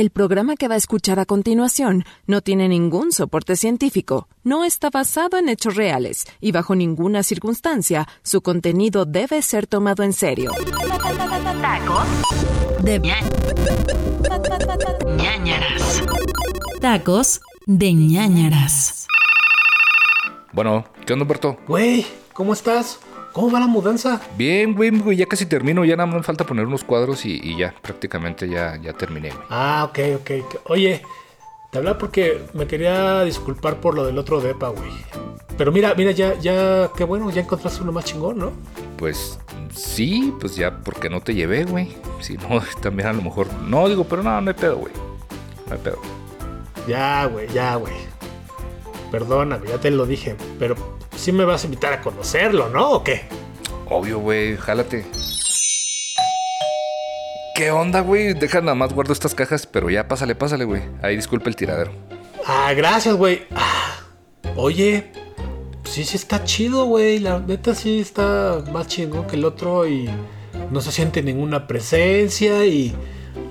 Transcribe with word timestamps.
El 0.00 0.08
programa 0.08 0.56
que 0.56 0.66
va 0.66 0.76
a 0.76 0.78
escuchar 0.78 1.18
a 1.18 1.26
continuación 1.26 2.06
no 2.26 2.40
tiene 2.40 2.68
ningún 2.68 3.12
soporte 3.12 3.54
científico, 3.54 4.28
no 4.42 4.64
está 4.64 4.88
basado 4.88 5.36
en 5.36 5.50
hechos 5.50 5.76
reales 5.76 6.24
y 6.40 6.52
bajo 6.52 6.74
ninguna 6.74 7.22
circunstancia 7.22 8.08
su 8.22 8.40
contenido 8.40 9.04
debe 9.04 9.42
ser 9.42 9.66
tomado 9.66 10.02
en 10.02 10.14
serio. 10.14 10.52
Tacos 11.60 12.06
de 12.82 12.98
ñañaras. 15.18 16.02
Tacos 16.80 17.42
de 17.66 17.92
ñañaras. 17.92 19.06
Bueno, 20.54 20.86
¿qué 21.04 21.12
onda, 21.12 21.24
Humberto? 21.24 21.58
Güey, 21.68 22.06
¿cómo 22.32 22.54
estás? 22.54 23.00
¿Cómo 23.32 23.50
va 23.50 23.60
la 23.60 23.66
mudanza? 23.66 24.20
Bien, 24.36 24.74
güey, 24.74 24.90
güey, 24.90 25.16
ya 25.16 25.26
casi 25.26 25.46
termino. 25.46 25.84
Ya 25.84 25.96
nada 25.96 26.06
más 26.06 26.16
me 26.16 26.22
falta 26.22 26.44
poner 26.44 26.66
unos 26.66 26.82
cuadros 26.82 27.24
y, 27.24 27.40
y 27.42 27.56
ya, 27.56 27.74
prácticamente 27.80 28.48
ya, 28.48 28.76
ya 28.76 28.92
terminé, 28.92 29.30
güey. 29.30 29.44
Ah, 29.50 29.88
ok, 29.88 29.98
ok. 30.20 30.30
Oye, 30.64 31.02
te 31.70 31.78
hablaba 31.78 31.98
porque 31.98 32.42
me 32.54 32.66
quería 32.66 33.22
disculpar 33.22 33.76
por 33.76 33.94
lo 33.94 34.04
del 34.04 34.18
otro 34.18 34.40
depa, 34.40 34.68
güey. 34.68 34.90
Pero 35.56 35.70
mira, 35.70 35.94
mira, 35.94 36.10
ya, 36.10 36.34
ya, 36.40 36.90
qué 36.96 37.04
bueno, 37.04 37.30
ya 37.30 37.42
encontraste 37.42 37.82
uno 37.82 37.92
más 37.92 38.04
chingón, 38.04 38.38
¿no? 38.38 38.52
Pues 38.96 39.38
sí, 39.72 40.34
pues 40.40 40.56
ya 40.56 40.78
porque 40.78 41.08
no 41.08 41.20
te 41.20 41.34
llevé, 41.34 41.64
güey. 41.64 41.96
Si 42.20 42.36
no, 42.36 42.60
también 42.82 43.08
a 43.08 43.12
lo 43.12 43.22
mejor. 43.22 43.46
No, 43.62 43.88
digo, 43.88 44.04
pero 44.04 44.22
no, 44.22 44.40
no 44.40 44.50
hay 44.50 44.56
pedo, 44.56 44.76
güey. 44.76 44.92
No 45.68 45.74
hay 45.74 45.80
pedo. 45.80 45.98
Ya, 46.88 47.24
güey, 47.26 47.48
ya, 47.48 47.76
güey. 47.76 47.94
Perdóname, 49.10 49.68
ya 49.68 49.78
te 49.78 49.90
lo 49.90 50.06
dije, 50.06 50.36
pero 50.58 50.76
sí 51.16 51.32
me 51.32 51.44
vas 51.44 51.62
a 51.62 51.66
invitar 51.66 51.92
a 51.92 52.00
conocerlo, 52.00 52.68
¿no? 52.68 52.90
¿O 52.92 53.04
qué? 53.04 53.22
Obvio, 53.88 54.18
güey, 54.18 54.56
jálate. 54.56 55.04
¿Qué 57.54 57.70
onda, 57.70 58.00
güey? 58.00 58.32
Deja 58.34 58.60
nada 58.60 58.74
más 58.74 58.94
guardo 58.94 59.12
estas 59.12 59.34
cajas, 59.34 59.66
pero 59.66 59.90
ya 59.90 60.08
pásale, 60.08 60.34
pásale, 60.34 60.64
güey. 60.64 60.82
Ahí 61.02 61.16
disculpa 61.16 61.50
el 61.50 61.56
tiradero. 61.56 61.92
Ah, 62.46 62.72
gracias, 62.74 63.14
güey. 63.16 63.42
Ah, 63.54 63.98
oye, 64.56 65.12
sí, 65.84 66.04
sí 66.04 66.16
está 66.16 66.42
chido, 66.44 66.86
güey. 66.86 67.18
La 67.18 67.38
neta 67.38 67.74
sí 67.74 68.00
está 68.00 68.62
más 68.72 68.86
chingón 68.86 69.26
que 69.26 69.36
el 69.36 69.44
otro 69.44 69.86
y 69.86 70.08
no 70.70 70.80
se 70.80 70.90
siente 70.92 71.22
ninguna 71.22 71.66
presencia 71.66 72.64
y 72.64 72.94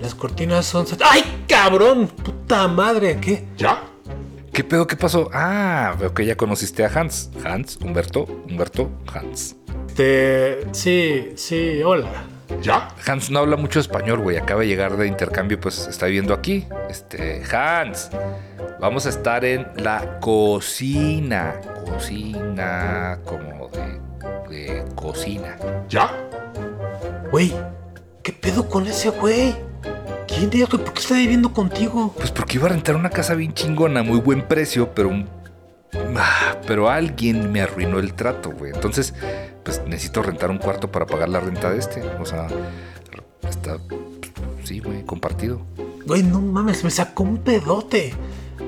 las 0.01 0.15
cortinas 0.15 0.65
son... 0.65 0.87
¡Ay, 1.05 1.43
cabrón! 1.47 2.07
¡Puta 2.07 2.67
madre! 2.67 3.19
¿Qué? 3.21 3.45
¿Ya? 3.57 3.83
¿Qué 4.59 4.65
pedo? 4.65 4.87
¿Qué 4.87 4.97
pasó? 4.97 5.29
Ah, 5.31 5.95
veo 5.97 6.13
que 6.13 6.25
ya 6.25 6.35
conociste 6.35 6.83
a 6.83 6.91
Hans. 6.93 7.31
Hans, 7.45 7.77
Humberto, 7.77 8.25
Humberto, 8.45 8.91
Hans. 9.13 9.55
Este... 9.87 10.67
Sí, 10.73 11.31
sí, 11.35 11.81
hola. 11.81 12.25
¿Ya? 12.61 12.89
Hans 13.07 13.31
no 13.31 13.39
habla 13.39 13.55
mucho 13.55 13.79
español, 13.79 14.19
güey. 14.19 14.35
Acaba 14.35 14.59
de 14.59 14.67
llegar 14.67 14.97
de 14.97 15.07
intercambio, 15.07 15.61
pues 15.61 15.87
está 15.87 16.07
viviendo 16.07 16.33
aquí. 16.33 16.67
Este, 16.89 17.41
Hans, 17.55 18.09
vamos 18.81 19.05
a 19.05 19.09
estar 19.11 19.45
en 19.45 19.65
la 19.77 20.19
cocina. 20.19 21.55
Cocina, 21.85 23.17
como 23.23 23.69
de, 23.69 24.49
de 24.49 24.85
cocina. 24.93 25.55
¿Ya? 25.87 26.11
Güey, 27.31 27.53
¿qué 28.23 28.33
pedo 28.33 28.67
con 28.67 28.87
ese 28.87 29.09
güey? 29.09 29.68
¿Por 30.47 30.93
qué 30.93 30.99
está 31.01 31.15
viviendo 31.15 31.51
contigo? 31.51 32.13
Pues 32.15 32.31
porque 32.31 32.57
iba 32.57 32.67
a 32.67 32.69
rentar 32.69 32.95
una 32.95 33.09
casa 33.09 33.35
bien 33.35 33.53
chingona, 33.53 34.03
muy 34.03 34.19
buen 34.19 34.47
precio, 34.47 34.93
pero 34.93 35.09
un... 35.09 35.27
Ah, 36.15 36.55
pero 36.65 36.89
alguien 36.89 37.51
me 37.51 37.61
arruinó 37.61 37.99
el 37.99 38.13
trato, 38.13 38.51
güey. 38.51 38.71
Entonces, 38.73 39.13
pues 39.63 39.81
necesito 39.85 40.21
rentar 40.21 40.49
un 40.49 40.57
cuarto 40.57 40.91
para 40.91 41.05
pagar 41.05 41.27
la 41.27 41.41
renta 41.41 41.69
de 41.71 41.79
este. 41.79 42.01
O 42.19 42.25
sea, 42.25 42.47
está... 43.49 43.77
Sí, 44.63 44.79
güey, 44.79 45.03
compartido. 45.03 45.61
Güey, 46.05 46.23
no 46.23 46.39
mames, 46.39 46.83
me 46.83 46.91
sacó 46.91 47.23
un 47.23 47.39
pedote. 47.39 48.13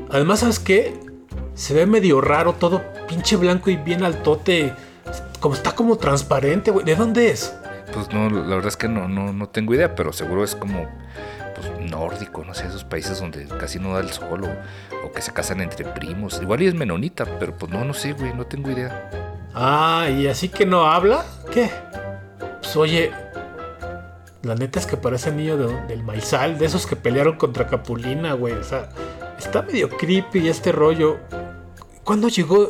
Además, 0.10 0.40
¿sabes 0.40 0.60
qué? 0.60 1.00
Se 1.56 1.74
ve 1.74 1.86
medio 1.86 2.20
raro, 2.20 2.54
todo 2.54 2.82
pinche 3.08 3.38
blanco 3.38 3.70
y 3.70 3.78
bien 3.78 4.04
altote. 4.04 4.74
Como 5.40 5.56
está 5.56 5.74
como 5.74 5.98
transparente, 5.98 6.72
güey. 6.72 6.86
¿De 6.86 6.96
dónde 6.96 7.32
es? 7.32 7.56
Pues 7.94 8.12
no, 8.12 8.30
la 8.30 8.56
verdad 8.56 8.68
es 8.68 8.78
que 8.78 8.90
no, 8.90 9.08
no, 9.08 9.32
no 9.32 9.48
tengo 9.48 9.74
idea, 9.74 9.96
pero 9.96 10.12
seguro 10.12 10.44
es 10.44 10.56
como 10.56 10.88
nórdico, 11.92 12.44
no 12.44 12.56
sé, 12.56 12.66
esos 12.66 12.84
países 12.84 13.20
donde 13.20 13.46
casi 13.60 13.78
no 13.78 13.94
da 13.94 14.00
el 14.00 14.10
sol 14.10 14.46
o, 14.46 15.12
que 15.12 15.22
se 15.22 15.32
casan 15.32 15.62
entre 15.62 15.86
primos. 15.86 16.40
Igual 16.42 16.64
y 16.64 16.68
es 16.68 16.74
menonita, 16.74 17.26
pero 17.40 17.56
pues 17.56 17.72
no, 17.72 17.86
no 17.86 17.94
sé, 17.94 18.14
güey, 18.14 18.34
no 18.34 18.46
tengo 18.48 18.72
idea. 18.72 19.12
Ah, 19.54 20.08
¿y 20.10 20.28
así 20.28 20.50
que 20.50 20.66
no 20.66 20.86
habla? 20.86 21.24
¿Qué? 21.52 21.70
Pues 22.62 22.76
oye, 22.76 23.12
la 24.42 24.56
neta 24.56 24.80
es 24.80 24.88
que 24.88 24.98
parece 24.98 25.32
niño 25.32 25.58
de, 25.58 25.82
del 25.88 26.04
maizal, 26.04 26.58
de 26.58 26.66
esos 26.66 26.88
que 26.88 26.96
pelearon 26.96 27.38
contra 27.38 27.68
Capulina, 27.68 28.34
güey. 28.34 28.54
O 28.54 28.64
sea, 28.64 28.90
está 29.38 29.62
medio 29.62 29.90
creepy 29.90 30.48
este 30.48 30.72
rollo. 30.72 31.20
¿Cuándo 32.04 32.30
llegó? 32.30 32.70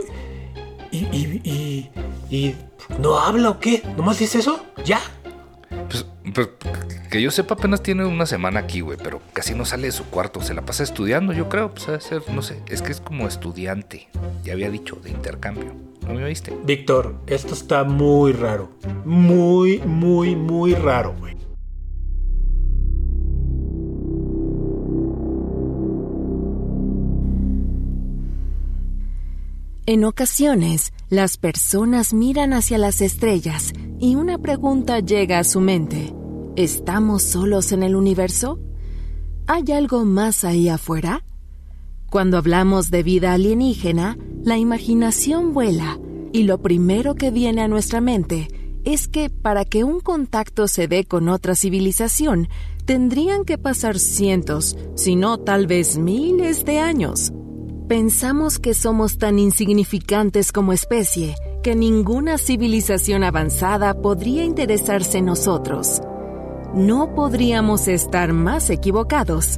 Y, 0.92 1.06
y, 1.06 1.42
y, 1.46 2.36
y 2.36 2.56
¿No 3.00 3.18
habla 3.20 3.52
o 3.52 3.60
qué? 3.60 3.84
¿Nomás 3.98 4.20
dice 4.20 4.40
eso? 4.40 4.66
¿Ya? 4.84 5.00
Pues, 5.90 6.06
pues, 6.34 6.50
que 7.10 7.22
yo 7.22 7.32
sepa, 7.32 7.56
apenas 7.56 7.82
tiene 7.82 8.06
una 8.06 8.26
semana 8.26 8.62
aquí, 8.62 8.82
güey, 8.82 8.98
pero 9.02 9.22
casi 9.34 9.54
no 9.54 9.66
sale 9.66 9.88
de 9.88 9.92
su 9.92 10.06
cuarto. 10.06 10.42
Se 10.42 10.54
la 10.54 10.64
pasa 10.64 10.84
estudiando, 10.84 11.34
yo 11.34 11.50
creo. 11.50 11.72
Pues, 11.72 11.88
a 11.90 12.00
ser, 12.00 12.24
no 12.32 12.42
sé, 12.42 12.62
es 12.68 12.82
que 12.82 12.92
es 12.92 13.02
como 13.02 13.28
estudiante. 13.28 14.10
Ya 14.44 14.54
había 14.54 14.70
dicho, 14.70 14.98
de 15.04 15.10
intercambio. 15.12 15.74
¿No 16.08 16.14
me 16.14 16.24
oíste? 16.24 16.56
Víctor, 16.64 17.16
esto 17.28 17.54
está 17.54 17.84
muy 17.84 18.34
raro. 18.34 18.72
Muy, 19.06 19.80
muy, 19.80 20.36
muy 20.36 20.74
raro, 20.74 21.16
güey. 21.20 21.36
En 29.86 30.06
ocasiones, 30.06 30.94
las 31.10 31.38
personas 31.38 32.14
miran 32.14 32.54
hacia 32.54 32.78
las 32.78 33.02
estrellas 33.02 33.74
y 34.02 34.16
una 34.16 34.40
pregunta 34.40 35.00
llega 35.00 35.38
a 35.38 35.44
su 35.44 35.62
mente. 35.62 36.14
¿Estamos 36.56 37.22
solos 37.22 37.72
en 37.72 37.84
el 37.84 37.96
universo? 37.96 38.60
¿Hay 39.46 39.72
algo 39.72 40.06
más 40.06 40.44
ahí 40.44 40.70
afuera? 40.70 41.24
Cuando 42.10 42.38
hablamos 42.38 42.90
de 42.90 43.04
vida 43.04 43.34
alienígena, 43.34 44.18
la 44.44 44.58
imaginación 44.58 45.54
vuela 45.54 46.00
y 46.34 46.44
lo 46.44 46.64
primero 46.64 47.14
que 47.14 47.30
viene 47.30 47.62
a 47.62 47.68
nuestra 47.68 48.02
mente 48.02 48.48
es 48.86 49.08
que 49.08 49.30
para 49.30 49.66
que 49.66 49.84
un 49.84 50.00
contacto 50.00 50.68
se 50.68 50.88
dé 50.88 51.06
con 51.06 51.30
otra 51.30 51.54
civilización, 51.54 52.50
tendrían 52.86 53.46
que 53.46 53.60
pasar 53.60 54.00
cientos, 54.00 54.76
si 54.96 55.16
no 55.16 55.38
tal 55.38 55.68
vez 55.68 56.00
miles 56.00 56.66
de 56.66 56.80
años. 56.80 57.32
Pensamos 57.88 58.58
que 58.58 58.74
somos 58.74 59.20
tan 59.20 59.38
insignificantes 59.38 60.52
como 60.52 60.74
especie 60.74 61.36
que 61.62 61.76
ninguna 61.76 62.38
civilización 62.38 63.24
avanzada 63.24 63.94
podría 63.94 64.44
interesarse 64.44 65.20
en 65.20 65.26
nosotros. 65.26 66.02
No 66.74 67.14
podríamos 67.16 67.88
estar 67.88 68.34
más 68.34 68.70
equivocados. 68.70 69.58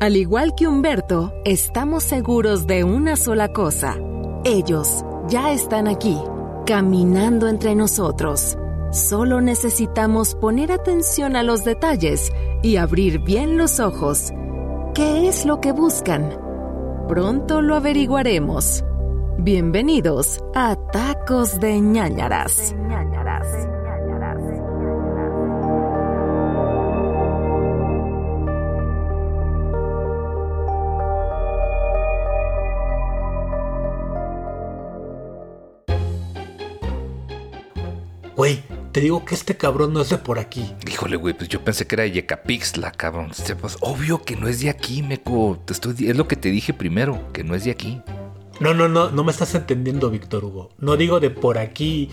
Al 0.00 0.16
igual 0.16 0.54
que 0.54 0.68
Humberto, 0.68 1.32
estamos 1.44 2.04
seguros 2.04 2.66
de 2.66 2.84
una 2.84 3.16
sola 3.16 3.52
cosa. 3.52 3.96
Ellos 4.44 5.04
ya 5.28 5.52
están 5.52 5.88
aquí, 5.88 6.16
caminando 6.66 7.48
entre 7.48 7.74
nosotros. 7.74 8.56
Solo 8.92 9.40
necesitamos 9.40 10.34
poner 10.34 10.70
atención 10.72 11.36
a 11.36 11.42
los 11.42 11.64
detalles 11.64 12.30
y 12.62 12.76
abrir 12.76 13.18
bien 13.20 13.58
los 13.58 13.80
ojos. 13.80 14.32
¿Qué 14.94 15.28
es 15.28 15.44
lo 15.44 15.60
que 15.60 15.72
buscan? 15.72 16.38
Pronto 17.08 17.60
lo 17.60 17.74
averiguaremos. 17.74 18.84
Bienvenidos 19.38 20.40
a 20.54 20.74
Tacos 20.92 21.60
de 21.60 21.78
ñañaras. 21.78 22.74
Güey, 38.34 38.62
te 38.92 39.00
digo 39.00 39.24
que 39.24 39.34
este 39.34 39.56
cabrón 39.56 39.92
no 39.92 40.00
es 40.00 40.10
de 40.10 40.18
por 40.18 40.38
aquí. 40.38 40.74
Híjole, 40.90 41.16
güey, 41.16 41.34
pues 41.34 41.48
yo 41.48 41.62
pensé 41.62 41.86
que 41.86 41.94
era 41.94 42.04
de 42.04 42.12
Yecapixtla, 42.12 42.90
cabrón. 42.92 43.30
Pues, 43.60 43.76
obvio 43.80 44.22
que 44.22 44.36
no 44.36 44.48
es 44.48 44.60
de 44.60 44.70
aquí, 44.70 45.02
meco. 45.02 45.58
Te 45.64 45.72
estoy, 45.72 46.08
es 46.08 46.16
lo 46.16 46.26
que 46.26 46.36
te 46.36 46.50
dije 46.50 46.74
primero, 46.74 47.32
que 47.32 47.44
no 47.44 47.54
es 47.54 47.64
de 47.64 47.70
aquí. 47.70 48.02
No, 48.60 48.74
no, 48.74 48.88
no, 48.88 49.10
no 49.10 49.24
me 49.24 49.32
estás 49.32 49.54
entendiendo, 49.54 50.10
Víctor 50.10 50.44
Hugo. 50.44 50.70
No 50.78 50.96
digo 50.96 51.20
de 51.20 51.30
por 51.30 51.58
aquí, 51.58 52.10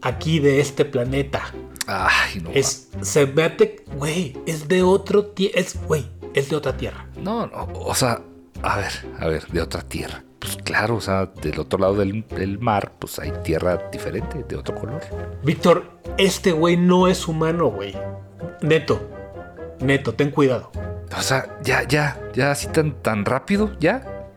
aquí 0.00 0.38
de 0.38 0.60
este 0.60 0.84
planeta. 0.84 1.42
Ay, 1.86 2.40
no. 2.40 2.50
Es, 2.50 2.88
se 3.00 3.26
mete, 3.26 3.84
güey, 3.96 4.36
es 4.46 4.68
de 4.68 4.82
otro 4.82 5.32
es, 5.36 5.76
güey, 5.86 6.08
es 6.34 6.48
de 6.48 6.56
otra 6.56 6.76
tierra. 6.76 7.06
No, 7.16 7.46
no, 7.46 7.68
o 7.74 7.94
sea, 7.94 8.22
a 8.62 8.76
ver, 8.76 8.92
a 9.18 9.26
ver, 9.26 9.46
de 9.48 9.60
otra 9.60 9.82
tierra. 9.82 10.22
Pues 10.38 10.56
claro, 10.56 10.96
o 10.96 11.00
sea, 11.00 11.26
del 11.26 11.60
otro 11.60 11.78
lado 11.78 11.94
del, 11.94 12.26
del 12.28 12.58
mar, 12.58 12.92
pues 12.98 13.18
hay 13.18 13.32
tierra 13.44 13.76
diferente, 13.92 14.44
de 14.48 14.56
otro 14.56 14.74
color. 14.74 15.00
Víctor, 15.44 15.84
este 16.18 16.52
güey 16.52 16.76
no 16.76 17.06
es 17.06 17.28
humano, 17.28 17.68
güey. 17.68 17.94
Neto, 18.60 19.00
neto, 19.80 20.14
ten 20.14 20.30
cuidado. 20.30 20.72
O 21.16 21.22
sea, 21.22 21.58
ya, 21.62 21.86
ya, 21.86 22.20
ya 22.34 22.50
así 22.50 22.66
tan, 22.68 23.02
tan 23.02 23.24
rápido, 23.24 23.70
ya. 23.78 24.28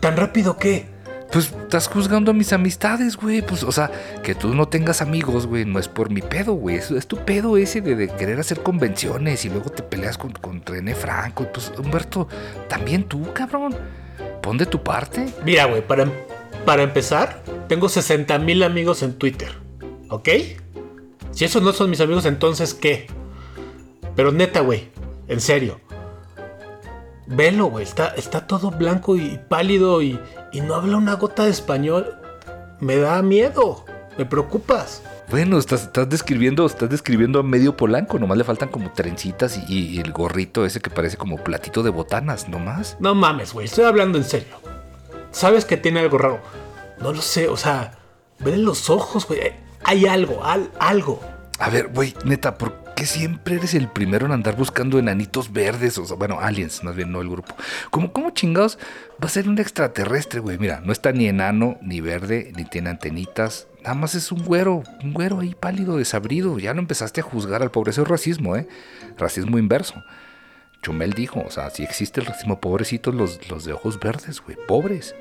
¿Tan 0.00 0.16
rápido 0.16 0.56
qué? 0.56 0.86
Pues 1.32 1.52
estás 1.52 1.88
juzgando 1.88 2.30
a 2.30 2.34
mis 2.34 2.52
amistades, 2.52 3.16
güey. 3.16 3.42
Pues, 3.42 3.62
o 3.62 3.72
sea, 3.72 3.90
que 4.22 4.34
tú 4.34 4.54
no 4.54 4.68
tengas 4.68 5.02
amigos, 5.02 5.46
güey, 5.46 5.64
no 5.64 5.78
es 5.78 5.88
por 5.88 6.10
mi 6.10 6.22
pedo, 6.22 6.54
güey. 6.54 6.76
Es, 6.76 6.90
es 6.90 7.06
tu 7.06 7.18
pedo 7.18 7.56
ese 7.56 7.80
de, 7.80 8.08
querer 8.08 8.40
hacer 8.40 8.62
convenciones 8.62 9.44
y 9.44 9.50
luego 9.50 9.70
te 9.70 9.82
peleas 9.82 10.16
con, 10.16 10.32
con 10.32 10.64
René 10.64 10.94
Franco. 10.94 11.46
Pues, 11.52 11.72
Humberto, 11.78 12.28
también 12.68 13.04
tú, 13.04 13.32
cabrón. 13.34 13.76
Pon 14.42 14.56
de 14.56 14.66
tu 14.66 14.82
parte. 14.82 15.26
Mira, 15.44 15.66
güey, 15.66 15.86
para, 15.86 16.10
para 16.64 16.82
empezar, 16.82 17.42
tengo 17.68 17.88
60 17.88 18.38
mil 18.38 18.62
amigos 18.62 19.02
en 19.02 19.14
Twitter. 19.14 19.52
¿Ok? 20.08 20.28
Si 21.32 21.44
esos 21.44 21.62
no 21.62 21.72
son 21.72 21.90
mis 21.90 22.00
amigos, 22.00 22.24
entonces 22.24 22.74
¿qué? 22.74 23.06
Pero 24.16 24.32
neta, 24.32 24.60
güey, 24.60 24.88
en 25.28 25.40
serio. 25.40 25.80
Velo, 27.26 27.66
güey, 27.66 27.84
está, 27.84 28.08
está 28.16 28.46
todo 28.46 28.70
blanco 28.70 29.14
y 29.16 29.38
pálido 29.48 30.00
y, 30.02 30.18
y 30.52 30.60
no 30.60 30.74
habla 30.74 30.96
una 30.96 31.14
gota 31.14 31.44
de 31.44 31.50
español. 31.50 32.16
Me 32.80 32.96
da 32.96 33.20
miedo, 33.22 33.84
me 34.16 34.24
preocupas. 34.24 35.02
Bueno, 35.30 35.58
estás, 35.58 35.82
estás 35.82 36.08
describiendo, 36.08 36.64
estás 36.64 36.88
describiendo 36.88 37.38
a 37.38 37.42
medio 37.42 37.76
polanco, 37.76 38.18
nomás 38.18 38.38
le 38.38 38.44
faltan 38.44 38.70
como 38.70 38.92
trencitas 38.92 39.58
y, 39.68 39.88
y 39.88 40.00
el 40.00 40.12
gorrito 40.12 40.64
ese 40.64 40.80
que 40.80 40.88
parece 40.90 41.16
como 41.18 41.36
platito 41.36 41.82
de 41.82 41.90
botanas, 41.90 42.48
nomás. 42.48 42.96
No 43.00 43.14
mames, 43.14 43.52
güey, 43.52 43.66
estoy 43.66 43.84
hablando 43.84 44.16
en 44.16 44.24
serio. 44.24 44.56
Sabes 45.30 45.64
que 45.66 45.76
tiene 45.76 46.00
algo 46.00 46.16
raro. 46.16 46.40
No 47.00 47.12
lo 47.12 47.20
sé, 47.20 47.48
o 47.48 47.56
sea, 47.58 47.98
ven 48.38 48.64
los 48.64 48.88
ojos, 48.88 49.26
güey. 49.26 49.40
Hay 49.84 50.06
algo, 50.06 50.42
al- 50.44 50.70
algo. 50.80 51.20
A 51.58 51.68
ver, 51.68 51.88
güey, 51.88 52.14
neta, 52.24 52.56
¿por 52.56 52.72
qué 52.98 53.06
siempre 53.06 53.54
eres 53.54 53.74
el 53.74 53.86
primero 53.86 54.26
en 54.26 54.32
andar 54.32 54.56
buscando 54.56 54.98
enanitos 54.98 55.52
verdes? 55.52 55.96
O 55.98 56.04
sea, 56.04 56.16
bueno, 56.16 56.40
aliens, 56.40 56.82
más 56.82 56.96
bien, 56.96 57.12
no 57.12 57.20
el 57.20 57.28
grupo. 57.28 57.54
¿Cómo, 57.90 58.12
cómo 58.12 58.30
chingados 58.30 58.76
va 59.22 59.28
a 59.28 59.30
ser 59.30 59.48
un 59.48 59.56
extraterrestre, 59.60 60.40
güey? 60.40 60.58
Mira, 60.58 60.80
no 60.84 60.90
está 60.90 61.12
ni 61.12 61.28
enano, 61.28 61.78
ni 61.80 62.00
verde, 62.00 62.52
ni 62.56 62.64
tiene 62.64 62.90
antenitas. 62.90 63.68
Nada 63.84 63.94
más 63.94 64.16
es 64.16 64.32
un 64.32 64.44
güero, 64.44 64.82
un 65.04 65.12
güero 65.12 65.38
ahí 65.38 65.54
pálido, 65.54 65.96
desabrido. 65.96 66.58
Ya 66.58 66.74
no 66.74 66.80
empezaste 66.80 67.20
a 67.20 67.24
juzgar 67.24 67.62
al 67.62 67.70
pobre. 67.70 67.92
Eso 67.92 68.02
es 68.02 68.08
racismo, 68.08 68.56
¿eh? 68.56 68.66
Racismo 69.16 69.58
inverso. 69.58 70.02
Chumel 70.82 71.12
dijo, 71.12 71.40
o 71.46 71.50
sea, 71.52 71.70
si 71.70 71.84
existe 71.84 72.20
el 72.20 72.26
racismo, 72.26 72.60
pobrecitos 72.60 73.14
los, 73.14 73.48
los 73.48 73.64
de 73.64 73.74
ojos 73.74 74.00
verdes, 74.00 74.40
güey, 74.40 74.58
pobres. 74.66 75.14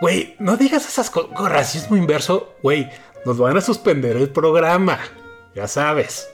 Güey, 0.00 0.34
no 0.38 0.56
digas 0.56 0.88
esas 0.88 1.10
cosas 1.10 1.30
racismo 1.50 1.94
inverso, 1.98 2.54
güey. 2.62 2.88
Nos 3.26 3.36
van 3.36 3.58
a 3.58 3.60
suspender 3.60 4.16
el 4.16 4.30
programa. 4.30 4.98
Ya 5.54 5.68
sabes. 5.68 6.30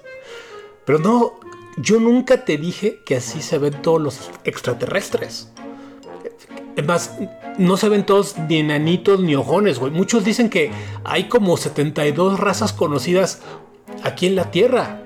Pero 0.84 0.98
no, 0.98 1.34
yo 1.76 2.00
nunca 2.00 2.44
te 2.44 2.58
dije 2.58 3.00
que 3.04 3.16
así 3.16 3.42
se 3.42 3.58
ven 3.58 3.80
todos 3.82 4.00
los 4.00 4.30
extraterrestres. 4.44 5.50
Es 6.76 6.86
más, 6.86 7.18
no 7.58 7.76
se 7.76 7.88
ven 7.88 8.06
todos 8.06 8.36
ni 8.48 8.58
enanitos 8.58 9.20
ni 9.20 9.34
ojones, 9.34 9.78
güey. 9.78 9.92
Muchos 9.92 10.24
dicen 10.24 10.48
que 10.48 10.70
hay 11.04 11.28
como 11.28 11.56
72 11.56 12.40
razas 12.40 12.72
conocidas 12.72 13.42
aquí 14.02 14.26
en 14.26 14.36
la 14.36 14.50
Tierra. 14.50 15.02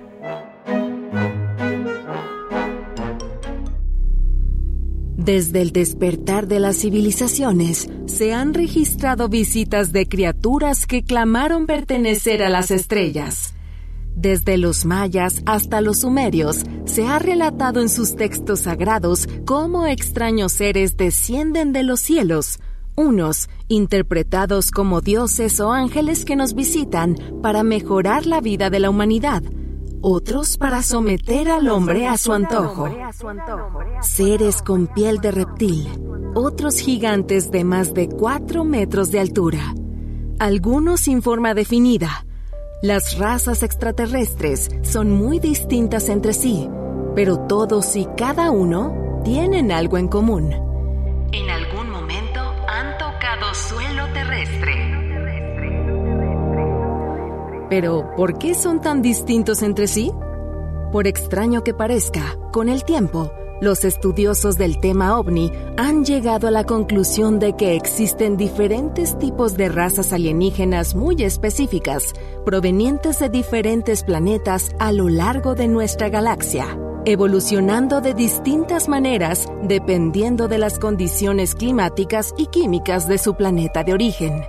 Desde 5.17 5.61
el 5.61 5.73
despertar 5.73 6.47
de 6.47 6.61
las 6.61 6.77
civilizaciones, 6.77 7.89
se 8.07 8.33
han 8.33 8.55
registrado 8.55 9.29
visitas 9.29 9.91
de 9.91 10.07
criaturas 10.07 10.87
que 10.87 11.03
clamaron 11.03 11.67
pertenecer 11.67 12.45
a 12.45 12.49
las 12.49 12.71
estrellas. 12.71 13.56
Desde 14.17 14.57
los 14.57 14.87
mayas 14.87 15.43
hasta 15.45 15.83
los 15.83 16.01
sumerios, 16.01 16.65
se 16.87 17.07
ha 17.07 17.19
relatado 17.19 17.83
en 17.83 17.91
sus 17.91 18.17
textos 18.17 18.61
sagrados 18.61 19.29
cómo 19.45 19.85
extraños 19.85 20.53
seres 20.53 20.97
descienden 20.97 21.75
de 21.75 21.83
los 21.83 22.01
cielos, 22.01 22.59
unos 22.97 23.51
interpretados 23.69 24.71
como 24.71 25.03
dioses 25.03 25.61
o 25.61 25.71
ángeles 25.71 26.25
que 26.25 26.35
nos 26.35 26.55
visitan 26.55 27.15
para 27.43 27.63
mejorar 27.63 28.25
la 28.25 28.41
vida 28.41 28.71
de 28.71 28.81
la 28.81 28.89
humanidad, 28.89 29.43
otros 30.01 30.57
para 30.57 30.83
someter 30.83 31.51
al 31.51 31.69
hombre 31.69 32.07
a 32.07 32.17
su 32.17 32.33
antojo. 32.33 32.89
Seres 34.01 34.63
con 34.63 34.87
piel 34.87 35.19
de 35.19 35.31
reptil, 35.31 35.89
otros 36.35 36.79
gigantes 36.79 37.51
de 37.51 37.65
más 37.65 37.93
de 37.93 38.09
4 38.09 38.65
metros 38.65 39.11
de 39.11 39.21
altura, 39.21 39.75
algunos 40.39 41.01
sin 41.01 41.21
forma 41.21 41.53
definida. 41.53 42.26
Las 42.83 43.17
razas 43.17 43.63
extraterrestres 43.63 44.69
son 44.83 45.11
muy 45.11 45.39
distintas 45.39 46.11
entre 46.11 46.35
sí, 46.35 46.69
pero 47.15 47.39
todos 47.39 47.97
y 47.97 48.07
cada 48.19 48.51
uno 48.51 49.23
tienen 49.25 49.73
algo 49.73 49.97
en 49.97 50.09
común. 50.09 50.53
En 51.33 51.49
algún 51.49 51.89
momento 51.91 52.39
han 52.69 52.99
tocado 52.99 53.55
suelo 53.55 54.13
terrestre. 54.13 54.75
Pero, 57.71 58.11
¿por 58.15 58.39
qué 58.39 58.55
son 58.55 58.83
tan 58.83 59.01
distintos 59.01 59.63
entre 59.63 59.87
sí? 59.87 60.13
Por 60.93 61.07
extraño 61.07 61.65
que 61.65 61.73
parezca, 61.73 62.37
con 62.53 62.69
el 62.69 62.85
tiempo, 62.85 63.33
los 63.61 63.85
estudiosos 63.85 64.59
del 64.59 64.79
tema 64.81 65.19
ovni 65.19 65.51
han 65.77 66.05
llegado 66.05 66.49
a 66.49 66.51
la 66.51 66.65
conclusión 66.65 67.39
de 67.39 67.55
que 67.55 67.75
existen 67.75 68.37
diferentes 68.37 69.19
tipos 69.19 69.57
de 69.57 69.69
razas 69.69 70.13
alienígenas 70.13 70.95
muy 70.95 71.23
específicas, 71.23 72.13
provenientes 72.45 73.19
de 73.19 73.29
diferentes 73.29 74.05
planetas 74.05 74.71
a 74.79 74.93
lo 74.93 75.09
largo 75.09 75.55
de 75.55 75.69
nuestra 75.69 76.09
galaxia, 76.09 76.79
evolucionando 77.07 78.01
de 78.01 78.15
distintas 78.15 78.89
maneras 78.89 79.47
dependiendo 79.63 80.49
de 80.49 80.59
las 80.59 80.79
condiciones 80.79 81.55
climáticas 81.55 82.35
y 82.37 82.47
químicas 82.47 83.09
de 83.09 83.19
su 83.19 83.35
planeta 83.35 83.85
de 83.85 83.95
origen. 83.95 84.45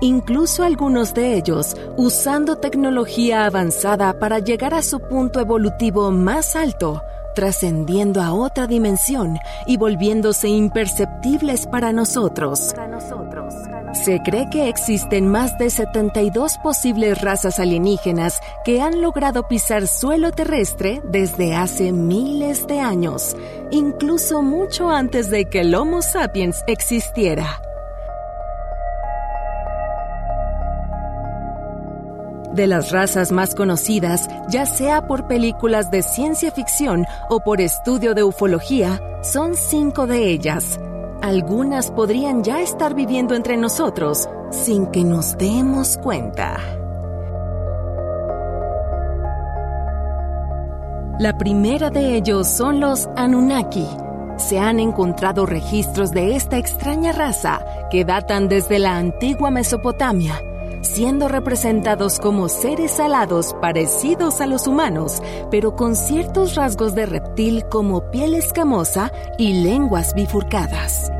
Incluso 0.00 0.62
algunos 0.62 1.12
de 1.12 1.34
ellos 1.34 1.76
usando 1.96 2.56
tecnología 2.56 3.46
avanzada 3.46 4.16
para 4.20 4.38
llegar 4.38 4.72
a 4.74 4.82
su 4.82 5.00
punto 5.00 5.40
evolutivo 5.40 6.12
más 6.12 6.54
alto, 6.54 7.02
trascendiendo 7.38 8.20
a 8.20 8.32
otra 8.32 8.66
dimensión 8.66 9.38
y 9.64 9.76
volviéndose 9.76 10.48
imperceptibles 10.48 11.68
para 11.68 11.92
nosotros. 11.92 12.74
Se 13.92 14.18
cree 14.24 14.50
que 14.50 14.68
existen 14.68 15.28
más 15.28 15.56
de 15.56 15.70
72 15.70 16.58
posibles 16.58 17.22
razas 17.22 17.60
alienígenas 17.60 18.40
que 18.64 18.80
han 18.80 19.00
logrado 19.00 19.46
pisar 19.46 19.86
suelo 19.86 20.32
terrestre 20.32 21.00
desde 21.04 21.54
hace 21.54 21.92
miles 21.92 22.66
de 22.66 22.80
años, 22.80 23.36
incluso 23.70 24.42
mucho 24.42 24.90
antes 24.90 25.30
de 25.30 25.44
que 25.44 25.60
el 25.60 25.76
Homo 25.76 26.02
sapiens 26.02 26.64
existiera. 26.66 27.60
De 32.58 32.66
las 32.66 32.90
razas 32.90 33.30
más 33.30 33.54
conocidas, 33.54 34.28
ya 34.48 34.66
sea 34.66 35.06
por 35.06 35.28
películas 35.28 35.92
de 35.92 36.02
ciencia 36.02 36.50
ficción 36.50 37.06
o 37.28 37.38
por 37.38 37.60
estudio 37.60 38.14
de 38.14 38.24
ufología, 38.24 39.00
son 39.22 39.54
cinco 39.54 40.08
de 40.08 40.28
ellas. 40.28 40.80
Algunas 41.22 41.92
podrían 41.92 42.42
ya 42.42 42.60
estar 42.60 42.96
viviendo 42.96 43.36
entre 43.36 43.56
nosotros 43.56 44.28
sin 44.50 44.88
que 44.88 45.04
nos 45.04 45.38
demos 45.38 45.98
cuenta. 45.98 46.56
La 51.20 51.38
primera 51.38 51.90
de 51.90 52.16
ellos 52.16 52.48
son 52.48 52.80
los 52.80 53.08
Anunnaki. 53.14 53.86
Se 54.36 54.58
han 54.58 54.80
encontrado 54.80 55.46
registros 55.46 56.10
de 56.10 56.34
esta 56.34 56.58
extraña 56.58 57.12
raza 57.12 57.64
que 57.88 58.04
datan 58.04 58.48
desde 58.48 58.80
la 58.80 58.96
antigua 58.96 59.52
Mesopotamia 59.52 60.42
siendo 60.82 61.28
representados 61.28 62.18
como 62.18 62.48
seres 62.48 63.00
alados 63.00 63.54
parecidos 63.60 64.40
a 64.40 64.46
los 64.46 64.66
humanos, 64.66 65.22
pero 65.50 65.76
con 65.76 65.96
ciertos 65.96 66.54
rasgos 66.54 66.94
de 66.94 67.06
reptil 67.06 67.64
como 67.70 68.10
piel 68.10 68.34
escamosa 68.34 69.12
y 69.38 69.62
lenguas 69.62 70.14
bifurcadas. 70.14 71.10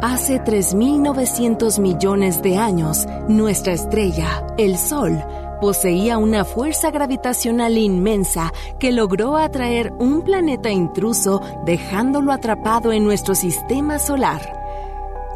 Hace 0.00 0.40
3.900 0.40 1.80
millones 1.80 2.40
de 2.40 2.56
años, 2.56 3.06
nuestra 3.28 3.72
estrella, 3.72 4.46
el 4.56 4.78
Sol, 4.78 5.24
poseía 5.60 6.18
una 6.18 6.44
fuerza 6.44 6.92
gravitacional 6.92 7.76
inmensa 7.76 8.52
que 8.78 8.92
logró 8.92 9.36
atraer 9.36 9.92
un 9.98 10.22
planeta 10.22 10.70
intruso 10.70 11.40
dejándolo 11.64 12.30
atrapado 12.30 12.92
en 12.92 13.02
nuestro 13.02 13.34
sistema 13.34 13.98
solar 13.98 14.57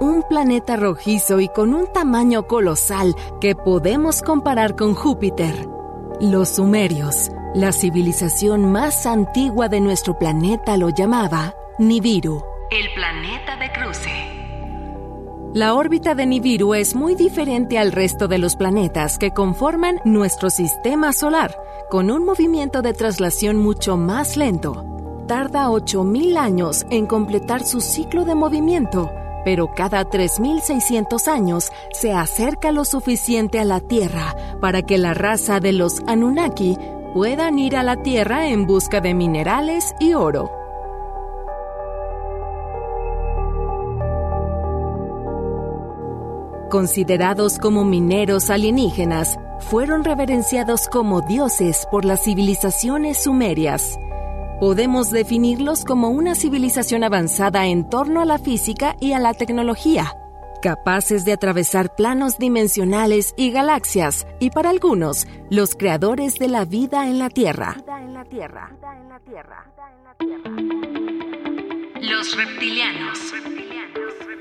un 0.02 0.24
planeta 0.24 0.76
rojizo 0.76 1.38
y 1.38 1.48
con 1.48 1.72
un 1.72 1.86
tamaño 1.86 2.48
colosal 2.48 3.14
que 3.40 3.54
podemos 3.54 4.20
comparar 4.20 4.74
con 4.74 4.94
Júpiter. 4.94 5.68
Los 6.20 6.56
sumerios, 6.56 7.30
la 7.54 7.70
civilización 7.70 8.70
más 8.72 9.06
antigua 9.06 9.68
de 9.68 9.80
nuestro 9.80 10.18
planeta, 10.18 10.76
lo 10.76 10.88
llamaba 10.90 11.54
Nibiru. 11.78 12.42
El 12.70 12.92
planeta 12.94 13.56
de 13.56 13.72
cruce. 13.72 14.10
La 15.54 15.74
órbita 15.74 16.16
de 16.16 16.26
Nibiru 16.26 16.74
es 16.74 16.96
muy 16.96 17.14
diferente 17.14 17.78
al 17.78 17.92
resto 17.92 18.26
de 18.26 18.38
los 18.38 18.56
planetas 18.56 19.18
que 19.18 19.30
conforman 19.30 20.00
nuestro 20.04 20.50
sistema 20.50 21.12
solar, 21.12 21.56
con 21.90 22.10
un 22.10 22.24
movimiento 22.24 22.82
de 22.82 22.92
traslación 22.92 23.56
mucho 23.56 23.96
más 23.96 24.36
lento. 24.36 24.84
tarda 25.28 25.68
8.000 25.68 26.36
años 26.36 26.84
en 26.90 27.06
completar 27.06 27.64
su 27.64 27.80
ciclo 27.80 28.24
de 28.24 28.34
movimiento, 28.34 29.12
pero 29.44 29.72
cada 29.74 30.04
3.600 30.04 31.28
años 31.28 31.72
se 31.92 32.12
acerca 32.12 32.72
lo 32.72 32.84
suficiente 32.84 33.58
a 33.58 33.64
la 33.64 33.80
Tierra 33.80 34.34
para 34.60 34.82
que 34.82 34.98
la 34.98 35.14
raza 35.14 35.60
de 35.60 35.72
los 35.72 36.00
Anunnaki 36.06 36.78
puedan 37.14 37.58
ir 37.58 37.76
a 37.76 37.82
la 37.82 37.96
Tierra 37.96 38.48
en 38.48 38.66
busca 38.66 39.00
de 39.00 39.14
minerales 39.14 39.94
y 39.98 40.14
oro. 40.14 40.50
Considerados 46.70 47.58
como 47.58 47.84
mineros 47.84 48.48
alienígenas, 48.48 49.38
fueron 49.58 50.04
reverenciados 50.04 50.88
como 50.88 51.20
dioses 51.20 51.86
por 51.90 52.06
las 52.06 52.24
civilizaciones 52.24 53.24
sumerias. 53.24 53.98
Podemos 54.62 55.10
definirlos 55.10 55.84
como 55.84 56.10
una 56.10 56.36
civilización 56.36 57.02
avanzada 57.02 57.66
en 57.66 57.90
torno 57.90 58.20
a 58.20 58.24
la 58.24 58.38
física 58.38 58.94
y 59.00 59.12
a 59.12 59.18
la 59.18 59.34
tecnología, 59.34 60.14
capaces 60.62 61.24
de 61.24 61.32
atravesar 61.32 61.96
planos 61.96 62.38
dimensionales 62.38 63.34
y 63.36 63.50
galaxias, 63.50 64.24
y 64.38 64.50
para 64.50 64.70
algunos, 64.70 65.26
los 65.50 65.74
creadores 65.74 66.38
de 66.38 66.46
la 66.46 66.64
vida 66.64 67.08
en 67.08 67.18
la 67.18 67.28
Tierra. 67.28 67.76
Los 72.00 72.36
reptilianos. 72.36 73.18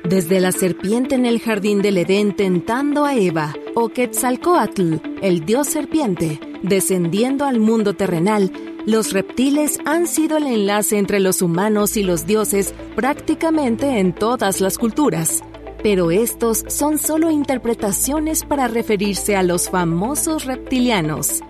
Desde 0.04 0.40
la 0.40 0.51
serpiente 0.51 1.16
en 1.16 1.25
el 1.25 1.40
jardín 1.40 1.82
del 1.82 1.98
Edén 1.98 2.36
tentando 2.36 3.06
a 3.06 3.16
Eva, 3.16 3.56
o 3.74 3.90
Quetzalcoatl, 3.90 4.98
el 5.24 5.46
dios 5.46 5.66
serpiente, 5.66 6.40
descendiendo 6.62 7.46
al 7.46 7.60
mundo 7.60 7.96
terrenal, 7.96 8.51
los 8.86 9.14
reptiles 9.14 9.80
han 9.86 10.08
sido 10.08 10.38
el 10.38 10.48
enlace 10.48 10.98
entre 10.98 11.20
los 11.20 11.42
humanos 11.42 11.98
y 11.98 12.04
los 12.04 12.26
dioses 12.26 12.74
prácticamente 12.96 14.00
en 14.00 14.14
todas 14.14 14.60
las 14.60 14.78
culturas. 14.78 15.44
Pero 15.84 16.12
estos 16.12 16.64
son 16.68 16.98
solo 16.98 17.30
interpretaciones 17.30 18.44
para 18.44 18.68
referirse 18.68 19.36
a 19.36 19.44
los 19.44 19.70
famosos 19.70 20.46
reptilianos. 20.46 21.42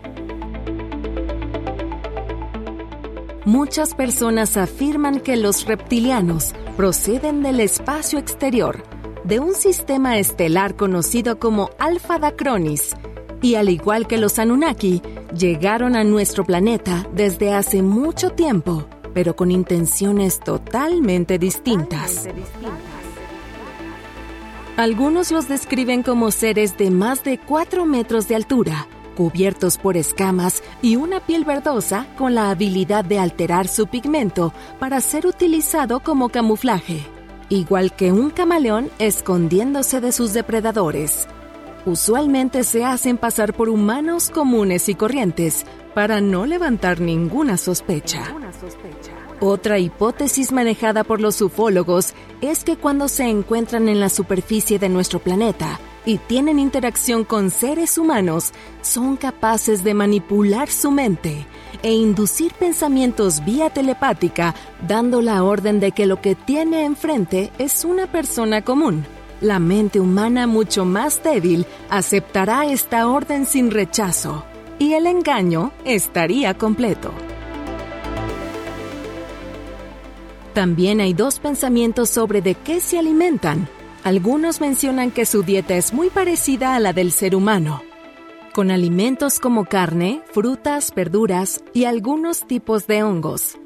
Muchas 3.45 3.95
personas 3.95 4.55
afirman 4.55 5.19
que 5.19 5.35
los 5.35 5.65
reptilianos 5.65 6.53
proceden 6.77 7.43
del 7.43 7.59
espacio 7.59 8.19
exterior, 8.19 8.83
de 9.23 9.39
un 9.39 9.55
sistema 9.55 10.17
estelar 10.17 10.75
conocido 10.75 11.39
como 11.39 11.69
Alpha 11.79 12.19
Dacronis, 12.19 12.95
y 13.41 13.55
al 13.55 13.69
igual 13.69 14.07
que 14.07 14.17
los 14.17 14.39
Anunnaki, 14.39 15.01
llegaron 15.35 15.95
a 15.95 16.03
nuestro 16.03 16.43
planeta 16.43 17.07
desde 17.13 17.53
hace 17.53 17.81
mucho 17.81 18.31
tiempo, 18.31 18.85
pero 19.13 19.35
con 19.35 19.51
intenciones 19.51 20.39
totalmente 20.39 21.39
distintas. 21.39 22.27
Algunos 24.77 25.31
los 25.31 25.47
describen 25.47 26.01
como 26.01 26.31
seres 26.31 26.77
de 26.77 26.91
más 26.91 27.23
de 27.23 27.37
4 27.37 27.85
metros 27.85 28.27
de 28.27 28.35
altura, 28.35 28.87
cubiertos 29.15 29.77
por 29.77 29.97
escamas 29.97 30.63
y 30.81 30.95
una 30.95 31.19
piel 31.19 31.43
verdosa 31.43 32.07
con 32.17 32.33
la 32.33 32.49
habilidad 32.49 33.03
de 33.03 33.19
alterar 33.19 33.67
su 33.67 33.87
pigmento 33.87 34.53
para 34.79 35.01
ser 35.01 35.27
utilizado 35.27 35.99
como 35.99 36.29
camuflaje, 36.29 37.03
igual 37.49 37.93
que 37.95 38.11
un 38.11 38.29
camaleón 38.29 38.89
escondiéndose 38.97 39.99
de 39.99 40.11
sus 40.11 40.33
depredadores. 40.33 41.27
Usualmente 41.85 42.63
se 42.63 42.85
hacen 42.85 43.17
pasar 43.17 43.53
por 43.53 43.67
humanos 43.67 44.29
comunes 44.29 44.87
y 44.87 44.95
corrientes 44.95 45.65
para 45.95 46.21
no 46.21 46.45
levantar 46.45 47.01
ninguna 47.01 47.57
sospecha. 47.57 48.23
Otra 49.39 49.79
hipótesis 49.79 50.51
manejada 50.51 51.03
por 51.03 51.19
los 51.19 51.41
ufólogos 51.41 52.13
es 52.41 52.63
que 52.63 52.77
cuando 52.77 53.07
se 53.07 53.23
encuentran 53.23 53.89
en 53.89 53.99
la 53.99 54.09
superficie 54.09 54.77
de 54.77 54.89
nuestro 54.89 55.17
planeta 55.17 55.79
y 56.05 56.19
tienen 56.19 56.59
interacción 56.59 57.23
con 57.23 57.49
seres 57.49 57.97
humanos, 57.97 58.51
son 58.83 59.17
capaces 59.17 59.83
de 59.83 59.95
manipular 59.95 60.69
su 60.69 60.91
mente 60.91 61.47
e 61.81 61.91
inducir 61.91 62.53
pensamientos 62.53 63.43
vía 63.43 63.71
telepática, 63.71 64.53
dando 64.87 65.23
la 65.23 65.43
orden 65.43 65.79
de 65.79 65.91
que 65.91 66.05
lo 66.05 66.21
que 66.21 66.35
tiene 66.35 66.85
enfrente 66.85 67.51
es 67.57 67.83
una 67.83 68.05
persona 68.05 68.61
común. 68.61 69.03
La 69.41 69.57
mente 69.57 69.99
humana 69.99 70.45
mucho 70.45 70.85
más 70.85 71.23
débil 71.23 71.65
aceptará 71.89 72.67
esta 72.67 73.07
orden 73.07 73.47
sin 73.47 73.71
rechazo 73.71 74.45
y 74.77 74.93
el 74.93 75.07
engaño 75.07 75.71
estaría 75.83 76.53
completo. 76.53 77.11
También 80.53 80.99
hay 80.99 81.13
dos 81.13 81.39
pensamientos 81.39 82.09
sobre 82.09 82.41
de 82.41 82.53
qué 82.53 82.79
se 82.79 82.99
alimentan. 82.99 83.67
Algunos 84.03 84.61
mencionan 84.61 85.09
que 85.09 85.25
su 85.25 85.41
dieta 85.41 85.75
es 85.75 85.91
muy 85.91 86.09
parecida 86.09 86.75
a 86.75 86.79
la 86.79 86.93
del 86.93 87.11
ser 87.11 87.35
humano, 87.35 87.81
con 88.53 88.69
alimentos 88.69 89.39
como 89.39 89.65
carne, 89.65 90.21
frutas, 90.31 90.93
verduras 90.93 91.63
y 91.73 91.85
algunos 91.85 92.45
tipos 92.45 92.85
de 92.85 93.01
hongos. 93.01 93.60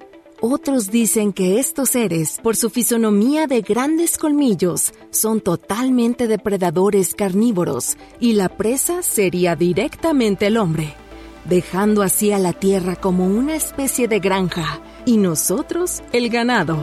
Otros 0.48 0.92
dicen 0.92 1.34
que 1.34 1.58
estos 1.60 1.90
seres, 1.90 2.40
por 2.44 2.56
su 2.56 2.70
fisonomía 2.70 3.48
de 3.48 3.62
grandes 3.62 4.16
colmillos, 4.16 4.94
son 5.10 5.42
totalmente 5.42 6.28
depredadores 6.28 7.16
carnívoros 7.16 7.98
y 8.20 8.34
la 8.34 8.50
presa 8.50 9.02
sería 9.02 9.56
directamente 9.56 10.46
el 10.46 10.58
hombre, 10.58 10.94
dejando 11.46 12.04
así 12.04 12.32
a 12.32 12.38
la 12.38 12.54
Tierra 12.54 12.96
como 12.96 13.26
una 13.26 13.56
especie 13.56 14.08
de 14.08 14.20
granja 14.20 14.82
y 15.04 15.18
nosotros 15.18 16.04
el 16.14 16.30
ganado. 16.30 16.78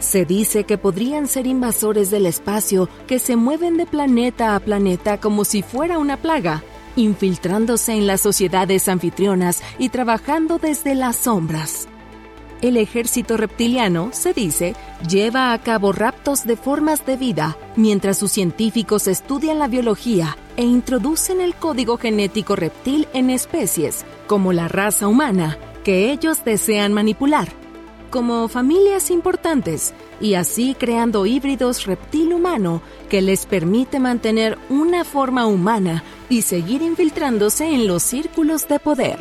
Se 0.00 0.24
dice 0.24 0.64
que 0.64 0.76
podrían 0.76 1.28
ser 1.28 1.46
invasores 1.46 2.10
del 2.10 2.26
espacio 2.26 2.88
que 3.06 3.20
se 3.20 3.36
mueven 3.36 3.76
de 3.76 3.86
planeta 3.86 4.56
a 4.56 4.60
planeta 4.60 5.20
como 5.20 5.44
si 5.44 5.62
fuera 5.62 5.98
una 5.98 6.16
plaga, 6.16 6.64
infiltrándose 6.96 7.92
en 7.92 8.06
las 8.06 8.20
sociedades 8.20 8.88
anfitrionas 8.88 9.62
y 9.78 9.90
trabajando 9.90 10.58
desde 10.58 10.94
las 10.94 11.16
sombras. 11.16 11.88
El 12.62 12.78
ejército 12.78 13.36
reptiliano, 13.36 14.10
se 14.12 14.32
dice, 14.32 14.74
lleva 15.06 15.52
a 15.52 15.58
cabo 15.58 15.92
raptos 15.92 16.44
de 16.44 16.56
formas 16.56 17.04
de 17.04 17.16
vida 17.16 17.56
mientras 17.76 18.18
sus 18.18 18.32
científicos 18.32 19.06
estudian 19.08 19.58
la 19.58 19.68
biología 19.68 20.38
e 20.56 20.64
introducen 20.64 21.42
el 21.42 21.54
código 21.54 21.98
genético 21.98 22.56
reptil 22.56 23.08
en 23.12 23.28
especies, 23.28 24.06
como 24.26 24.54
la 24.54 24.68
raza 24.68 25.06
humana, 25.06 25.58
que 25.84 26.10
ellos 26.10 26.44
desean 26.44 26.94
manipular, 26.94 27.48
como 28.10 28.48
familias 28.48 29.10
importantes, 29.10 29.92
y 30.20 30.34
así 30.34 30.74
creando 30.78 31.26
híbridos 31.26 31.84
reptil-humano 31.84 32.80
que 33.10 33.20
les 33.20 33.44
permite 33.44 34.00
mantener 34.00 34.56
una 34.70 35.04
forma 35.04 35.46
humana 35.46 36.02
y 36.28 36.42
seguir 36.42 36.82
infiltrándose 36.82 37.66
en 37.66 37.86
los 37.86 38.02
círculos 38.02 38.68
de 38.68 38.78
poder. 38.78 39.18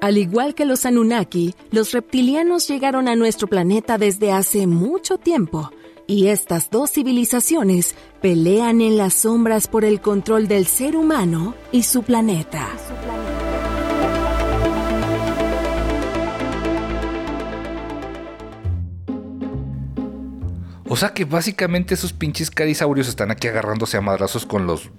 Al 0.00 0.16
igual 0.16 0.54
que 0.54 0.64
los 0.64 0.86
Anunnaki, 0.86 1.54
los 1.70 1.92
reptilianos 1.92 2.68
llegaron 2.68 3.08
a 3.08 3.16
nuestro 3.16 3.48
planeta 3.48 3.98
desde 3.98 4.30
hace 4.30 4.66
mucho 4.66 5.18
tiempo, 5.18 5.70
y 6.06 6.28
estas 6.28 6.70
dos 6.70 6.92
civilizaciones 6.92 7.94
pelean 8.22 8.80
en 8.80 8.96
las 8.96 9.14
sombras 9.14 9.66
por 9.66 9.84
el 9.84 10.00
control 10.00 10.46
del 10.46 10.66
ser 10.66 10.96
humano 10.96 11.54
y 11.72 11.82
su 11.82 12.02
planeta. 12.02 12.68
O 20.90 20.96
sea 20.96 21.10
que 21.10 21.24
básicamente 21.24 21.94
esos 21.94 22.12
pinches 22.12 22.50
carisaurios 22.50 23.08
están 23.08 23.30
aquí 23.30 23.46
agarrándose 23.46 23.96
a 23.96 24.00
madrazos 24.00 24.46
con 24.46 24.66
los 24.66 24.90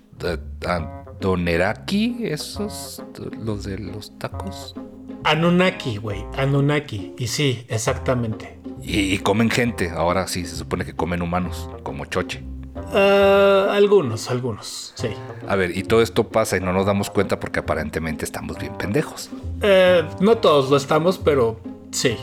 Doneraki, 1.20 2.18
esos, 2.22 3.04
los 3.44 3.64
de 3.64 3.80
los 3.80 4.18
tacos. 4.20 4.76
Anunnaki, 5.24 5.98
güey, 5.98 6.24
Anunnaki. 6.38 7.14
Y 7.18 7.28
sí, 7.28 7.66
exactamente. 7.70 8.60
Y, 8.82 9.18
comen 9.20 9.50
gente, 9.50 9.90
ahora 9.90 10.28
sí, 10.28 10.46
se 10.46 10.56
supone 10.56 10.86
que 10.86 10.96
comen 10.96 11.22
humanos, 11.22 11.70
como 11.84 12.06
choche. 12.06 12.44
Ah, 12.94 13.70
algunos, 13.72 14.30
algunos, 14.30 14.94
sí. 14.96 15.10
A 15.48 15.56
ver, 15.56 15.78
y 15.78 15.84
todo 15.84 16.02
esto 16.02 16.30
pasa 16.30 16.58
y 16.58 16.60
no 16.60 16.74
nos 16.74 16.86
damos 16.86 17.10
cuenta 17.10 17.40
porque 17.40 17.60
aparentemente 17.60 18.26
estamos 18.26 18.58
bien 18.58 18.78
pendejos. 18.78 19.30
Eh, 19.62 20.04
no 20.20 20.38
todos 20.38 20.70
lo 20.70 20.78
estamos, 20.78 21.18
pero 21.18 21.60
sí. 21.92 22.18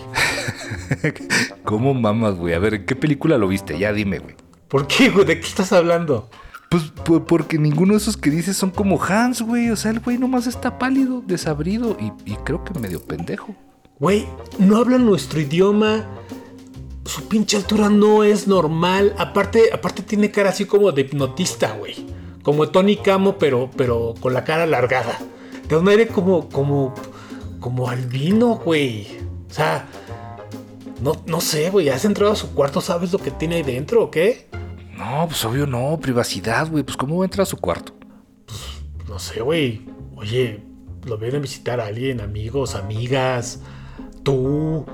¿Cómo 1.64 1.94
mamas, 1.94 2.36
güey? 2.36 2.54
A 2.54 2.58
ver, 2.58 2.75
¿en 2.75 2.86
qué 2.86 2.96
película 2.96 3.38
lo 3.38 3.48
viste? 3.48 3.78
Ya 3.78 3.92
dime, 3.92 4.18
güey. 4.18 4.34
¿Por 4.68 4.86
qué, 4.86 5.10
güey? 5.10 5.25
¿De 5.25 5.40
qué 5.40 5.46
estás 5.46 5.72
hablando? 5.72 6.28
Pues 6.68 6.92
porque 7.26 7.58
ninguno 7.58 7.92
de 7.92 7.98
esos 7.98 8.16
que 8.16 8.30
dices 8.30 8.56
son 8.56 8.70
como 8.70 9.02
Hans, 9.02 9.42
güey. 9.42 9.70
O 9.70 9.76
sea, 9.76 9.92
el 9.92 10.00
güey 10.00 10.18
nomás 10.18 10.46
está 10.46 10.78
pálido, 10.78 11.22
desabrido 11.25 11.96
y, 12.00 12.34
creo 12.44 12.64
que 12.64 12.78
medio 12.78 13.00
pendejo. 13.00 13.54
Güey, 13.98 14.26
no 14.58 14.76
habla 14.76 14.98
nuestro 14.98 15.40
idioma. 15.40 16.04
Su 17.06 17.28
pinche 17.28 17.56
altura 17.56 17.88
no 17.88 18.25
es 18.25 18.46
normal. 18.48 19.14
Aparte, 19.18 19.70
aparte 19.72 20.02
tiene 20.02 20.30
cara 20.30 20.50
así 20.50 20.64
como 20.64 20.92
de 20.92 21.02
hipnotista, 21.02 21.72
güey. 21.72 21.94
como 22.42 22.68
Tony 22.68 22.96
Camo, 22.96 23.38
pero, 23.38 23.70
pero 23.76 24.14
con 24.20 24.32
la 24.34 24.44
cara 24.44 24.64
alargada. 24.64 25.18
De 25.68 25.76
un 25.76 25.88
aire 25.88 26.06
como, 26.08 26.48
como, 26.48 26.94
como 27.60 27.88
albino, 27.88 28.56
güey. 28.56 29.06
O 29.48 29.52
sea, 29.52 29.88
no, 31.00 31.22
no 31.26 31.40
sé, 31.40 31.70
güey. 31.70 31.88
¿Has 31.88 32.04
entrado 32.04 32.32
a 32.32 32.36
su 32.36 32.54
cuarto? 32.54 32.80
¿Sabes 32.80 33.12
lo 33.12 33.18
que 33.18 33.30
tiene 33.30 33.56
ahí 33.56 33.62
dentro 33.62 34.02
o 34.02 34.10
qué? 34.10 34.48
No, 34.96 35.26
pues 35.28 35.44
obvio 35.44 35.66
no, 35.66 35.98
privacidad, 36.00 36.70
güey. 36.70 36.82
Pues 36.82 36.96
¿cómo 36.96 37.18
va 37.18 37.25
a 37.25 37.26
entrar 37.26 37.42
a 37.42 37.46
su 37.46 37.56
cuarto? 37.56 37.94
No 39.08 39.18
sé, 39.18 39.40
güey. 39.40 39.86
Oye, 40.16 40.62
lo 41.04 41.18
viene 41.18 41.36
a 41.36 41.40
visitar 41.40 41.80
a 41.80 41.86
alguien, 41.86 42.20
amigos, 42.20 42.75
amigas, 42.75 43.60
tú, 44.22 44.84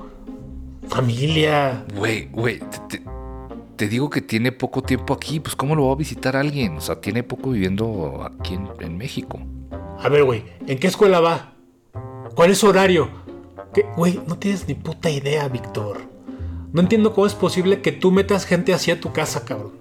familia. 0.93 1.85
Güey, 1.95 2.27
güey, 2.31 2.59
te, 2.59 2.97
te- 2.97 3.03
te 3.75 3.87
digo 3.87 4.09
que 4.09 4.21
tiene 4.21 4.51
poco 4.51 4.81
tiempo 4.83 5.13
aquí, 5.13 5.39
pues 5.39 5.55
¿cómo 5.55 5.75
lo 5.75 5.87
va 5.87 5.93
a 5.93 5.95
visitar 5.95 6.35
alguien? 6.35 6.77
O 6.77 6.81
sea, 6.81 7.01
tiene 7.01 7.23
poco 7.23 7.49
viviendo 7.51 8.21
aquí 8.23 8.53
en, 8.53 8.67
en 8.79 8.97
México. 8.97 9.39
A 9.99 10.09
ver, 10.09 10.23
güey, 10.23 10.43
¿en 10.67 10.77
qué 10.79 10.87
escuela 10.87 11.19
va? 11.19 11.53
¿Cuál 12.35 12.51
es 12.51 12.57
su 12.59 12.67
horario? 12.67 13.09
¿Qué? 13.73 13.85
Güey, 13.95 14.19
no 14.27 14.37
tienes 14.37 14.67
ni 14.67 14.75
puta 14.75 15.09
idea, 15.09 15.47
Víctor. 15.47 16.01
No 16.71 16.81
entiendo 16.81 17.13
cómo 17.13 17.27
es 17.27 17.33
posible 17.35 17.81
que 17.81 17.91
tú 17.91 18.11
metas 18.11 18.45
gente 18.45 18.73
así 18.73 18.91
a 18.91 18.99
tu 18.99 19.11
casa, 19.13 19.45
cabrón. 19.45 19.73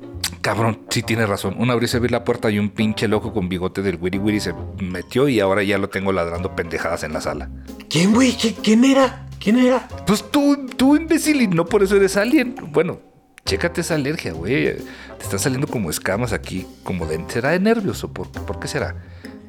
Cabrón, 0.42 0.80
sí 0.90 1.02
tiene 1.02 1.24
razón. 1.24 1.54
Una 1.58 1.74
vez 1.76 1.94
abrí 1.94 2.08
la 2.08 2.24
puerta 2.24 2.50
y 2.50 2.58
un 2.58 2.70
pinche 2.70 3.06
loco 3.08 3.32
con 3.32 3.48
bigote 3.48 3.80
del 3.80 3.96
Wiri 4.00 4.18
Wiri 4.18 4.40
se 4.40 4.52
metió 4.80 5.28
y 5.28 5.38
ahora 5.40 5.62
ya 5.62 5.78
lo 5.78 5.88
tengo 5.88 6.12
ladrando 6.12 6.54
pendejadas 6.56 7.04
en 7.04 7.12
la 7.12 7.20
sala. 7.20 7.48
¿Quién, 7.88 8.12
güey? 8.12 8.32
¿Qui- 8.32 8.56
¿Quién 8.60 8.84
era? 8.84 9.28
¿Quién 9.38 9.58
era? 9.58 9.86
Pues 10.06 10.30
tú, 10.30 10.66
tú 10.76 10.96
imbécil, 10.96 11.42
y 11.42 11.46
no 11.48 11.64
por 11.64 11.82
eso 11.84 11.96
eres 11.96 12.16
alien. 12.16 12.56
Bueno, 12.72 13.00
chécate 13.44 13.80
esa 13.82 13.94
alergia, 13.94 14.32
güey. 14.32 14.76
Te 14.76 15.22
están 15.22 15.38
saliendo 15.38 15.66
como 15.68 15.90
escamas 15.90 16.32
aquí, 16.32 16.66
como 16.82 17.06
de... 17.06 17.24
¿Será 17.28 17.50
de 17.50 17.60
nervios 17.60 18.02
o 18.04 18.12
por, 18.12 18.28
por 18.30 18.58
qué 18.58 18.66
será? 18.68 18.96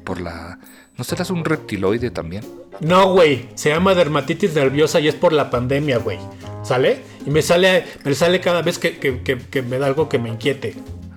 Por 0.04 0.20
la... 0.20 0.58
¿No 0.96 1.04
serás 1.04 1.30
un 1.30 1.44
reptiloide 1.44 2.10
también? 2.10 2.44
No, 2.80 3.12
güey. 3.12 3.48
Se 3.54 3.70
llama 3.70 3.94
dermatitis 3.94 4.54
nerviosa 4.54 5.00
y 5.00 5.08
es 5.08 5.14
por 5.14 5.32
la 5.32 5.50
pandemia, 5.50 5.98
güey. 5.98 6.18
¿Sale? 6.62 7.02
Y 7.26 7.30
me 7.30 7.42
sale, 7.42 7.84
me 8.04 8.14
sale 8.14 8.40
cada 8.40 8.62
vez 8.62 8.78
que, 8.78 8.98
que- 8.98 9.22
que- 9.22 9.38
que 9.38 9.62
me 9.62 9.78
da 9.78 9.86
algo 9.86 10.08
que 10.08 10.18
me 10.18 10.28
inquiete. 10.28 10.74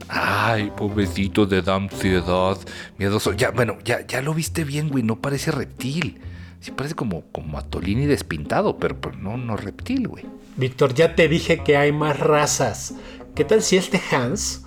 Ay, 0.09 0.71
pobrecito 0.75 1.45
de 1.45 1.61
da 1.61 1.75
ansiedad, 1.75 2.57
miedoso. 2.97 3.33
Ya, 3.33 3.51
bueno, 3.51 3.77
ya, 3.83 4.05
ya 4.07 4.21
lo 4.21 4.33
viste 4.33 4.63
bien, 4.63 4.89
güey. 4.89 5.03
No 5.03 5.17
parece 5.21 5.51
reptil. 5.51 6.19
Sí 6.59 6.71
parece 6.71 6.95
como, 6.95 7.21
como 7.31 7.57
atolini 7.59 8.05
despintado, 8.07 8.77
pero, 8.77 8.99
pero 8.99 9.15
no, 9.17 9.37
no 9.37 9.57
reptil, 9.57 10.07
güey. 10.07 10.25
Víctor, 10.55 10.93
ya 10.95 11.15
te 11.15 11.27
dije 11.27 11.59
que 11.63 11.77
hay 11.77 11.91
más 11.91 12.19
razas. 12.19 12.95
¿Qué 13.35 13.45
tal 13.45 13.61
si 13.61 13.77
este 13.77 14.01
Hans 14.11 14.63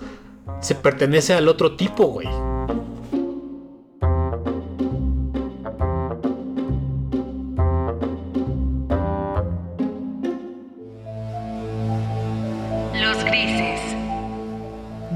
se 0.61 0.73
pertenece 0.75 1.33
al 1.33 1.47
otro 1.49 1.75
tipo, 1.75 2.05
güey? 2.07 2.29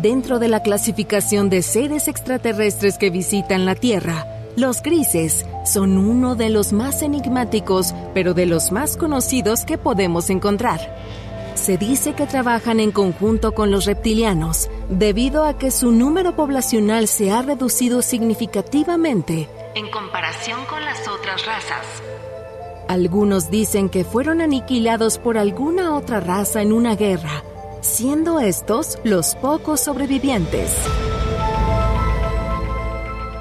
Dentro 0.06 0.38
de 0.38 0.48
la 0.48 0.62
clasificación 0.62 1.50
de 1.50 1.64
seres 1.64 2.08
extraterrestres 2.08 3.00
que 3.00 3.10
visitan 3.10 3.66
la 3.66 3.74
Tierra, 3.74 4.28
los 4.56 4.84
grises 4.84 5.48
son 5.66 5.98
uno 5.98 6.36
de 6.36 6.52
los 6.52 6.74
más 6.74 7.02
enigmáticos, 7.02 7.92
pero 8.14 8.36
de 8.36 8.46
los 8.46 8.72
más 8.72 8.98
conocidos 8.98 9.66
que 9.66 9.80
podemos 9.80 10.30
encontrar. 10.30 10.80
Se 11.56 11.80
dice 11.80 12.14
que 12.14 12.28
trabajan 12.28 12.80
en 12.80 12.92
conjunto 12.92 13.54
con 13.54 13.72
los 13.72 13.86
reptilianos, 13.86 14.70
debido 14.90 15.44
a 15.44 15.58
que 15.58 15.72
su 15.72 15.92
número 15.92 16.36
poblacional 16.36 17.08
se 17.08 17.32
ha 17.32 17.42
reducido 17.42 18.04
significativamente. 18.04 19.50
En 19.74 19.90
comparación 19.90 20.66
con 20.70 20.86
las 20.86 21.00
otras 21.08 21.44
razas. 21.48 21.84
Algunos 22.88 23.50
dicen 23.50 23.90
que 23.90 24.04
fueron 24.04 24.42
aniquilados 24.42 25.18
por 25.18 25.39
alguna 25.39 25.96
otra 25.96 26.20
raza 26.20 26.62
en 26.62 26.74
una 26.74 26.96
guerra, 26.96 27.41
siendo 27.86 28.39
estos 28.39 28.98
los 29.04 29.36
pocos 29.36 29.80
sobrevivientes. 29.80 30.71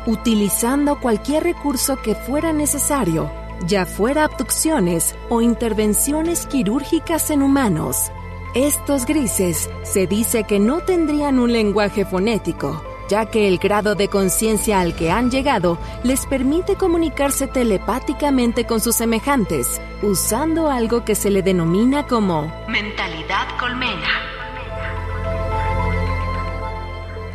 Utilizando 0.06 1.00
cualquier 1.00 1.44
recurso 1.44 1.96
que 2.02 2.14
fuera 2.14 2.52
necesario, 2.52 3.30
ya 3.66 3.86
fuera 3.86 4.24
abducciones 4.24 5.14
o 5.30 5.40
intervenciones 5.40 6.46
quirúrgicas 6.46 7.30
en 7.30 7.42
humanos. 7.42 8.12
Estos 8.54 9.06
grises 9.06 9.70
se 9.82 10.06
dice 10.06 10.44
que 10.44 10.58
no 10.58 10.80
tendrían 10.80 11.38
un 11.38 11.52
lenguaje 11.52 12.04
fonético, 12.04 12.84
ya 13.08 13.26
que 13.26 13.48
el 13.48 13.58
grado 13.58 13.94
de 13.94 14.08
conciencia 14.08 14.80
al 14.80 14.94
que 14.94 15.10
han 15.10 15.30
llegado 15.30 15.78
les 16.02 16.26
permite 16.26 16.76
comunicarse 16.76 17.46
telepáticamente 17.46 18.66
con 18.66 18.80
sus 18.80 18.96
semejantes, 18.96 19.80
usando 20.02 20.70
algo 20.70 21.04
que 21.04 21.14
se 21.14 21.30
le 21.30 21.42
denomina 21.42 22.06
como 22.06 22.52
Mentalidad 22.68 23.48
colmena. 23.58 24.33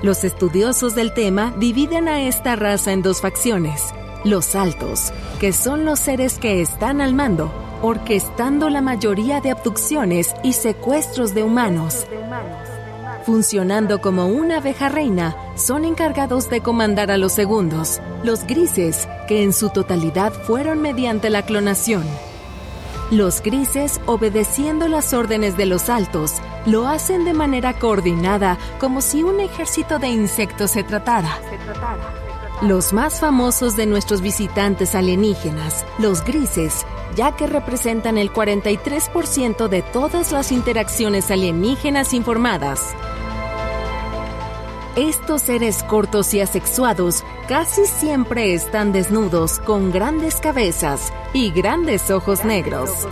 Los 0.02 0.24
estudiosos 0.24 0.96
del 0.96 1.14
tema 1.14 1.54
dividen 1.58 2.08
a 2.08 2.22
esta 2.22 2.56
raza 2.56 2.94
en 2.94 3.02
dos 3.02 3.20
facciones. 3.20 3.94
Los 4.24 4.56
altos, 4.56 5.12
que 5.42 5.52
son 5.52 5.84
los 5.84 6.00
seres 6.00 6.38
que 6.38 6.62
están 6.62 7.02
al 7.02 7.14
mando, 7.14 7.52
orquestando 7.82 8.70
la 8.70 8.82
mayoría 8.82 9.42
de 9.42 9.52
abducciones 9.52 10.34
y 10.42 10.54
secuestros 10.54 11.34
de 11.34 11.44
humanos. 11.44 12.08
Funcionando 13.26 14.00
como 14.00 14.28
una 14.28 14.58
abeja 14.58 14.88
reina, 14.88 15.36
son 15.56 15.84
encargados 15.84 16.50
de 16.50 16.62
comandar 16.62 17.12
a 17.12 17.18
los 17.18 17.34
segundos, 17.34 18.00
los 18.24 18.46
grises, 18.46 19.06
que 19.28 19.44
en 19.44 19.52
su 19.52 19.70
totalidad 19.70 20.32
fueron 20.32 20.82
mediante 20.82 21.30
la 21.30 21.42
clonación. 21.46 22.04
Los 23.12 23.42
grises, 23.42 24.00
obedeciendo 24.06 24.88
las 24.88 25.14
órdenes 25.16 25.58
de 25.58 25.66
los 25.66 25.90
altos, 25.90 26.36
lo 26.68 26.88
hacen 26.88 27.26
de 27.26 27.34
manera 27.34 27.74
coordinada, 27.74 28.60
como 28.80 29.02
si 29.02 29.24
un 29.24 29.40
ejército 29.40 29.98
de 29.98 30.10
insectos 30.10 30.72
se 30.72 30.84
tratara. 30.84 31.40
Los 32.62 32.94
más 32.94 33.20
famosos 33.20 33.76
de 33.76 33.88
nuestros 33.88 34.22
visitantes 34.22 34.94
alienígenas, 34.94 35.88
los 35.98 36.24
grises, 36.24 36.86
ya 37.16 37.36
que 37.36 37.48
representan 37.48 38.20
el 38.20 38.32
43% 38.32 39.68
de 39.70 39.82
todas 39.82 40.32
las 40.32 40.52
interacciones 40.52 41.32
alienígenas 41.32 42.14
informadas. 42.14 42.94
Estos 45.00 45.44
seres 45.44 45.82
cortos 45.84 46.34
y 46.34 46.42
asexuados 46.42 47.24
casi 47.48 47.86
siempre 47.86 48.54
están 48.54 48.92
desnudos 48.92 49.60
con 49.60 49.94
grandes 49.94 50.42
cabezas 50.42 51.14
y 51.34 51.52
grandes 51.52 52.12
ojos 52.12 52.44
negros. 52.44 53.08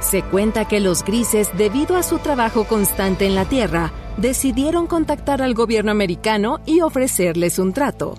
Se 0.00 0.24
cuenta 0.24 0.64
que 0.64 0.80
los 0.80 1.04
grises, 1.04 1.56
debido 1.56 1.94
a 1.94 2.02
su 2.02 2.18
trabajo 2.18 2.64
constante 2.64 3.26
en 3.26 3.36
la 3.36 3.44
Tierra, 3.44 3.92
decidieron 4.16 4.88
contactar 4.88 5.40
al 5.40 5.54
gobierno 5.54 5.92
americano 5.92 6.58
y 6.66 6.80
ofrecerles 6.80 7.60
un 7.60 7.72
trato. 7.72 8.16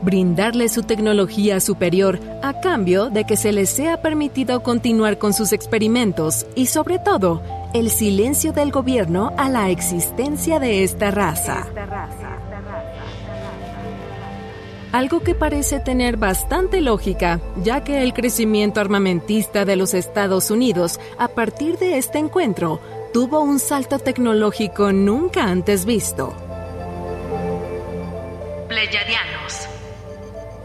Brindarles 0.00 0.72
su 0.72 0.84
tecnología 0.84 1.60
superior 1.60 2.18
a 2.42 2.62
cambio 2.62 3.10
de 3.10 3.26
que 3.26 3.36
se 3.36 3.52
les 3.52 3.68
sea 3.68 4.00
permitido 4.00 4.62
continuar 4.62 5.18
con 5.18 5.34
sus 5.34 5.52
experimentos 5.52 6.46
y 6.54 6.64
sobre 6.64 6.98
todo 6.98 7.42
el 7.72 7.90
silencio 7.90 8.52
del 8.52 8.72
gobierno 8.72 9.32
a 9.36 9.48
la 9.48 9.70
existencia 9.70 10.58
de 10.58 10.82
esta 10.82 11.10
raza. 11.10 11.66
Algo 14.92 15.20
que 15.20 15.36
parece 15.36 15.78
tener 15.78 16.16
bastante 16.16 16.80
lógica, 16.80 17.40
ya 17.62 17.84
que 17.84 18.02
el 18.02 18.12
crecimiento 18.12 18.80
armamentista 18.80 19.64
de 19.64 19.76
los 19.76 19.94
Estados 19.94 20.50
Unidos 20.50 20.98
a 21.16 21.28
partir 21.28 21.78
de 21.78 21.96
este 21.96 22.18
encuentro 22.18 22.80
tuvo 23.12 23.40
un 23.40 23.60
salto 23.60 24.00
tecnológico 24.00 24.92
nunca 24.92 25.44
antes 25.44 25.84
visto. 25.84 26.34
Pleyadianos. 28.68 29.68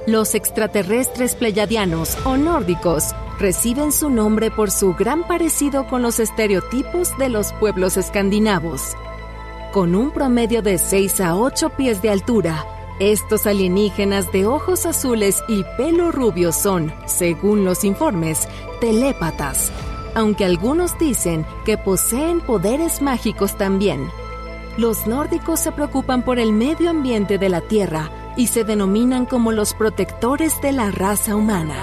Los 0.07 0.33
extraterrestres 0.33 1.35
pleyadianos 1.35 2.17
o 2.25 2.35
nórdicos 2.37 3.13
reciben 3.39 3.91
su 3.91 4.09
nombre 4.09 4.51
por 4.51 4.71
su 4.71 4.93
gran 4.93 5.27
parecido 5.27 5.87
con 5.87 6.01
los 6.01 6.19
estereotipos 6.19 7.17
de 7.17 7.29
los 7.29 7.53
pueblos 7.53 7.97
escandinavos. 7.97 8.95
Con 9.71 9.95
un 9.95 10.11
promedio 10.11 10.61
de 10.61 10.77
6 10.77 11.21
a 11.21 11.35
8 11.35 11.71
pies 11.71 12.01
de 12.01 12.09
altura, 12.09 12.65
estos 12.99 13.45
alienígenas 13.45 14.31
de 14.31 14.45
ojos 14.45 14.85
azules 14.85 15.43
y 15.49 15.65
pelo 15.75 16.11
rubio 16.11 16.53
son, 16.53 16.93
según 17.05 17.65
los 17.65 17.83
informes, 17.83 18.47
telépatas, 18.79 19.71
aunque 20.13 20.45
algunos 20.45 20.97
dicen 20.97 21.45
que 21.65 21.77
poseen 21.77 22.39
poderes 22.39 23.01
mágicos 23.01 23.57
también. 23.57 24.09
Los 24.77 25.07
nórdicos 25.07 25.59
se 25.59 25.73
preocupan 25.73 26.23
por 26.23 26.39
el 26.39 26.53
medio 26.53 26.89
ambiente 26.89 27.37
de 27.37 27.49
la 27.49 27.61
Tierra 27.61 28.09
y 28.37 28.47
se 28.47 28.63
denominan 28.63 29.25
como 29.25 29.51
los 29.51 29.73
protectores 29.73 30.61
de 30.61 30.71
la 30.71 30.91
raza 30.91 31.35
humana. 31.35 31.75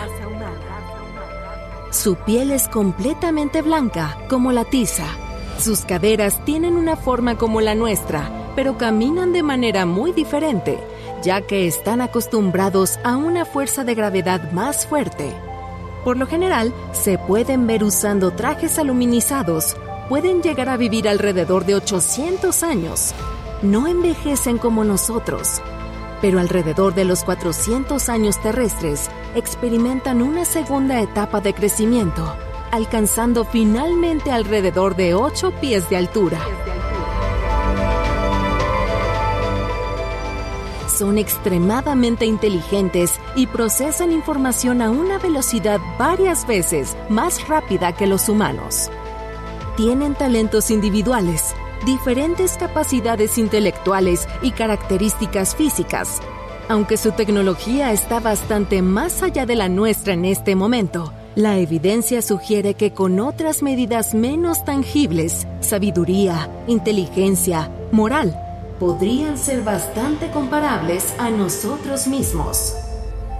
Su 1.93 2.17
piel 2.17 2.51
es 2.51 2.67
completamente 2.67 3.63
blanca, 3.63 4.19
como 4.29 4.51
la 4.51 4.65
tiza. 4.65 5.07
Sus 5.59 5.85
caderas 5.85 6.45
tienen 6.45 6.75
una 6.75 6.97
forma 6.97 7.39
como 7.39 7.61
la 7.61 7.77
nuestra 7.77 8.43
pero 8.55 8.77
caminan 8.77 9.33
de 9.33 9.43
manera 9.43 9.87
muy 9.87 10.13
diferente, 10.13 10.79
ya 11.23 11.43
que 11.43 11.67
están 11.67 12.01
acostumbrados 12.01 12.99
a 13.05 13.17
una 13.17 13.45
fuerza 13.45 13.85
de 13.85 13.95
gravedad 13.95 14.53
más 14.53 14.87
fuerte. 14.87 15.33
Por 16.05 16.17
lo 16.17 16.27
general, 16.27 16.73
se 16.93 17.17
pueden 17.19 17.67
ver 17.67 17.85
usando 17.85 18.33
trajes 18.33 18.79
aluminizados, 18.79 19.77
pueden 20.09 20.43
llegar 20.43 20.69
a 20.69 20.77
vivir 20.77 21.09
alrededor 21.09 21.65
de 21.65 21.77
800 21.77 22.63
años. 22.63 23.15
No 23.63 23.87
envejecen 23.87 24.59
como 24.59 24.85
nosotros, 24.85 25.63
pero 26.23 26.39
alrededor 26.39 26.95
de 26.95 27.05
los 27.05 27.25
400 27.25 28.09
años 28.09 28.41
terrestres 28.41 29.11
experimentan 29.35 30.23
una 30.23 30.47
segunda 30.47 31.03
etapa 31.03 31.41
de 31.41 31.53
crecimiento, 31.53 32.35
alcanzando 32.71 33.45
finalmente 33.45 34.31
alrededor 34.31 34.95
de 34.97 35.15
8 35.15 35.53
pies 35.61 35.91
de 35.91 35.97
altura. 35.97 36.39
Son 40.87 41.19
extremadamente 41.19 42.25
inteligentes 42.25 43.19
y 43.35 43.49
procesan 43.49 44.13
información 44.13 44.81
a 44.81 44.91
una 44.91 45.19
velocidad 45.19 45.81
varias 45.99 46.47
veces 46.47 46.97
más 47.09 47.49
rápida 47.49 47.93
que 47.93 48.07
los 48.07 48.29
humanos. 48.29 48.91
Tienen 49.77 50.15
talentos 50.15 50.71
individuales, 50.71 51.57
diferentes 51.85 52.57
capacidades 52.57 53.39
intelectuales 53.39 54.29
y 54.43 54.53
características 54.53 55.57
físicas. 55.57 56.21
Aunque 56.69 56.97
su 56.97 57.13
tecnología 57.13 57.93
está 57.93 58.21
bastante 58.21 58.83
más 58.83 59.23
allá 59.23 59.47
de 59.47 59.57
la 59.57 59.69
nuestra 59.69 60.15
en 60.15 60.25
este 60.25 60.55
momento, 60.55 61.13
la 61.35 61.59
evidencia 61.59 62.23
sugiere 62.23 62.75
que 62.75 62.93
con 62.93 63.19
otras 63.19 63.63
medidas 63.63 64.15
menos 64.15 64.65
tangibles, 64.65 65.47
sabiduría, 65.61 66.49
inteligencia, 66.67 67.71
moral, 67.91 68.39
podrían 68.79 69.39
ser 69.39 69.63
bastante 69.63 70.31
comparables 70.31 71.15
a 71.19 71.31
nosotros 71.31 72.07
mismos. 72.07 72.75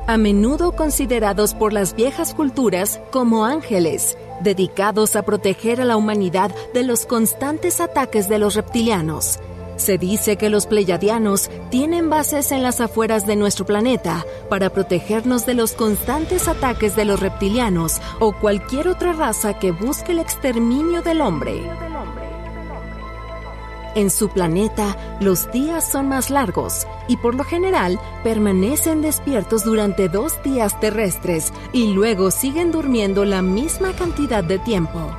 A 0.07 0.17
menudo 0.17 0.73
considerados 0.73 1.55
por 1.55 1.73
las 1.73 1.95
viejas 1.95 2.35
culturas 2.35 3.01
como 3.13 3.45
ángeles, 3.45 4.17
dedicados 4.43 5.17
a 5.17 5.23
proteger 5.23 5.81
a 5.81 5.85
la 5.85 5.97
humanidad 5.97 6.51
de 6.75 6.83
los 6.83 7.07
constantes 7.07 7.81
ataques 7.81 8.29
de 8.29 8.39
los 8.39 8.55
reptilianos. 8.55 9.39
Se 9.77 9.99
dice 9.99 10.37
que 10.37 10.51
los 10.51 10.67
pleyadianos 10.67 11.51
tienen 11.71 12.11
bases 12.11 12.53
en 12.53 12.63
las 12.63 12.81
afueras 12.81 13.27
de 13.27 13.37
nuestro 13.37 13.65
planeta 13.65 14.25
para 14.49 14.71
protegernos 14.71 15.47
de 15.47 15.55
los 15.55 15.73
constantes 15.73 16.47
ataques 16.47 16.95
de 16.95 17.05
los 17.05 17.19
reptilianos 17.19 18.01
o 18.21 18.33
cualquier 18.33 18.89
otra 18.89 19.13
raza 19.13 19.59
que 19.59 19.73
busque 19.73 20.13
el 20.13 20.19
exterminio 20.19 21.03
del 21.03 21.21
hombre. 21.21 21.63
En 23.95 24.11
su 24.11 24.31
planeta, 24.31 24.97
los 25.21 25.51
días 25.53 25.87
son 25.87 26.09
más 26.09 26.31
largos 26.31 26.87
y 27.09 27.19
por 27.19 27.35
lo 27.35 27.45
general 27.45 28.01
permanecen 28.25 29.03
despiertos 29.03 29.65
durante 29.65 30.09
dos 30.09 30.43
días 30.43 30.79
terrestres 30.81 31.53
y 31.75 31.93
luego 31.93 32.31
siguen 32.31 32.73
durmiendo 32.73 33.27
la 33.27 33.43
misma 33.43 33.93
cantidad 33.93 34.43
de 34.43 34.59
tiempo. 34.59 35.11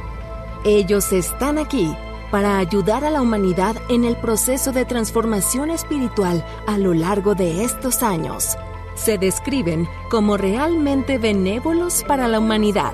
Ellos 0.66 1.12
están 1.12 1.60
aquí 1.60 1.96
para 2.32 2.58
ayudar 2.58 3.06
a 3.06 3.12
la 3.12 3.22
humanidad 3.22 3.76
en 3.90 4.06
el 4.06 4.16
proceso 4.16 4.72
de 4.72 4.86
transformación 4.86 5.70
espiritual 5.70 6.44
a 6.66 6.80
lo 6.80 6.96
largo 6.96 7.36
de 7.36 7.64
estos 7.64 8.02
años. 8.02 8.58
Se 8.96 9.20
describen 9.20 9.88
como 10.10 10.36
realmente 10.36 11.20
benévolos 11.20 12.04
para 12.08 12.28
la 12.28 12.40
humanidad. 12.40 12.92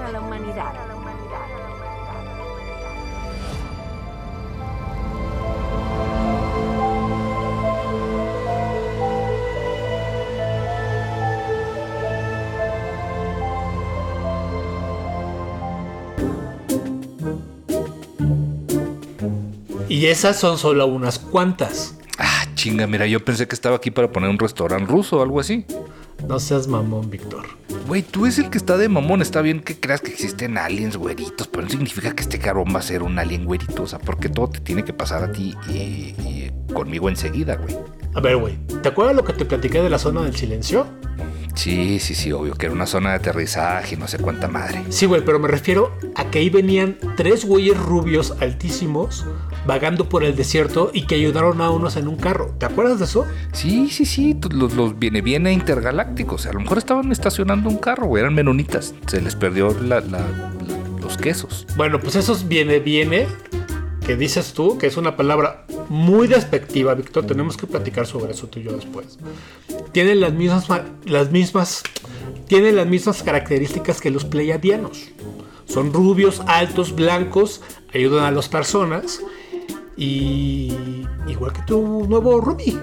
Y 20.00 20.06
esas 20.06 20.40
son 20.40 20.58
solo 20.58 20.88
unas 20.88 21.20
cuantas. 21.20 21.94
Ah, 22.18 22.46
chinga, 22.56 22.88
mira, 22.88 23.06
yo 23.06 23.20
pensé 23.26 23.50
que 23.50 23.54
estaba 23.54 23.76
aquí 23.76 23.92
para 23.92 24.10
poner 24.10 24.30
un 24.30 24.40
restaurante 24.40 24.90
ruso 24.90 25.18
o 25.18 25.22
algo 25.22 25.42
así. 25.42 25.66
No 26.26 26.40
seas 26.40 26.70
mamón, 26.70 27.10
Víctor. 27.10 27.46
Güey, 27.86 28.04
tú 28.04 28.26
es 28.26 28.40
el 28.40 28.50
que 28.50 28.58
está 28.58 28.78
de 28.78 28.88
mamón. 28.88 29.22
Está 29.22 29.42
bien 29.42 29.60
que 29.60 29.78
creas 29.78 30.00
que 30.00 30.10
existen 30.10 30.58
aliens 30.58 30.96
güeritos, 30.96 31.50
pero 31.50 31.64
no 31.64 31.70
significa 31.70 32.16
que 32.16 32.22
este 32.22 32.40
cabrón 32.40 32.74
va 32.74 32.80
a 32.80 32.82
ser 32.82 33.04
un 33.04 33.20
alien 33.20 33.44
güerito. 33.44 33.84
O 33.84 33.88
sea, 33.88 34.00
porque 34.00 34.30
todo 34.30 34.48
te 34.48 34.62
tiene 34.62 34.86
que 34.86 34.94
pasar 34.94 35.22
a 35.22 35.34
ti 35.34 35.54
y, 35.68 35.74
y 35.74 36.52
conmigo 36.74 37.10
enseguida, 37.10 37.58
güey. 37.58 37.76
A 38.14 38.22
ver, 38.22 38.38
güey, 38.38 38.58
¿te 38.82 38.88
acuerdas 38.88 39.18
lo 39.18 39.26
que 39.26 39.34
te 39.34 39.44
platiqué 39.44 39.82
de 39.82 39.90
la 39.90 40.00
zona 40.00 40.22
del 40.22 40.34
silencio? 40.34 40.88
Sí, 41.56 42.00
sí, 42.00 42.16
sí, 42.16 42.32
obvio, 42.32 42.54
que 42.54 42.68
era 42.68 42.74
una 42.74 42.86
zona 42.86 43.10
de 43.10 43.16
aterrizaje 43.18 43.96
y 43.96 43.98
no 43.98 44.08
sé 44.08 44.18
cuánta 44.18 44.48
madre. 44.48 44.82
Sí, 44.88 45.06
güey, 45.06 45.26
pero 45.26 45.40
me 45.40 45.50
refiero 45.50 45.92
a 46.16 46.32
que 46.32 46.40
ahí 46.40 46.50
venían 46.50 46.98
tres 47.18 47.44
güeyes 47.44 47.78
rubios 47.78 48.34
altísimos 48.40 49.26
vagando 49.66 50.08
por 50.10 50.24
el 50.24 50.36
desierto 50.36 50.92
y 50.94 51.04
que 51.06 51.16
ayudaron 51.16 51.62
a 51.62 51.70
unos 51.70 51.96
en 51.98 52.08
un 52.08 52.16
carro. 52.16 52.54
¿Te 52.58 52.66
acuerdas 52.66 53.00
de 53.00 53.06
eso? 53.06 53.26
Sí, 53.52 53.90
sí, 53.90 54.06
sí, 54.06 54.36
los, 54.52 54.74
los 54.74 54.98
viene, 54.98 55.22
viene 55.22 55.52
intergalácticos. 55.54 56.46
A 56.46 56.54
lo 56.54 56.60
mejor 56.62 56.78
estaban 56.78 57.12
estacionando 57.12 57.70
un 57.70 57.78
carro, 57.78 58.08
güey, 58.08 58.22
eran 58.22 58.34
menonitas. 58.34 58.94
Se 59.08 59.22
les 59.22 59.36
perdió 59.36 59.74
la- 59.82 60.02
la- 60.02 60.20
la- 60.20 60.50
los 61.02 61.18
quesos. 61.18 61.66
Bueno, 61.76 62.00
pues 62.00 62.16
esos 62.16 62.48
viene, 62.48 62.80
viene, 62.80 63.28
que 64.06 64.16
dices 64.16 64.54
tú, 64.54 64.78
que 64.78 64.88
es 64.88 64.98
una 64.98 65.16
palabra 65.16 65.66
muy 65.90 66.28
despectiva, 66.28 66.94
Víctor. 66.96 67.26
Tenemos 67.26 67.58
que 67.58 67.68
platicar 67.68 68.06
sobre 68.08 68.32
eso 68.34 68.48
tú 68.48 68.60
y 68.60 68.64
yo 68.64 68.72
después. 68.74 69.18
Tienen 69.92 70.20
las 70.20 70.34
mismas, 70.34 70.70
ma- 70.70 70.86
las 71.06 71.32
mismas, 71.32 71.84
tienen 72.48 72.76
las 72.76 72.88
mismas 72.88 73.22
características 73.24 74.02
que 74.02 74.10
los 74.12 74.26
pleiadianos. 74.26 75.10
Son 75.66 75.94
rubios, 75.94 76.42
altos, 76.48 76.96
blancos, 76.96 77.62
ayudan 77.94 78.24
a 78.26 78.32
las 78.32 78.50
personas 78.50 79.20
y 80.00 81.06
igual 81.28 81.54
que 81.54 81.62
tu 81.64 82.08
nuevo 82.08 82.40
Ruby. 82.42 82.80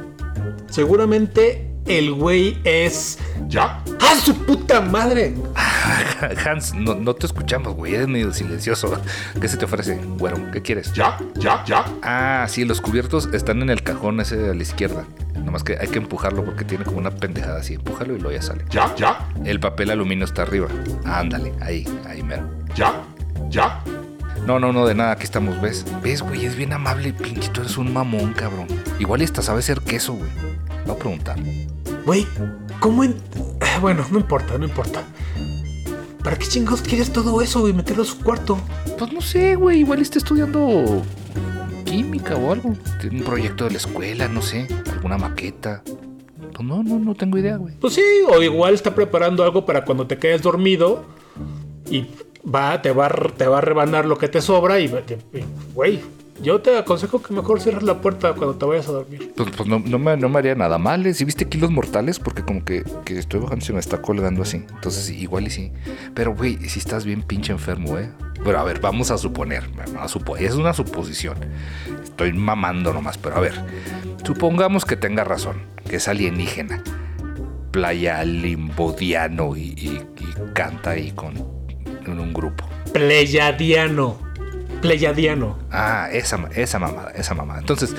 Seguramente 0.70 1.70
el 1.86 2.12
güey 2.12 2.58
es 2.64 3.18
ya. 3.48 3.82
¡Ah, 4.00 4.14
su 4.22 4.34
puta 4.44 4.80
madre! 4.80 5.34
Hans, 6.44 6.74
no, 6.74 6.94
no 6.94 7.14
te 7.14 7.26
escuchamos, 7.26 7.74
güey, 7.74 7.94
eres 7.94 8.08
medio 8.08 8.32
silencioso. 8.32 9.00
¿Qué 9.40 9.48
se 9.48 9.56
te 9.56 9.64
ofrece, 9.64 9.98
güero? 10.18 10.50
¿Qué 10.52 10.60
quieres? 10.62 10.92
Ya, 10.92 11.16
ya, 11.36 11.64
ya. 11.64 11.84
Ah, 12.02 12.46
sí, 12.48 12.64
los 12.64 12.80
cubiertos 12.80 13.28
están 13.32 13.62
en 13.62 13.70
el 13.70 13.82
cajón 13.82 14.20
ese 14.20 14.50
a 14.50 14.54
la 14.54 14.62
izquierda. 14.62 15.04
Nomás 15.44 15.62
que 15.62 15.78
hay 15.80 15.88
que 15.88 15.98
empujarlo 15.98 16.44
porque 16.44 16.64
tiene 16.64 16.84
como 16.84 16.98
una 16.98 17.10
pendejada 17.12 17.60
así. 17.60 17.74
Empújalo 17.74 18.16
y 18.16 18.18
luego 18.18 18.36
ya 18.36 18.42
sale. 18.42 18.64
Ya, 18.70 18.94
ya, 18.96 19.28
El 19.44 19.60
papel 19.60 19.90
aluminio 19.90 20.24
está 20.24 20.42
arriba. 20.42 20.68
Ándale, 21.04 21.52
ahí, 21.60 21.86
ahí 22.06 22.22
mero. 22.22 22.48
ya, 22.74 23.02
ya. 23.48 23.80
No, 24.46 24.60
no, 24.60 24.72
no, 24.72 24.86
de 24.86 24.94
nada, 24.94 25.10
aquí 25.10 25.24
estamos, 25.24 25.60
¿ves? 25.60 25.84
¿Ves, 26.04 26.22
güey? 26.22 26.46
Es 26.46 26.54
bien 26.54 26.72
amable, 26.72 27.12
pinche, 27.12 27.50
tú 27.50 27.62
eres 27.62 27.76
un 27.78 27.92
mamón, 27.92 28.32
cabrón. 28.32 28.68
Igual 29.00 29.22
y 29.22 29.24
hasta 29.24 29.42
sabe 29.42 29.60
ser 29.60 29.80
queso, 29.80 30.12
güey. 30.12 30.30
Voy 30.86 30.94
a 30.94 30.98
preguntar. 30.98 31.36
Güey, 32.04 32.24
¿cómo 32.78 33.02
en... 33.02 33.16
Bueno, 33.80 34.06
no 34.12 34.20
importa, 34.20 34.56
no 34.56 34.64
importa. 34.64 35.02
¿Para 36.22 36.38
qué 36.38 36.46
chingados 36.46 36.80
quieres 36.80 37.12
todo 37.12 37.42
eso, 37.42 37.60
güey? 37.60 37.72
Meterlo 37.72 38.04
a 38.04 38.06
su 38.06 38.20
cuarto. 38.22 38.56
Pues 38.96 39.12
no 39.12 39.20
sé, 39.20 39.56
güey, 39.56 39.80
igual 39.80 40.00
está 40.00 40.18
estudiando 40.18 41.02
química 41.84 42.36
o 42.36 42.52
algo. 42.52 42.72
Tiene 43.00 43.18
un 43.18 43.24
proyecto 43.24 43.64
de 43.64 43.72
la 43.72 43.78
escuela, 43.78 44.28
no 44.28 44.42
sé, 44.42 44.68
alguna 44.92 45.18
maqueta. 45.18 45.82
Pues 45.84 46.66
no, 46.66 46.84
no, 46.84 47.00
no 47.00 47.14
tengo 47.16 47.36
idea, 47.36 47.56
güey. 47.56 47.74
Pues 47.80 47.94
sí, 47.94 48.02
o 48.28 48.40
igual 48.40 48.74
está 48.74 48.94
preparando 48.94 49.42
algo 49.42 49.66
para 49.66 49.84
cuando 49.84 50.06
te 50.06 50.18
quedes 50.18 50.40
dormido 50.42 51.04
y 51.90 52.06
va, 52.52 52.80
te 52.82 52.92
va, 52.92 53.08
te 53.36 53.46
va 53.46 53.58
a 53.58 53.60
rebanar 53.60 54.06
lo 54.06 54.16
que 54.18 54.28
te 54.28 54.40
sobra 54.40 54.78
y, 54.80 54.84
y- 54.86 55.38
y, 55.38 55.44
güey, 55.74 56.00
yo 56.42 56.60
te 56.60 56.76
aconsejo 56.78 57.22
que 57.22 57.32
mejor 57.32 57.60
cierres 57.60 57.82
la 57.82 58.00
puerta 58.02 58.34
cuando 58.34 58.56
te 58.56 58.66
vayas 58.66 58.88
a 58.88 58.92
dormir. 58.92 59.32
Pues, 59.34 59.48
pues 59.56 59.66
no, 59.68 59.78
no 59.78 59.98
me, 59.98 60.16
no 60.18 60.28
me 60.28 60.38
haría 60.38 60.54
nada 60.54 60.76
mal, 60.76 61.06
¿eh? 61.06 61.14
Si 61.14 61.24
viste 61.24 61.48
kilos 61.48 61.70
mortales, 61.70 62.18
porque 62.18 62.42
como 62.42 62.62
que, 62.62 62.84
que 63.06 63.18
estoy 63.18 63.40
bajando 63.40 63.62
y 63.62 63.66
se 63.66 63.72
me 63.72 63.80
está 63.80 64.02
colgando 64.02 64.42
así. 64.42 64.58
Entonces, 64.74 65.08
igual 65.10 65.46
y 65.46 65.50
sí. 65.50 65.72
Pero, 66.14 66.34
güey, 66.34 66.56
si 66.68 66.78
estás 66.78 67.06
bien 67.06 67.22
pinche 67.22 67.52
enfermo, 67.52 67.98
¿eh? 67.98 68.10
Pero 68.44 68.58
a 68.58 68.64
ver, 68.64 68.80
vamos 68.80 69.10
a 69.10 69.16
suponer. 69.16 69.64
a 69.98 70.06
supo- 70.08 70.36
es 70.36 70.54
una 70.56 70.74
suposición. 70.74 71.38
Estoy 72.04 72.34
mamando 72.34 72.92
nomás, 72.92 73.16
pero 73.16 73.36
a 73.36 73.40
ver. 73.40 73.54
Supongamos 74.22 74.84
que 74.84 74.96
tenga 74.96 75.24
razón, 75.24 75.62
que 75.88 75.96
es 75.96 76.06
alienígena. 76.06 76.82
Playa 77.70 78.22
limbodiano 78.24 79.56
y, 79.56 79.60
y- 79.76 80.02
y 80.18 80.52
canta 80.52 80.90
ahí 80.90 81.12
con, 81.12 81.34
en 82.12 82.20
un 82.20 82.32
grupo. 82.32 82.68
Pleyadiano. 82.92 84.18
Pleyadiano. 84.80 85.58
Ah, 85.70 86.08
esa, 86.12 86.48
esa 86.54 86.78
mamada, 86.78 87.10
esa 87.12 87.34
mamada. 87.34 87.60
Entonces, 87.60 87.94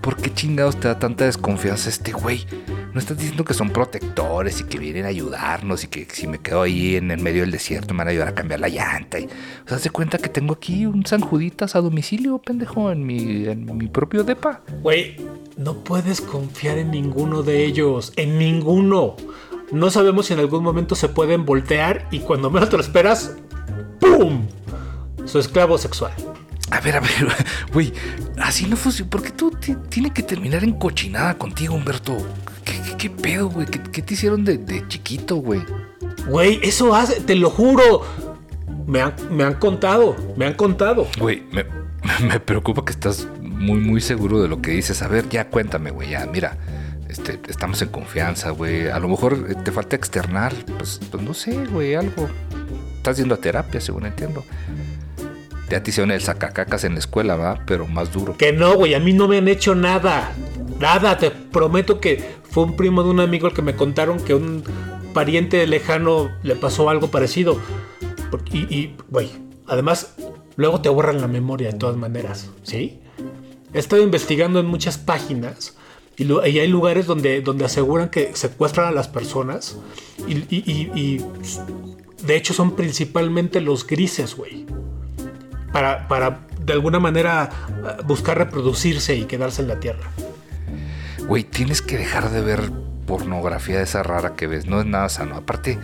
¿por 0.00 0.16
qué 0.16 0.32
chingados 0.32 0.78
te 0.78 0.88
da 0.88 0.98
tanta 0.98 1.24
desconfianza 1.24 1.88
este 1.88 2.12
güey? 2.12 2.46
no 2.92 3.00
estás 3.00 3.18
diciendo 3.18 3.44
que 3.44 3.54
son 3.54 3.70
protectores 3.70 4.60
y 4.60 4.64
que 4.64 4.78
vienen 4.78 5.04
a 5.04 5.08
ayudarnos 5.08 5.84
y 5.84 5.86
que 5.88 6.06
si 6.10 6.26
me 6.26 6.38
quedo 6.38 6.62
ahí 6.62 6.96
en 6.96 7.10
el 7.10 7.20
medio 7.20 7.42
del 7.42 7.50
desierto 7.50 7.94
me 7.94 7.98
van 7.98 8.08
a 8.08 8.10
ayudar 8.10 8.28
a 8.28 8.34
cambiar 8.34 8.60
la 8.60 8.68
llanta. 8.68 9.20
Y, 9.20 9.26
o 9.26 9.68
sea, 9.68 9.78
se 9.78 9.90
cuenta 9.90 10.18
que 10.18 10.28
tengo 10.28 10.54
aquí 10.54 10.86
un 10.86 11.04
San 11.06 11.20
Juditas 11.20 11.76
a 11.76 11.80
domicilio, 11.80 12.38
pendejo, 12.38 12.90
en 12.90 13.04
mi, 13.04 13.46
en 13.46 13.76
mi 13.76 13.88
propio 13.88 14.24
depa. 14.24 14.62
Güey, 14.82 15.16
no 15.56 15.84
puedes 15.84 16.20
confiar 16.20 16.78
en 16.78 16.90
ninguno 16.90 17.42
de 17.42 17.64
ellos, 17.64 18.12
en 18.16 18.38
ninguno. 18.38 19.16
No 19.72 19.90
sabemos 19.90 20.26
si 20.26 20.32
en 20.32 20.40
algún 20.40 20.62
momento 20.62 20.94
se 20.94 21.08
pueden 21.08 21.44
voltear 21.44 22.06
y 22.10 22.20
cuando 22.20 22.50
menos 22.50 22.70
te 22.70 22.76
lo 22.76 22.82
esperas, 22.82 23.34
¡pum! 24.00 24.46
Su 25.24 25.38
esclavo 25.38 25.76
sexual. 25.78 26.12
A 26.70 26.80
ver, 26.80 26.96
a 26.96 27.00
ver, 27.00 27.10
güey, 27.72 27.92
así 28.38 28.66
no 28.66 28.76
funciona. 28.76 29.10
¿Por 29.10 29.22
qué 29.22 29.30
tú 29.30 29.50
ti- 29.50 29.76
tiene 29.88 30.12
que 30.12 30.22
terminar 30.22 30.64
en 30.64 30.72
cochinada 30.72 31.36
contigo, 31.36 31.74
Humberto? 31.74 32.16
¿Qué, 32.64 32.72
qué- 32.82 32.96
qué 32.96 33.10
pedo, 33.10 33.48
güey? 33.48 33.66
¿Qué, 33.66 33.80
qué 33.82 34.02
te 34.02 34.14
hicieron 34.14 34.44
de, 34.44 34.58
de 34.58 34.86
chiquito, 34.88 35.36
güey? 35.36 35.62
Güey, 36.26 36.60
eso 36.62 36.94
hace, 36.94 37.20
te 37.20 37.34
lo 37.34 37.50
juro. 37.50 38.02
Me 38.86 39.02
han, 39.02 39.14
me 39.30 39.44
han 39.44 39.54
contado, 39.54 40.16
me 40.36 40.46
han 40.46 40.54
contado. 40.54 41.06
Güey, 41.18 41.42
me, 41.52 41.64
me 42.26 42.40
preocupa 42.40 42.84
que 42.84 42.92
estás 42.92 43.26
muy, 43.42 43.78
muy 43.80 44.00
seguro 44.00 44.40
de 44.40 44.48
lo 44.48 44.60
que 44.62 44.70
dices. 44.72 45.02
A 45.02 45.08
ver, 45.08 45.28
ya 45.28 45.48
cuéntame, 45.48 45.90
güey, 45.90 46.10
ya, 46.10 46.26
mira. 46.26 46.56
Este, 47.18 47.40
estamos 47.48 47.82
en 47.82 47.88
confianza, 47.88 48.50
güey. 48.50 48.88
A 48.88 48.98
lo 48.98 49.08
mejor 49.08 49.46
eh, 49.50 49.54
te 49.64 49.72
falta 49.72 49.96
externar, 49.96 50.54
pues, 50.78 51.00
pues 51.10 51.22
no 51.22 51.34
sé, 51.34 51.66
güey, 51.66 51.94
algo. 51.94 52.28
Estás 52.96 53.16
yendo 53.16 53.34
a 53.34 53.38
terapia, 53.38 53.80
según 53.80 54.06
entiendo. 54.06 54.44
Ya 55.68 55.82
te 55.82 55.90
hicieron 55.90 56.10
el 56.12 56.22
sacacacas 56.22 56.84
en 56.84 56.94
la 56.94 57.00
escuela, 57.00 57.36
¿verdad? 57.36 57.60
Pero 57.66 57.86
más 57.86 58.12
duro. 58.12 58.36
Que 58.36 58.52
no, 58.52 58.74
güey, 58.74 58.94
a 58.94 59.00
mí 59.00 59.12
no 59.12 59.28
me 59.28 59.38
han 59.38 59.48
hecho 59.48 59.74
nada. 59.74 60.32
Nada, 60.78 61.18
te 61.18 61.30
prometo 61.30 62.00
que 62.00 62.36
fue 62.44 62.64
un 62.64 62.76
primo 62.76 63.02
de 63.02 63.10
un 63.10 63.20
amigo 63.20 63.48
el 63.48 63.54
que 63.54 63.62
me 63.62 63.74
contaron 63.74 64.20
que 64.20 64.34
un 64.34 64.62
pariente 65.12 65.66
lejano 65.66 66.30
le 66.42 66.54
pasó 66.54 66.88
algo 66.88 67.10
parecido. 67.10 67.60
Y, 68.52 68.94
güey, 69.10 69.30
además, 69.66 70.14
luego 70.56 70.80
te 70.80 70.88
borran 70.88 71.20
la 71.20 71.28
memoria 71.28 71.72
de 71.72 71.78
todas 71.78 71.96
maneras, 71.96 72.50
¿sí? 72.62 73.00
He 73.74 73.78
estado 73.78 74.02
investigando 74.02 74.60
en 74.60 74.66
muchas 74.66 74.96
páginas 74.96 75.76
y, 76.18 76.24
y 76.24 76.58
hay 76.58 76.68
lugares 76.68 77.06
donde, 77.06 77.40
donde 77.40 77.64
aseguran 77.64 78.08
que 78.10 78.34
secuestran 78.34 78.88
a 78.88 78.90
las 78.90 79.08
personas 79.08 79.78
y, 80.26 81.18
de 82.26 82.36
hecho 82.36 82.52
son 82.52 82.74
principalmente 82.74 83.60
los 83.60 83.86
grises, 83.86 84.34
güey 84.34 84.66
para, 85.72 86.08
para 86.08 86.40
de 86.60 86.72
alguna 86.72 86.98
manera 86.98 87.50
buscar 88.04 88.38
reproducirse 88.38 89.14
y 89.14 89.24
quedarse 89.24 89.62
en 89.62 89.68
la 89.68 89.80
tierra. 89.80 90.10
Güey, 91.26 91.44
tienes 91.44 91.82
que 91.82 91.98
dejar 91.98 92.30
de 92.30 92.40
ver 92.40 92.70
pornografía 93.06 93.78
de 93.78 93.84
esa 93.84 94.02
rara 94.02 94.34
que 94.34 94.46
ves. 94.46 94.66
No 94.66 94.80
es 94.80 94.86
nada 94.86 95.08
sano. 95.08 95.36
Aparte, 95.36 95.78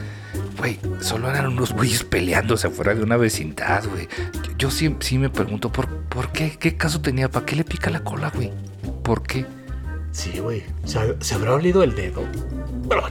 güey, 0.58 0.78
solo 1.00 1.30
eran 1.30 1.46
unos 1.48 1.72
güeyes 1.72 2.04
peleándose 2.04 2.66
afuera 2.66 2.94
de 2.94 3.02
una 3.02 3.16
vecindad, 3.16 3.84
güey. 3.88 4.08
Yo, 4.42 4.52
yo 4.58 4.70
sí, 4.70 4.94
sí 5.00 5.18
me 5.18 5.30
pregunto, 5.30 5.72
¿por, 5.72 5.88
¿por 5.88 6.32
qué? 6.32 6.56
¿Qué 6.58 6.76
caso 6.76 7.00
tenía? 7.00 7.30
¿Para 7.30 7.46
qué 7.46 7.56
le 7.56 7.64
pica 7.64 7.90
la 7.90 8.00
cola, 8.00 8.30
güey? 8.34 8.52
¿Por 9.02 9.22
qué? 9.22 9.46
Sí, 10.14 10.38
güey. 10.38 10.62
¿Se, 10.84 11.34
habrá 11.34 11.54
olido 11.54 11.82
el 11.82 11.94
dedo? 11.96 12.22
Bueno. 12.84 13.08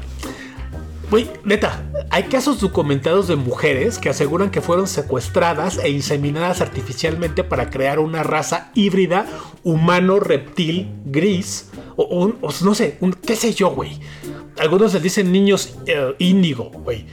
Güey, 1.11 1.29
neta, 1.43 1.83
hay 2.09 2.23
casos 2.23 2.59
documentados 2.61 3.27
de 3.27 3.35
mujeres 3.35 3.99
que 3.99 4.09
aseguran 4.09 4.49
que 4.49 4.61
fueron 4.61 4.87
secuestradas 4.87 5.77
e 5.77 5.89
inseminadas 5.89 6.61
artificialmente 6.61 7.43
para 7.43 7.69
crear 7.69 7.99
una 7.99 8.23
raza 8.23 8.71
híbrida 8.73 9.27
humano-reptil 9.63 10.91
gris. 11.05 11.69
O, 11.97 12.05
un- 12.05 12.37
no 12.41 12.73
sé, 12.73 12.97
un, 13.01 13.13
qué 13.13 13.35
sé 13.35 13.53
yo, 13.53 13.69
güey. 13.71 13.99
Algunos 14.57 14.93
les 14.93 15.03
dicen 15.03 15.31
niños 15.31 15.75
eh, 15.85 16.15
índigo, 16.19 16.71
güey. 16.71 17.05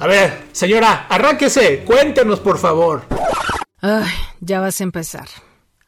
A 0.00 0.06
ver, 0.06 0.44
señora, 0.52 1.06
arránquese, 1.08 1.84
cuéntenos, 1.84 2.40
por 2.40 2.58
favor. 2.58 3.02
Ay, 3.82 4.10
ya 4.40 4.60
vas 4.60 4.80
a 4.80 4.84
empezar. 4.84 5.28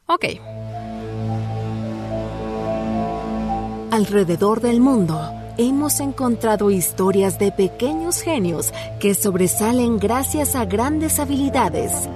Ok. 0.05 0.25
Alrededor 3.91 4.61
del 4.61 4.81
mundo 4.81 5.19
hemos 5.57 5.99
encontrado 5.99 6.69
historias 6.69 7.39
de 7.39 7.51
pequeños 7.51 8.21
genios 8.21 8.71
que 8.99 9.15
sobresalen 9.15 9.97
gracias 9.97 10.55
a 10.55 10.65
grandes 10.65 11.19
habilidades. 11.19 12.07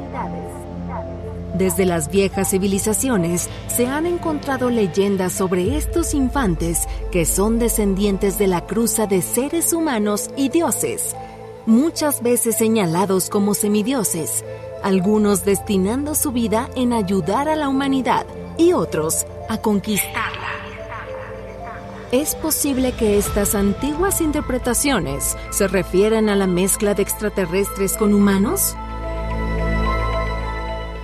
Desde 1.57 1.85
las 1.85 2.11
viejas 2.11 2.51
civilizaciones 2.51 3.49
se 3.67 3.87
han 3.87 4.05
encontrado 4.05 4.69
leyendas 4.69 5.33
sobre 5.33 5.75
estos 5.75 6.13
infantes 6.13 6.87
que 7.11 7.25
son 7.25 7.57
descendientes 7.57 8.37
de 8.37 8.47
la 8.47 8.67
cruza 8.67 9.07
de 9.07 9.23
seres 9.23 9.73
humanos 9.73 10.29
y 10.37 10.49
dioses, 10.49 11.15
muchas 11.65 12.21
veces 12.21 12.55
señalados 12.55 13.31
como 13.31 13.55
semidioses, 13.55 14.45
algunos 14.83 15.43
destinando 15.43 16.13
su 16.13 16.31
vida 16.31 16.69
en 16.75 16.93
ayudar 16.93 17.49
a 17.49 17.55
la 17.55 17.67
humanidad 17.67 18.27
y 18.59 18.73
otros 18.73 19.25
a 19.49 19.57
conquistarla. 19.57 20.32
Es 22.13 22.35
posible 22.35 22.91
que 22.91 23.17
estas 23.17 23.55
antiguas 23.55 24.21
interpretaciones 24.21 25.35
se 25.49 25.67
refieran 25.67 26.29
a 26.29 26.35
la 26.35 26.45
mezcla 26.45 26.93
de 26.93 27.01
extraterrestres 27.01 27.97
con 27.97 28.13
humanos. 28.13 28.75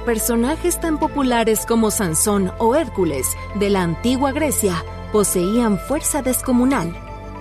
Personajes 0.06 0.80
tan 0.80 1.00
populares 1.00 1.66
como 1.66 1.90
Sansón 1.90 2.52
o 2.60 2.76
Hércules 2.76 3.36
de 3.56 3.72
la 3.72 3.82
antigua 3.82 4.34
Grecia 4.34 4.86
poseían 5.12 5.80
fuerza 5.80 6.22
descomunal. 6.22 6.96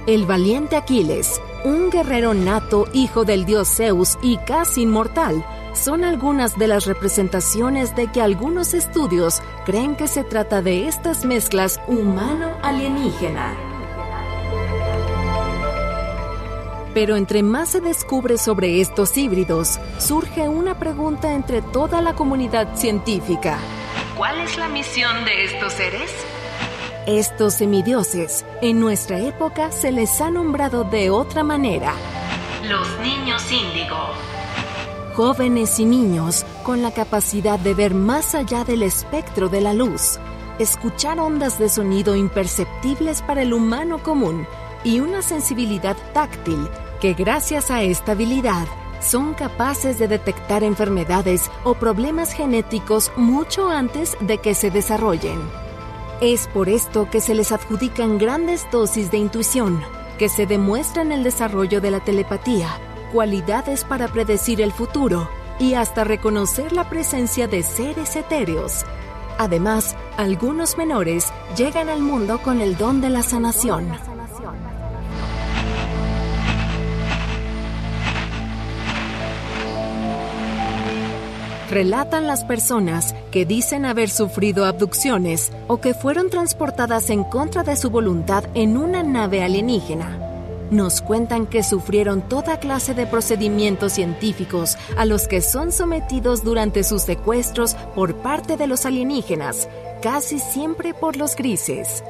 El 0.07 0.25
valiente 0.25 0.75
Aquiles, 0.75 1.39
un 1.67 1.91
guerrero 1.91 2.33
nato 2.33 2.87
hijo 2.95 3.27
del 3.27 3.45
dios 3.45 3.69
Zeus 3.69 4.17
y 4.23 4.39
casi 4.39 4.85
inmortal, 4.85 5.45
son 5.79 6.05
algunas 6.05 6.59
de 6.59 6.67
las 6.67 6.87
representaciones 6.87 7.95
de 7.95 8.09
que 8.09 8.21
algunos 8.21 8.75
estudios 8.75 9.41
creen 9.64 9.97
que 9.97 10.09
se 10.09 10.25
trata 10.25 10.61
de 10.61 10.88
estas 10.88 11.25
mezclas 11.25 11.81
humano-alienígena. 11.87 13.57
Pero 16.95 17.17
entre 17.17 17.43
más 17.43 17.71
se 17.71 17.81
descubre 17.81 18.38
sobre 18.38 18.81
estos 18.81 19.17
híbridos, 19.17 19.79
surge 19.99 20.49
una 20.49 20.79
pregunta 20.79 21.33
entre 21.33 21.62
toda 21.62 22.03
la 22.03 22.14
comunidad 22.14 22.75
científica. 22.75 23.59
¿Cuál 24.17 24.41
es 24.41 24.57
la 24.59 24.69
misión 24.69 25.25
de 25.25 25.45
estos 25.45 25.75
seres? 25.75 26.11
Estos 27.07 27.55
semidioses, 27.55 28.45
en 28.61 28.81
nuestra 28.81 29.21
época 29.21 29.71
se 29.71 29.93
les 29.93 30.21
ha 30.21 30.31
nombrado 30.31 30.85
de 30.85 31.11
otra 31.11 31.45
manera. 31.45 31.95
Los 32.64 32.88
niños 33.01 33.43
índigo. 33.51 34.38
Jóvenes 35.19 35.81
y 35.81 35.85
niños 35.85 36.47
con 36.63 36.81
la 36.81 36.93
capacidad 36.93 37.59
de 37.59 37.75
ver 37.75 37.93
más 37.93 38.37
allá 38.37 38.63
del 38.63 38.85
espectro 38.85 39.49
de 39.49 39.61
la 39.61 39.75
luz, 39.75 40.21
escuchar 40.61 41.19
ondas 41.19 41.59
de 41.59 41.69
sonido 41.69 42.15
imperceptibles 42.15 43.21
para 43.23 43.43
el 43.43 43.53
humano 43.53 44.01
común 44.01 44.47
y 44.85 45.01
una 45.01 45.21
sensibilidad 45.23 45.97
táctil 46.13 46.69
que 47.01 47.15
gracias 47.15 47.73
a 47.73 47.83
esta 47.83 48.13
habilidad 48.13 48.69
son 49.01 49.35
capaces 49.35 49.99
de 49.99 50.07
detectar 50.07 50.63
enfermedades 50.63 51.51
o 51.65 51.75
problemas 51.75 52.33
genéticos 52.33 53.11
mucho 53.17 53.69
antes 53.69 54.17
de 54.21 54.39
que 54.39 54.55
se 54.55 54.71
desarrollen. 54.71 55.41
Es 56.21 56.47
por 56.47 56.69
esto 56.69 57.11
que 57.11 57.21
se 57.21 57.35
les 57.35 57.51
adjudican 57.51 58.19
grandes 58.19 58.69
dosis 58.71 59.11
de 59.11 59.19
intuición, 59.19 59.83
que 60.17 60.29
se 60.29 60.47
demuestra 60.47 61.03
en 61.03 61.11
el 61.11 61.25
desarrollo 61.25 61.81
de 61.81 61.91
la 61.91 61.99
telepatía, 61.99 62.69
cualidades 63.12 63.85
para 63.85 64.09
predecir 64.09 64.61
el 64.61 64.73
futuro 64.73 65.29
y 65.59 65.75
hasta 65.75 66.05
reconocer 66.05 66.73
la 66.73 66.88
presencia 66.88 67.49
de 67.49 67.62
seres 67.62 68.16
etéreos. 68.16 68.85
Además, 69.38 69.97
algunos 70.16 70.77
menores 70.77 71.33
llegan 71.57 71.88
al 71.88 72.01
mundo 72.01 72.40
con 72.42 72.61
el 72.61 72.77
don 72.77 73.01
de 73.01 73.11
la 73.11 73.23
sanación. 73.23 73.88
Relatan 81.71 82.27
las 82.27 82.44
personas 82.44 83.14
que 83.31 83.44
dicen 83.44 83.85
haber 83.85 84.09
sufrido 84.09 84.64
abducciones 84.64 85.53
o 85.66 85.81
que 85.81 85.92
fueron 85.92 86.31
transportadas 86.31 87.11
en 87.11 87.25
contra 87.25 87.62
de 87.62 87.77
su 87.77 87.90
voluntad 87.90 88.44
en 88.55 88.79
una 88.79 89.03
nave 89.03 89.42
alienígena. 89.42 90.28
Nos 90.71 91.01
cuentan 91.01 91.47
que 91.47 91.63
sufrieron 91.63 92.21
toda 92.21 92.61
clase 92.61 92.93
de 92.93 93.07
procedimientos 93.07 93.95
científicos 93.95 94.77
a 94.99 95.07
los 95.07 95.27
que 95.27 95.41
son 95.41 95.73
sometidos 95.73 96.45
durante 96.45 96.85
sus 96.85 97.03
secuestros 97.03 97.75
por 97.95 98.17
parte 98.17 98.59
de 98.59 98.67
los 98.67 98.85
alienígenas, 98.85 99.67
casi 100.03 100.39
siempre 100.39 100.93
por 100.93 101.17
los 101.17 101.37
grises. 101.37 102.05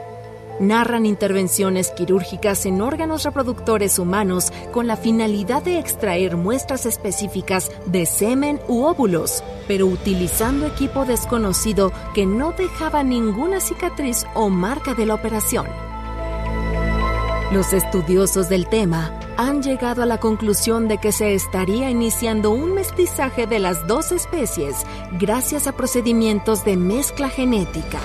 Narran 0.59 1.07
intervenciones 1.07 1.93
quirúrgicas 1.93 2.67
en 2.67 2.81
órganos 2.81 3.23
reproductores 3.23 4.01
humanos 4.01 4.53
con 4.73 4.89
la 4.89 4.97
finalidad 4.97 5.63
de 5.63 5.79
extraer 5.79 6.37
muestras 6.37 6.85
específicas 6.85 7.71
de 7.87 8.07
semen 8.07 8.61
u 8.67 8.83
óvulos, 8.83 9.45
pero 9.69 9.87
utilizando 9.87 10.67
equipo 10.67 11.05
desconocido 11.05 11.93
que 12.13 12.27
no 12.27 12.51
dejaba 12.51 13.05
ninguna 13.05 13.61
cicatriz 13.61 14.27
o 14.35 14.49
marca 14.49 14.95
de 14.95 15.07
la 15.07 15.15
operación. 15.15 15.67
Los 17.51 17.73
estudiosos 17.73 18.51
del 18.51 18.69
tema 18.69 19.11
han 19.39 19.63
llegado 19.63 20.03
a 20.03 20.07
la 20.07 20.19
conclusión 20.19 20.87
de 20.87 20.99
que 20.99 21.13
se 21.13 21.33
estaría 21.33 21.89
iniciando 21.89 22.51
un 22.51 22.75
mestizaje 22.75 23.47
de 23.47 23.59
las 23.59 23.87
dos 23.87 24.13
especies 24.13 24.77
gracias 25.13 25.67
a 25.67 25.73
procedimientos 25.73 26.63
de 26.67 26.77
mezcla 26.77 27.31
genética. 27.31 28.01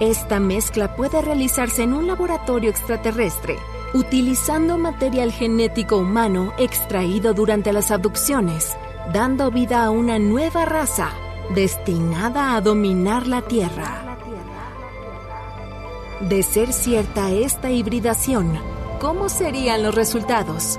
Esta 0.00 0.40
mezcla 0.40 0.96
puede 0.96 1.20
realizarse 1.20 1.82
en 1.82 1.92
un 1.92 2.06
laboratorio 2.06 2.70
extraterrestre, 2.70 3.58
utilizando 3.92 4.78
material 4.78 5.30
genético 5.30 5.98
humano 5.98 6.54
extraído 6.56 7.34
durante 7.34 7.74
las 7.74 7.90
abducciones, 7.90 8.74
dando 9.12 9.50
vida 9.50 9.84
a 9.84 9.90
una 9.90 10.18
nueva 10.18 10.64
raza 10.64 11.10
destinada 11.54 12.56
a 12.56 12.62
dominar 12.62 13.26
la 13.26 13.42
Tierra. 13.42 14.09
De 16.20 16.42
ser 16.42 16.74
cierta 16.74 17.30
esta 17.30 17.70
hibridación, 17.70 18.58
¿cómo 19.00 19.30
serían 19.30 19.82
los 19.82 19.94
resultados? 19.94 20.78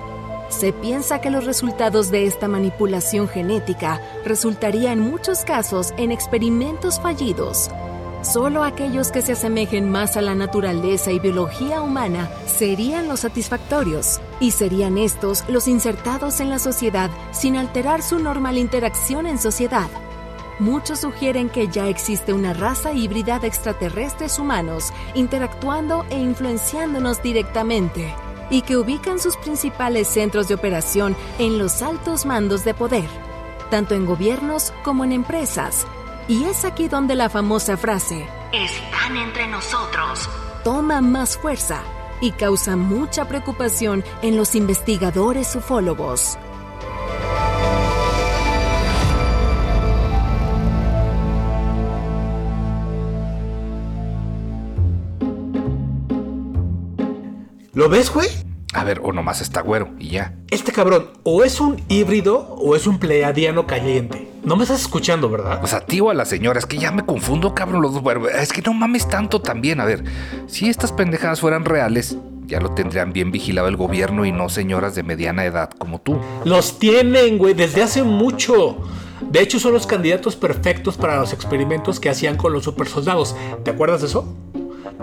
Se 0.49 0.71
piensa 0.71 1.19
que 1.19 1.32
los 1.32 1.45
resultados 1.45 2.12
de 2.12 2.27
esta 2.27 2.47
manipulación 2.47 3.27
genética 3.27 3.99
resultaría 4.23 4.91
en 4.91 4.99
muchos 4.99 5.43
casos 5.43 5.95
en 5.97 6.12
experimentos 6.12 6.99
fallidos. 6.99 7.71
Solo 8.21 8.63
aquellos 8.63 9.10
que 9.12 9.23
se 9.23 9.32
asemejen 9.32 9.89
más 9.89 10.15
a 10.15 10.21
la 10.21 10.36
naturaleza 10.36 11.12
y 11.12 11.17
biología 11.17 11.82
humana 11.82 12.30
serían 12.45 13.08
los 13.08 13.21
satisfactorios, 13.21 14.21
y 14.39 14.51
serían 14.51 14.99
estos 14.99 15.43
los 15.49 15.67
insertados 15.67 16.39
en 16.39 16.51
la 16.51 16.60
sociedad 16.60 17.10
sin 17.32 17.58
alterar 17.58 18.04
su 18.04 18.19
normal 18.19 18.60
interacción 18.60 19.25
en 19.25 19.39
sociedad 19.39 19.89
muchos 20.59 20.99
sugieren 20.99 21.49
que 21.49 21.67
ya 21.67 21.87
existe 21.87 22.33
una 22.33 22.53
raza 22.53 22.93
híbrida 22.93 23.39
de 23.39 23.47
extraterrestres 23.47 24.39
humanos 24.39 24.91
interactuando 25.15 26.05
e 26.09 26.19
influenciándonos 26.19 27.21
directamente 27.21 28.13
y 28.49 28.61
que 28.63 28.77
ubican 28.77 29.19
sus 29.19 29.37
principales 29.37 30.07
centros 30.07 30.47
de 30.47 30.55
operación 30.55 31.15
en 31.39 31.57
los 31.57 31.81
altos 31.81 32.25
mandos 32.25 32.65
de 32.65 32.73
poder, 32.73 33.09
tanto 33.69 33.95
en 33.95 34.05
gobiernos 34.05 34.73
como 34.83 35.03
en 35.03 35.13
empresas. 35.13 35.87
Y 36.27 36.43
es 36.45 36.65
aquí 36.65 36.87
donde 36.87 37.15
la 37.15 37.29
famosa 37.29 37.77
frase, 37.77 38.27
Están 38.51 39.17
entre 39.17 39.47
nosotros. 39.47 40.29
toma 40.63 41.01
más 41.01 41.37
fuerza 41.37 41.81
y 42.19 42.31
causa 42.31 42.75
mucha 42.75 43.25
preocupación 43.25 44.03
en 44.21 44.35
los 44.37 44.53
investigadores 44.55 45.55
ufólogos. 45.55 46.37
¿Lo 57.81 57.89
ves, 57.89 58.13
güey? 58.13 58.27
A 58.75 58.83
ver, 58.83 59.01
o 59.03 59.11
nomás 59.11 59.41
está 59.41 59.61
güero 59.61 59.89
y 59.97 60.09
ya. 60.09 60.35
Este 60.51 60.71
cabrón 60.71 61.07
o 61.23 61.43
es 61.43 61.59
un 61.59 61.81
híbrido 61.89 62.37
o 62.37 62.75
es 62.75 62.85
un 62.85 62.99
pleiadiano 62.99 63.65
caliente. 63.65 64.31
No 64.43 64.55
me 64.55 64.65
estás 64.65 64.81
escuchando, 64.81 65.31
¿verdad? 65.31 65.63
O 65.63 65.67
sea, 65.67 65.83
tío 65.83 66.11
a 66.11 66.13
la 66.13 66.25
señora, 66.25 66.59
es 66.59 66.67
que 66.67 66.77
ya 66.77 66.91
me 66.91 67.03
confundo, 67.03 67.55
cabrón, 67.55 67.81
los 67.81 67.95
dos. 67.95 68.03
Es 68.39 68.53
que 68.53 68.61
no 68.61 68.75
mames 68.75 69.09
tanto 69.09 69.41
también. 69.41 69.79
A 69.79 69.85
ver, 69.85 70.03
si 70.45 70.69
estas 70.69 70.91
pendejadas 70.91 71.39
fueran 71.39 71.65
reales, 71.65 72.17
ya 72.45 72.59
lo 72.59 72.69
tendrían 72.75 73.13
bien 73.13 73.31
vigilado 73.31 73.67
el 73.67 73.77
gobierno 73.77 74.25
y 74.25 74.31
no 74.31 74.47
señoras 74.47 74.93
de 74.93 75.01
mediana 75.01 75.43
edad 75.43 75.71
como 75.71 75.99
tú. 75.99 76.19
Los 76.45 76.77
tienen, 76.77 77.39
güey, 77.39 77.55
desde 77.55 77.81
hace 77.81 78.03
mucho. 78.03 78.77
De 79.31 79.41
hecho, 79.41 79.59
son 79.59 79.73
los 79.73 79.87
candidatos 79.87 80.35
perfectos 80.35 80.97
para 80.97 81.19
los 81.19 81.33
experimentos 81.33 81.99
que 81.99 82.11
hacían 82.11 82.37
con 82.37 82.53
los 82.53 82.63
supersoldados. 82.63 83.35
¿Te 83.63 83.71
acuerdas 83.71 84.01
de 84.01 84.07
eso? 84.07 84.35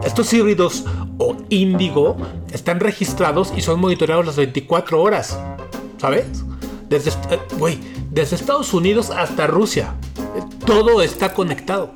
Estos 0.04 0.32
híbridos 0.32 0.84
o 1.18 1.36
índigo 1.48 2.16
están 2.52 2.80
registrados 2.80 3.52
y 3.56 3.60
son 3.60 3.80
monitoreados 3.80 4.26
las 4.26 4.36
24 4.36 5.02
horas. 5.02 5.38
¿Sabes? 5.98 6.44
Desde, 6.88 7.10
eh, 7.10 7.78
desde 8.10 8.36
Estados 8.36 8.72
Unidos 8.72 9.10
hasta 9.10 9.46
Rusia. 9.46 9.94
Todo 10.64 11.02
está 11.02 11.34
conectado. 11.34 11.92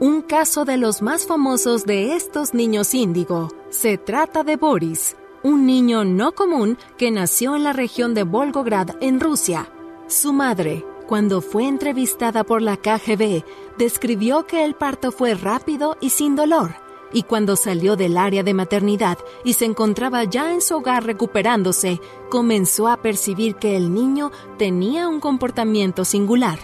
Un 0.00 0.22
caso 0.22 0.64
de 0.64 0.78
los 0.78 1.02
más 1.02 1.26
famosos 1.26 1.84
de 1.84 2.14
estos 2.16 2.54
niños 2.54 2.94
índigo. 2.94 3.48
Se 3.68 3.98
trata 3.98 4.42
de 4.44 4.56
Boris, 4.56 5.14
un 5.42 5.66
niño 5.66 6.04
no 6.04 6.32
común 6.32 6.76
que 6.98 7.10
nació 7.10 7.56
en 7.56 7.64
la 7.64 7.72
región 7.72 8.14
de 8.14 8.24
Volgograd, 8.24 8.96
en 9.00 9.20
Rusia. 9.20 9.72
Su 10.06 10.32
madre, 10.32 10.84
cuando 11.06 11.40
fue 11.40 11.66
entrevistada 11.66 12.44
por 12.44 12.62
la 12.62 12.76
KGB, 12.76 13.44
describió 13.78 14.46
que 14.46 14.64
el 14.64 14.74
parto 14.74 15.12
fue 15.12 15.34
rápido 15.34 15.96
y 16.00 16.10
sin 16.10 16.36
dolor, 16.36 16.74
y 17.12 17.22
cuando 17.22 17.56
salió 17.56 17.96
del 17.96 18.16
área 18.16 18.42
de 18.42 18.54
maternidad 18.54 19.18
y 19.44 19.54
se 19.54 19.64
encontraba 19.64 20.24
ya 20.24 20.52
en 20.52 20.60
su 20.60 20.76
hogar 20.76 21.04
recuperándose, 21.04 22.00
comenzó 22.28 22.88
a 22.88 22.98
percibir 22.98 23.56
que 23.56 23.76
el 23.76 23.92
niño 23.94 24.30
tenía 24.58 25.08
un 25.08 25.20
comportamiento 25.20 26.04
singular, 26.04 26.58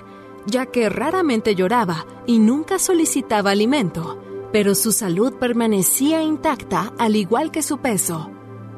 ya 0.47 0.67
que 0.67 0.89
raramente 0.89 1.55
lloraba 1.55 2.07
y 2.27 2.39
nunca 2.39 2.79
solicitaba 2.79 3.51
alimento, 3.51 4.21
pero 4.53 4.75
su 4.75 4.93
salud 4.93 5.35
permanecía 5.35 6.23
intacta 6.23 6.93
al 6.99 7.17
igual 7.17 7.51
que 7.51 7.63
su 7.63 7.79
peso. 7.79 8.31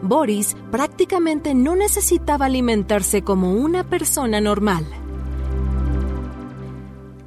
Boris 0.02 0.56
prácticamente 0.70 1.54
no 1.54 1.74
necesitaba 1.74 2.46
alimentarse 2.46 3.22
como 3.22 3.52
una 3.52 3.84
persona 3.84 4.40
normal. 4.40 4.86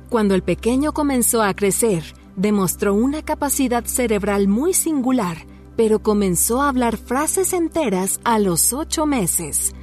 Cuando 0.10 0.36
el 0.36 0.44
pequeño 0.44 0.94
comenzó 0.94 1.42
a 1.42 1.54
crecer, 1.54 2.04
demostró 2.36 2.94
una 2.94 3.22
capacidad 3.22 3.86
cerebral 3.86 4.48
muy 4.48 4.74
singular, 4.74 5.46
pero 5.76 6.00
comenzó 6.00 6.62
a 6.62 6.70
hablar 6.70 6.98
frases 6.98 7.54
enteras 7.54 8.20
a 8.24 8.40
los 8.40 8.74
ocho 8.74 9.06
meses. 9.06 9.74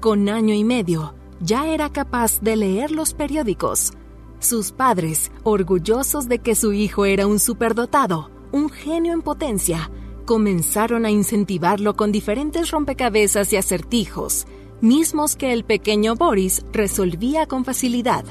Con 0.00 0.28
año 0.28 0.54
y 0.54 0.64
medio, 0.64 1.14
ya 1.40 1.68
era 1.68 1.90
capaz 1.90 2.40
de 2.40 2.56
leer 2.56 2.90
los 2.90 3.14
periódicos. 3.14 3.92
Sus 4.40 4.72
padres, 4.72 5.32
orgullosos 5.42 6.28
de 6.28 6.38
que 6.38 6.54
su 6.54 6.72
hijo 6.72 7.04
era 7.04 7.26
un 7.26 7.38
superdotado, 7.38 8.30
un 8.52 8.70
genio 8.70 9.12
en 9.12 9.22
potencia, 9.22 9.90
comenzaron 10.28 11.06
a 11.06 11.10
incentivarlo 11.10 11.96
con 11.96 12.12
diferentes 12.12 12.70
rompecabezas 12.70 13.50
y 13.54 13.56
acertijos, 13.56 14.46
mismos 14.82 15.36
que 15.36 15.54
el 15.54 15.64
pequeño 15.64 16.16
Boris 16.16 16.66
resolvía 16.70 17.46
con 17.46 17.64
facilidad. 17.64 18.26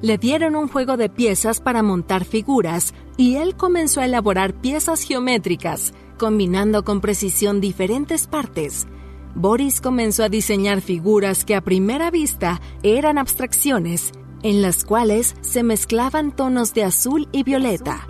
Le 0.00 0.16
dieron 0.16 0.54
un 0.54 0.68
juego 0.68 0.96
de 0.96 1.08
piezas 1.08 1.60
para 1.60 1.82
montar 1.82 2.24
figuras 2.24 2.94
y 3.16 3.34
él 3.34 3.56
comenzó 3.56 4.00
a 4.00 4.04
elaborar 4.04 4.54
piezas 4.54 5.02
geométricas, 5.02 5.92
combinando 6.18 6.84
con 6.84 7.00
precisión 7.00 7.60
diferentes 7.60 8.28
partes. 8.28 8.86
Boris 9.34 9.80
comenzó 9.80 10.22
a 10.22 10.28
diseñar 10.28 10.80
figuras 10.82 11.44
que 11.44 11.56
a 11.56 11.62
primera 11.62 12.12
vista 12.12 12.60
eran 12.84 13.18
abstracciones, 13.18 14.12
en 14.44 14.62
las 14.62 14.84
cuales 14.84 15.34
se 15.40 15.64
mezclaban 15.64 16.30
tonos 16.30 16.74
de 16.74 16.84
azul 16.84 17.28
y 17.32 17.42
violeta. 17.42 18.06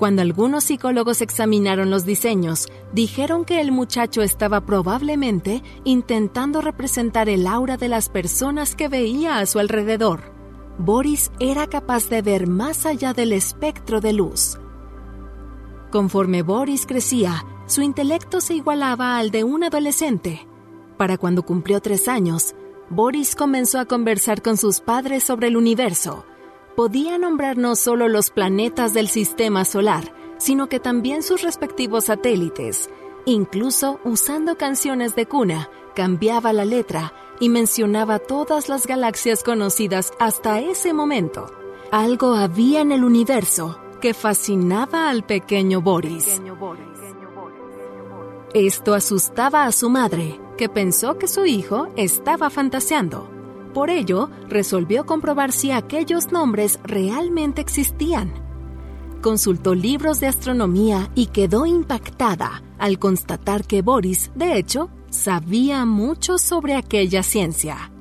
Cuando 0.00 0.22
algunos 0.22 0.64
psicólogos 0.64 1.20
examinaron 1.20 1.90
los 1.90 2.06
diseños, 2.06 2.68
dijeron 2.94 3.44
que 3.44 3.60
el 3.60 3.70
muchacho 3.70 4.22
estaba 4.22 4.62
probablemente 4.62 5.62
intentando 5.84 6.62
representar 6.62 7.28
el 7.28 7.46
aura 7.46 7.76
de 7.76 7.88
las 7.88 8.08
personas 8.08 8.74
que 8.74 8.88
veía 8.88 9.40
a 9.40 9.44
su 9.44 9.58
alrededor. 9.58 10.32
Boris 10.78 11.30
era 11.38 11.66
capaz 11.66 12.08
de 12.08 12.22
ver 12.22 12.46
más 12.46 12.86
allá 12.86 13.12
del 13.12 13.34
espectro 13.34 14.00
de 14.00 14.14
luz. 14.14 14.58
Conforme 15.90 16.40
Boris 16.40 16.86
crecía, 16.86 17.44
su 17.66 17.82
intelecto 17.82 18.40
se 18.40 18.54
igualaba 18.54 19.18
al 19.18 19.30
de 19.30 19.44
un 19.44 19.64
adolescente. 19.64 20.48
Para 20.96 21.18
cuando 21.18 21.42
cumplió 21.42 21.78
tres 21.80 22.08
años, 22.08 22.54
Boris 22.88 23.36
comenzó 23.36 23.78
a 23.78 23.84
conversar 23.84 24.40
con 24.40 24.56
sus 24.56 24.80
padres 24.80 25.24
sobre 25.24 25.48
el 25.48 25.58
universo. 25.58 26.24
Podía 26.80 27.18
nombrar 27.18 27.58
no 27.58 27.76
solo 27.76 28.08
los 28.08 28.30
planetas 28.30 28.94
del 28.94 29.08
sistema 29.08 29.66
solar, 29.66 30.14
sino 30.38 30.70
que 30.70 30.80
también 30.80 31.22
sus 31.22 31.42
respectivos 31.42 32.04
satélites. 32.06 32.88
Incluso 33.26 34.00
usando 34.02 34.56
canciones 34.56 35.14
de 35.14 35.26
cuna, 35.26 35.68
cambiaba 35.94 36.54
la 36.54 36.64
letra 36.64 37.12
y 37.38 37.50
mencionaba 37.50 38.18
todas 38.18 38.70
las 38.70 38.86
galaxias 38.86 39.42
conocidas 39.42 40.14
hasta 40.18 40.60
ese 40.60 40.94
momento. 40.94 41.52
Algo 41.92 42.32
había 42.32 42.80
en 42.80 42.92
el 42.92 43.04
universo 43.04 43.78
que 44.00 44.14
fascinaba 44.14 45.10
al 45.10 45.22
pequeño 45.22 45.82
Boris. 45.82 46.40
Esto 48.54 48.94
asustaba 48.94 49.66
a 49.66 49.72
su 49.72 49.90
madre, 49.90 50.40
que 50.56 50.70
pensó 50.70 51.18
que 51.18 51.28
su 51.28 51.44
hijo 51.44 51.88
estaba 51.96 52.48
fantaseando. 52.48 53.39
Por 53.74 53.90
ello, 53.90 54.30
resolvió 54.48 55.06
comprobar 55.06 55.52
si 55.52 55.70
aquellos 55.70 56.32
nombres 56.32 56.80
realmente 56.82 57.60
existían. 57.60 58.32
Consultó 59.20 59.74
libros 59.74 60.18
de 60.18 60.26
astronomía 60.26 61.10
y 61.14 61.26
quedó 61.26 61.66
impactada 61.66 62.62
al 62.78 62.98
constatar 62.98 63.64
que 63.64 63.82
Boris, 63.82 64.30
de 64.34 64.58
hecho, 64.58 64.90
sabía 65.10 65.84
mucho 65.84 66.38
sobre 66.38 66.74
aquella 66.74 67.22
ciencia. 67.22 67.92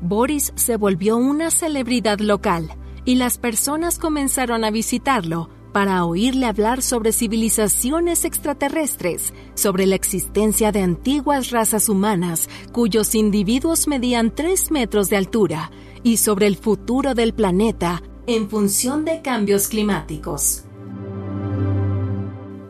Boris 0.00 0.52
se 0.56 0.76
volvió 0.76 1.16
una 1.16 1.50
celebridad 1.50 2.18
local 2.18 2.68
y 3.04 3.14
las 3.14 3.38
personas 3.38 3.98
comenzaron 3.98 4.64
a 4.64 4.70
visitarlo 4.70 5.48
para 5.72 6.04
oírle 6.04 6.46
hablar 6.46 6.82
sobre 6.82 7.12
civilizaciones 7.12 8.24
extraterrestres, 8.24 9.32
sobre 9.54 9.86
la 9.86 9.94
existencia 9.94 10.72
de 10.72 10.82
antiguas 10.82 11.50
razas 11.50 11.88
humanas 11.88 12.48
cuyos 12.72 13.14
individuos 13.14 13.88
medían 13.88 14.34
3 14.34 14.70
metros 14.70 15.10
de 15.10 15.16
altura 15.16 15.70
y 16.02 16.16
sobre 16.16 16.46
el 16.46 16.56
futuro 16.56 17.14
del 17.14 17.34
planeta 17.34 18.02
en 18.26 18.48
función 18.48 19.04
de 19.04 19.22
cambios 19.22 19.68
climáticos. 19.68 20.64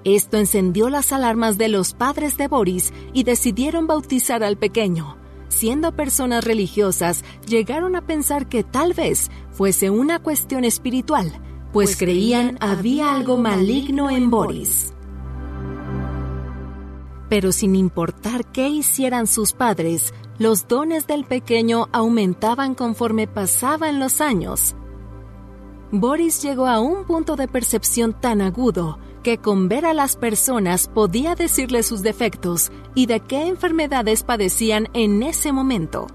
Esto 0.04 0.38
encendió 0.38 0.88
las 0.88 1.12
alarmas 1.12 1.58
de 1.58 1.68
los 1.68 1.92
padres 1.92 2.38
de 2.38 2.48
Boris 2.48 2.92
y 3.12 3.24
decidieron 3.24 3.86
bautizar 3.86 4.42
al 4.42 4.56
pequeño. 4.56 5.18
Siendo 5.48 5.94
personas 5.94 6.44
religiosas, 6.44 7.24
llegaron 7.46 7.96
a 7.96 8.06
pensar 8.06 8.48
que 8.48 8.64
tal 8.64 8.94
vez 8.94 9.30
fuese 9.50 9.90
una 9.90 10.20
cuestión 10.20 10.64
espiritual, 10.64 11.30
pues, 11.72 11.96
creían 11.96 12.56
había 12.60 13.14
algo 13.14 13.36
maligno 13.36 14.10
en 14.10 14.30
Boris. 14.30 14.92
Pero 17.28 17.52
sin 17.52 17.76
importar 17.76 18.44
qué 18.46 18.68
hicieran 18.68 19.26
sus 19.26 19.52
padres, 19.52 20.12
los 20.38 20.66
dones 20.66 21.06
del 21.06 21.24
pequeño 21.24 21.88
aumentaban 21.92 22.74
conforme 22.74 23.28
pasaban 23.28 24.00
los 24.00 24.20
años. 24.20 24.74
Boris 25.92 26.42
llegó 26.42 26.66
a 26.66 26.80
un 26.80 27.04
punto 27.04 27.36
de 27.36 27.48
percepción 27.48 28.18
tan 28.20 28.40
agudo 28.40 28.98
que 29.22 29.38
con 29.38 29.68
ver 29.68 29.84
a 29.86 29.94
las 29.94 30.16
personas 30.16 30.88
podía 30.88 31.34
decirles 31.34 31.86
sus 31.86 32.02
defectos 32.02 32.72
y 32.94 33.06
de 33.06 33.20
qué 33.20 33.46
enfermedades 33.46 34.22
padecían 34.22 34.88
en 34.94 35.22
ese 35.22 35.52
momento. 35.52 36.06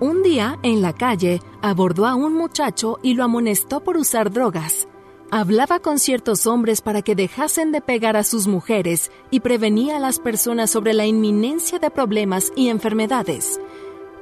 Un 0.00 0.22
día, 0.22 0.60
en 0.62 0.80
la 0.80 0.92
calle, 0.92 1.42
abordó 1.60 2.06
a 2.06 2.14
un 2.14 2.32
muchacho 2.32 3.00
y 3.02 3.14
lo 3.14 3.24
amonestó 3.24 3.80
por 3.80 3.96
usar 3.96 4.30
drogas. 4.30 4.86
Hablaba 5.32 5.80
con 5.80 5.98
ciertos 5.98 6.46
hombres 6.46 6.82
para 6.82 7.02
que 7.02 7.16
dejasen 7.16 7.72
de 7.72 7.80
pegar 7.80 8.16
a 8.16 8.22
sus 8.22 8.46
mujeres 8.46 9.10
y 9.32 9.40
prevenía 9.40 9.96
a 9.96 10.00
las 10.00 10.20
personas 10.20 10.70
sobre 10.70 10.94
la 10.94 11.04
inminencia 11.04 11.80
de 11.80 11.90
problemas 11.90 12.52
y 12.54 12.68
enfermedades. 12.68 13.60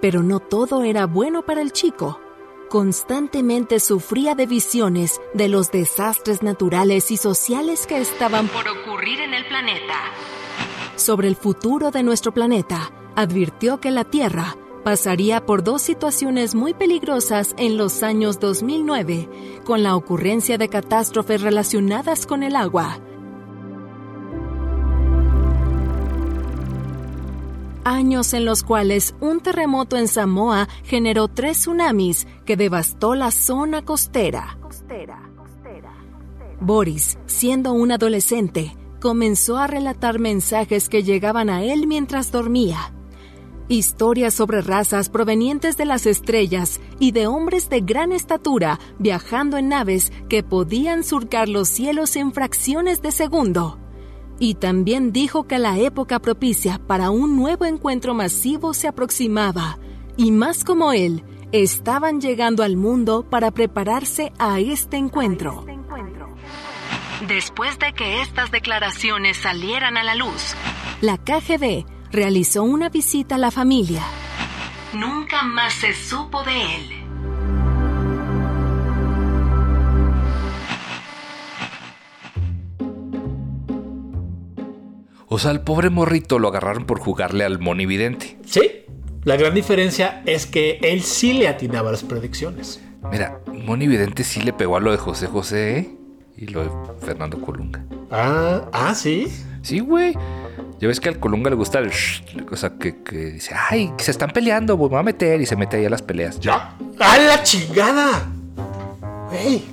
Pero 0.01 0.23
no 0.23 0.41
todo 0.41 0.83
era 0.83 1.05
bueno 1.05 1.43
para 1.45 1.61
el 1.61 1.73
chico. 1.73 2.21
Constantemente 2.71 3.79
sufría 3.79 4.35
de 4.35 4.47
visiones 4.47 5.21
de 5.35 5.49
los 5.49 5.71
desastres 5.71 6.43
naturales 6.43 7.11
y 7.11 7.19
sociales 7.19 7.87
que 7.87 8.01
estaban 8.01 8.49
Por 8.49 8.67
ocurrir 8.67 9.21
en 9.21 9.35
el 9.35 9.47
planeta. 9.47 9.95
sobre 10.97 11.29
el 11.29 11.37
futuro 11.37 11.91
de 11.91 12.03
nuestro 12.03 12.33
planeta, 12.33 12.91
advirtió 13.15 13.79
que 13.79 13.91
la 13.91 14.05
Tierra 14.05 14.57
pasaría 14.87 15.45
por 15.45 15.65
dos 15.65 15.83
situaciones 15.83 16.55
muy 16.55 16.73
peligrosas 16.73 17.57
en 17.59 17.77
los 17.77 18.05
años 18.05 18.39
2009, 18.39 19.29
con 19.65 19.83
la 19.83 19.97
ocurrencia 19.97 20.59
de 20.59 20.69
catástrofes 20.69 21.43
relacionadas 21.43 22.25
con 22.25 22.45
el 22.45 22.55
agua. 22.55 23.01
Años 27.83 28.33
en 28.33 28.45
los 28.45 28.63
cuales 28.63 29.17
un 29.19 29.41
terremoto 29.41 29.97
en 29.97 30.07
Samoa 30.07 30.69
generó 30.85 31.27
tres 31.27 31.59
tsunamis 31.59 32.29
que 32.45 32.57
devastó 32.57 33.17
la 33.17 33.33
zona 33.33 33.85
costera. 33.85 34.57
Boris, 36.61 37.19
siendo 37.27 37.73
un 37.73 37.91
adolescente, 37.91 38.77
comenzó 39.01 39.59
a 39.59 39.67
relatar 39.67 40.21
mensajes 40.21 40.89
que 40.89 41.03
llegaban 41.03 41.51
a 41.51 41.65
él 41.65 41.89
mientras 41.89 42.31
dormía. 42.31 42.93
Historias 43.69 44.33
sobre 44.33 44.61
razas 44.61 45.09
provenientes 45.09 45.77
de 45.77 45.87
las 45.87 46.07
estrellas 46.07 46.81
y 47.01 47.11
de 47.11 47.27
hombres 47.27 47.69
de 47.69 47.81
gran 47.81 48.13
estatura 48.13 48.79
viajando 49.01 49.57
en 49.59 49.71
naves 49.71 50.13
que 50.29 50.45
podían 50.45 51.03
surcar 51.03 51.49
los 51.49 51.69
cielos 51.69 52.15
en 52.15 52.33
fracciones 52.33 53.03
de 53.03 53.11
segundo. 53.11 53.81
Y 54.39 54.55
también 54.55 55.11
dijo 55.13 55.49
que 55.49 55.59
la 55.59 55.79
época 55.79 56.21
propicia 56.21 56.79
para 56.87 57.11
un 57.11 57.37
nuevo 57.37 57.65
encuentro 57.65 58.15
masivo 58.15 58.73
se 58.73 58.87
aproximaba, 58.87 59.79
y 60.17 60.31
más 60.31 60.63
como 60.63 60.93
él, 60.93 61.25
estaban 61.51 62.21
llegando 62.21 62.63
al 62.63 62.77
mundo 62.77 63.27
para 63.29 63.51
prepararse 63.51 64.33
a 64.39 64.61
este 64.61 64.97
encuentro. 64.97 65.65
Después 67.27 67.81
de 67.81 67.93
que 67.95 68.21
estas 68.23 68.53
declaraciones 68.53 69.39
salieran 69.39 69.97
a 69.97 70.05
la 70.05 70.15
luz, 70.15 70.55
La 71.01 71.19
KGB 71.19 71.96
realizó 72.17 72.63
una 72.63 72.89
visita 72.89 73.35
a 73.35 73.39
la 73.39 73.51
familia. 73.51 74.03
nunca 74.95 75.43
más 75.43 75.75
se 75.75 75.93
supo 75.93 76.43
de 76.45 76.63
él. 76.63 77.07
O 85.29 85.39
sea, 85.39 85.51
al 85.51 85.63
pobre 85.63 85.91
morrito 85.91 86.39
lo 86.39 86.49
agarraron 86.49 86.87
por 86.87 87.01
jugarle 87.01 87.45
al 87.45 87.59
monividente. 87.59 88.39
Sí, 88.47 88.87
la 89.25 89.37
gran 89.37 89.53
diferencia 89.55 90.23
es 90.25 90.47
que 90.47 90.79
él 90.81 91.03
sí 91.03 91.35
le 91.35 91.49
atinaba 91.49 91.93
las 91.93 92.03
predicciones. 92.03 92.81
Mira, 93.13 93.41
monividente 93.47 94.25
sí 94.25 94.41
le 94.41 94.55
pegó 94.55 94.79
a 94.79 94.81
lo 94.81 94.91
de 94.91 94.97
José 94.97 95.27
José 95.27 95.79
¿eh? 95.79 95.91
y 96.39 96.47
lo 96.47 96.63
de 96.65 96.71
Fernando 97.05 97.39
Colunga. 97.43 97.85
Ah, 98.11 98.71
ah, 98.73 98.95
sí. 98.95 99.27
Sí, 99.61 99.81
güey. 99.81 100.15
Ya 100.79 100.89
ves 100.89 101.01
que 101.01 101.09
al 101.09 101.19
Colunga 101.19 101.49
le 101.51 101.57
gusta 101.57 101.79
el... 101.79 101.91
shh, 101.91 102.23
O 102.53 102.57
sea, 102.57 102.71
que, 102.79 103.03
que 103.03 103.17
dice, 103.33 103.55
ay, 103.71 103.93
se 103.99 104.11
están 104.11 104.31
peleando, 104.31 104.77
voy 104.77 104.95
a 104.95 105.03
meter 105.03 105.41
y 105.41 105.47
se 105.47 105.57
mete 105.57 105.79
ahí 105.79 105.87
a 105.87 105.91
las 105.91 106.03
peleas. 106.03 106.39
¿Ya? 106.41 106.75
¡A 107.01 107.19
la 107.19 107.43
chingada! 107.43 108.27
¡Ey! 109.33 109.65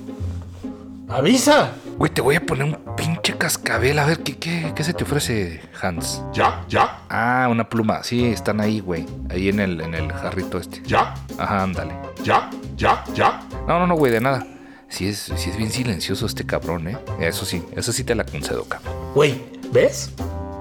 ¡Avisa! 1.08 1.72
Güey, 1.96 2.10
te 2.12 2.20
voy 2.20 2.34
a 2.34 2.40
poner 2.44 2.64
un 2.64 2.96
pinche 2.96 3.36
cascabel. 3.36 3.98
A 3.98 4.06
ver, 4.06 4.20
¿qué, 4.20 4.36
qué, 4.36 4.72
qué 4.74 4.82
se 4.82 4.94
te 4.94 5.04
ofrece, 5.04 5.60
Hans? 5.80 6.22
¿Ya? 6.32 6.64
¿Ya? 6.68 6.98
Ah, 7.08 7.46
una 7.50 7.68
pluma. 7.68 8.02
Sí, 8.02 8.26
están 8.26 8.60
ahí, 8.60 8.80
güey. 8.80 9.06
Ahí 9.30 9.48
en 9.48 9.60
el, 9.60 9.80
en 9.80 9.94
el 9.94 10.10
jarrito 10.12 10.58
este. 10.58 10.82
¿Ya? 10.84 11.14
Ajá, 11.38 11.62
ándale. 11.62 11.94
¿Ya? 12.24 12.50
¿Ya? 12.76 13.04
¿Ya? 13.14 13.40
No, 13.68 13.78
no, 13.78 13.86
no, 13.86 13.94
güey, 13.94 14.10
de 14.10 14.20
nada. 14.20 14.44
Sí 14.88 15.06
es, 15.06 15.30
sí 15.36 15.50
es 15.50 15.56
bien 15.56 15.70
silencioso 15.70 16.26
este 16.26 16.44
cabrón, 16.44 16.88
¿eh? 16.88 16.96
Eso 17.20 17.44
sí, 17.44 17.62
eso 17.76 17.92
sí 17.92 18.02
te 18.02 18.14
la 18.14 18.24
concedo, 18.24 18.64
cabrón. 18.64 18.92
Güey, 19.14 19.40
¿ves? 19.72 20.10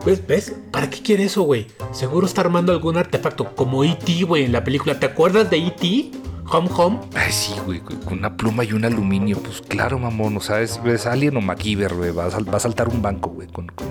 ¿Ves? 0.05 0.25
¿Ves? 0.27 0.55
¿Para 0.71 0.89
qué 0.89 1.01
quiere 1.01 1.23
eso, 1.23 1.43
güey? 1.43 1.67
Seguro 1.91 2.25
está 2.27 2.41
armando 2.41 2.71
algún 2.73 2.97
artefacto 2.97 3.55
como 3.55 3.83
E.T., 3.85 4.23
güey, 4.23 4.43
en 4.43 4.51
la 4.51 4.63
película. 4.63 4.99
¿Te 4.99 5.05
acuerdas 5.05 5.49
de 5.49 5.57
E.T.? 5.67 6.11
Home 6.51 6.69
Home. 6.75 6.99
Ay, 7.15 7.31
sí, 7.31 7.53
güey, 7.65 7.79
con 7.79 8.17
una 8.19 8.35
pluma 8.35 8.65
y 8.65 8.73
un 8.73 8.83
aluminio. 8.83 9.37
Pues 9.39 9.61
claro, 9.61 9.97
mamón, 9.97 10.35
o 10.35 10.41
sea, 10.41 10.59
es, 10.61 10.79
es 10.85 11.05
Alien 11.07 11.37
o 11.37 11.41
MacGyver, 11.41 11.93
güey. 11.95 12.11
Va 12.11 12.25
a, 12.25 12.31
sal- 12.31 12.51
va 12.53 12.57
a 12.57 12.59
saltar 12.59 12.89
un 12.89 13.01
banco, 13.01 13.29
güey, 13.29 13.47
con, 13.47 13.67
con 13.69 13.87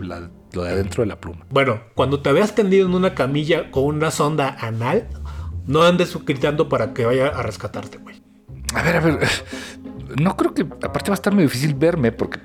el- 0.00 0.08
la- 0.08 0.30
lo 0.52 0.62
de 0.64 0.70
adentro 0.70 1.02
de 1.02 1.08
la 1.08 1.20
pluma. 1.20 1.44
Bueno, 1.50 1.80
cuando 1.94 2.20
te 2.22 2.32
veas 2.32 2.54
tendido 2.54 2.86
en 2.86 2.94
una 2.94 3.14
camilla 3.14 3.70
con 3.70 3.84
una 3.84 4.10
sonda 4.10 4.56
anal, 4.60 5.08
no 5.66 5.82
andes 5.82 6.16
gritando 6.24 6.70
para 6.70 6.94
que 6.94 7.04
vaya 7.04 7.28
a 7.28 7.42
rescatarte, 7.42 7.98
güey. 7.98 8.22
A 8.74 8.82
ver, 8.82 8.96
a 8.96 9.00
ver. 9.00 9.18
No 10.20 10.36
creo 10.36 10.52
que. 10.54 10.62
Aparte 10.62 11.10
va 11.10 11.14
a 11.14 11.20
estar 11.20 11.32
muy 11.32 11.44
difícil 11.44 11.72
verme 11.74 12.10
porque. 12.10 12.40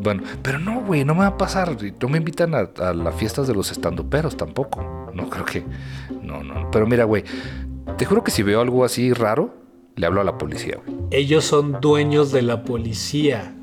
Bueno, 0.00 0.22
pero 0.42 0.58
no, 0.58 0.80
güey, 0.82 1.04
no 1.04 1.14
me 1.14 1.20
va 1.20 1.28
a 1.28 1.38
pasar. 1.38 1.76
No 2.00 2.08
me 2.08 2.18
invitan 2.18 2.54
a, 2.54 2.70
a 2.78 2.94
las 2.94 3.14
fiestas 3.14 3.46
de 3.46 3.54
los 3.54 3.70
estandoperos 3.70 4.36
tampoco. 4.36 5.10
No 5.14 5.28
creo 5.28 5.44
que. 5.44 5.64
No, 6.22 6.42
no. 6.42 6.70
Pero 6.70 6.86
mira, 6.86 7.04
güey. 7.04 7.24
Te 7.96 8.04
juro 8.04 8.24
que 8.24 8.30
si 8.30 8.42
veo 8.42 8.60
algo 8.60 8.84
así 8.84 9.12
raro, 9.12 9.54
le 9.96 10.06
hablo 10.06 10.20
a 10.20 10.24
la 10.24 10.38
policía, 10.38 10.78
güey. 10.84 10.98
Ellos 11.10 11.44
son 11.44 11.80
dueños 11.80 12.32
de 12.32 12.42
la 12.42 12.64
policía. 12.64 13.54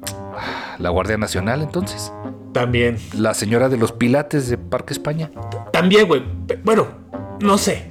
La 0.77 0.89
Guardia 0.89 1.17
Nacional, 1.17 1.61
entonces. 1.61 2.11
También. 2.53 2.97
La 3.15 3.33
señora 3.33 3.69
de 3.69 3.77
los 3.77 3.91
pilates 3.91 4.49
de 4.49 4.57
Parque 4.57 4.93
España. 4.93 5.31
También, 5.71 6.07
güey. 6.07 6.23
Bueno, 6.63 6.87
no 7.41 7.57
sé. 7.57 7.89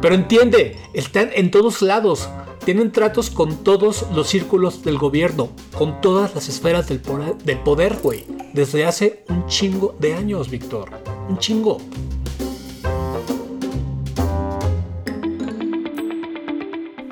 Pero 0.00 0.14
entiende, 0.14 0.76
están 0.94 1.30
en 1.34 1.50
todos 1.50 1.82
lados. 1.82 2.28
Tienen 2.66 2.90
tratos 2.90 3.30
con 3.30 3.62
todos 3.62 4.06
los 4.12 4.26
círculos 4.26 4.82
del 4.82 4.98
gobierno, 4.98 5.50
con 5.78 6.00
todas 6.00 6.34
las 6.34 6.48
esferas 6.48 6.88
del 6.88 6.98
poder, 6.98 7.96
güey. 8.02 8.24
Desde 8.54 8.84
hace 8.84 9.22
un 9.28 9.46
chingo 9.46 9.94
de 10.00 10.14
años, 10.14 10.50
Víctor. 10.50 10.90
Un 11.28 11.38
chingo. 11.38 11.78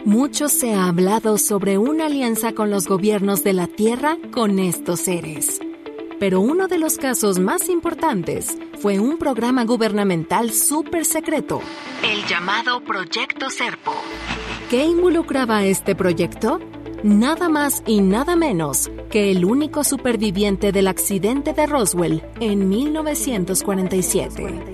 Mucho 0.04 0.48
se 0.48 0.74
ha 0.74 0.88
hablado 0.88 1.38
sobre 1.38 1.78
una 1.78 2.06
alianza 2.06 2.52
con 2.52 2.72
los 2.72 2.88
gobiernos 2.88 3.44
de 3.44 3.52
la 3.52 3.68
Tierra 3.68 4.18
con 4.32 4.58
estos 4.58 5.02
seres. 5.02 5.60
Pero 6.18 6.40
uno 6.40 6.66
de 6.66 6.78
los 6.78 6.96
casos 6.98 7.38
más 7.38 7.68
importantes 7.68 8.58
fue 8.80 8.98
un 8.98 9.18
programa 9.18 9.64
gubernamental 9.64 10.52
súper 10.52 11.04
secreto. 11.04 11.60
El 12.02 12.26
llamado 12.26 12.80
Proyecto 12.80 13.50
Serpo. 13.50 13.94
¿Qué 14.70 14.84
involucraba 14.84 15.64
este 15.64 15.94
proyecto? 15.94 16.60
nada 17.04 17.50
más 17.50 17.82
y 17.86 18.00
nada 18.00 18.34
menos 18.34 18.90
que 19.10 19.30
el 19.30 19.44
único 19.44 19.84
superviviente 19.84 20.72
del 20.72 20.88
accidente 20.88 21.52
de 21.52 21.66
Roswell 21.66 22.22
en 22.40 22.70
1947. 22.70 24.64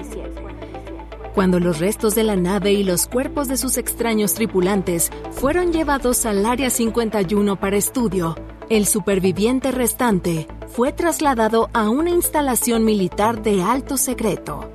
Cuando 1.35 1.59
los 1.59 1.81
restos 1.81 2.15
de 2.15 2.23
la 2.23 2.37
nave 2.37 2.73
y 2.73 2.85
los 2.85 3.09
cuerpos 3.09 3.49
de 3.49 3.57
sus 3.57 3.79
extraños 3.79 4.35
tripulantes 4.35 5.11
fueron 5.33 5.73
llevados 5.73 6.25
al 6.25 6.47
Área 6.47 6.71
51 6.71 7.59
para 7.59 7.77
estudio, 7.77 8.37
el 8.69 8.87
superviviente 8.87 9.73
restante 9.73 10.47
fue 10.69 10.93
trasladado 10.93 11.69
a 11.73 11.91
una 11.91 12.11
instalación 12.11 12.85
militar 12.85 13.43
de 13.43 13.63
alto 13.63 13.97
secreto. 13.97 14.71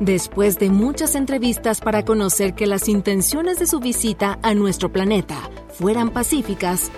Después 0.00 0.58
de 0.58 0.70
muchas 0.70 1.14
entrevistas 1.14 1.82
para 1.82 2.06
conocer 2.06 2.54
que 2.54 2.66
las 2.66 2.88
intenciones 2.88 3.58
de 3.58 3.66
su 3.66 3.80
visita 3.80 4.38
a 4.42 4.54
nuestro 4.54 4.90
planeta 4.90 5.36
fueran 5.68 6.08
pacíficas, 6.08 6.90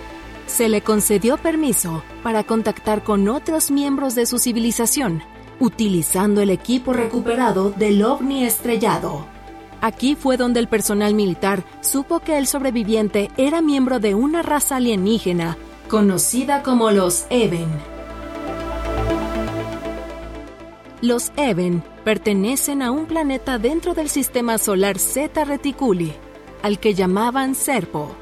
se 0.47 0.69
le 0.69 0.81
concedió 0.81 1.37
permiso 1.37 2.01
para 2.23 2.45
contactar 2.45 3.03
con 3.03 3.27
otros 3.27 3.71
miembros 3.71 4.15
de 4.15 4.25
su 4.25 4.39
civilización, 4.39 5.21
utilizando 5.59 6.39
el 6.39 6.49
equipo 6.49 6.93
recuperado 6.93 7.71
del 7.71 8.03
ovni 8.03 8.45
estrellado. 8.45 9.25
Aquí 9.81 10.15
fue 10.15 10.37
donde 10.37 10.61
el 10.61 10.69
personal 10.69 11.13
militar 11.13 11.65
supo 11.81 12.21
que 12.21 12.37
el 12.37 12.47
sobreviviente 12.47 13.31
era 13.35 13.61
miembro 13.61 13.99
de 13.99 14.15
una 14.15 14.43
raza 14.43 14.77
alienígena 14.77 15.57
conocida 15.89 16.63
como 16.63 16.89
los 16.91 17.25
Even. 17.29 17.92
Los 21.03 21.33
Even 21.35 21.83
pertenecen 22.05 22.81
a 22.81 22.89
un 22.89 23.07
planeta 23.07 23.59
dentro 23.59 23.93
del 23.93 24.07
sistema 24.07 24.57
solar 24.57 24.97
Zeta 24.97 25.43
Reticuli, 25.43 26.13
al 26.61 26.79
que 26.79 26.93
llamaban 26.93 27.55
Serpo. 27.55 28.15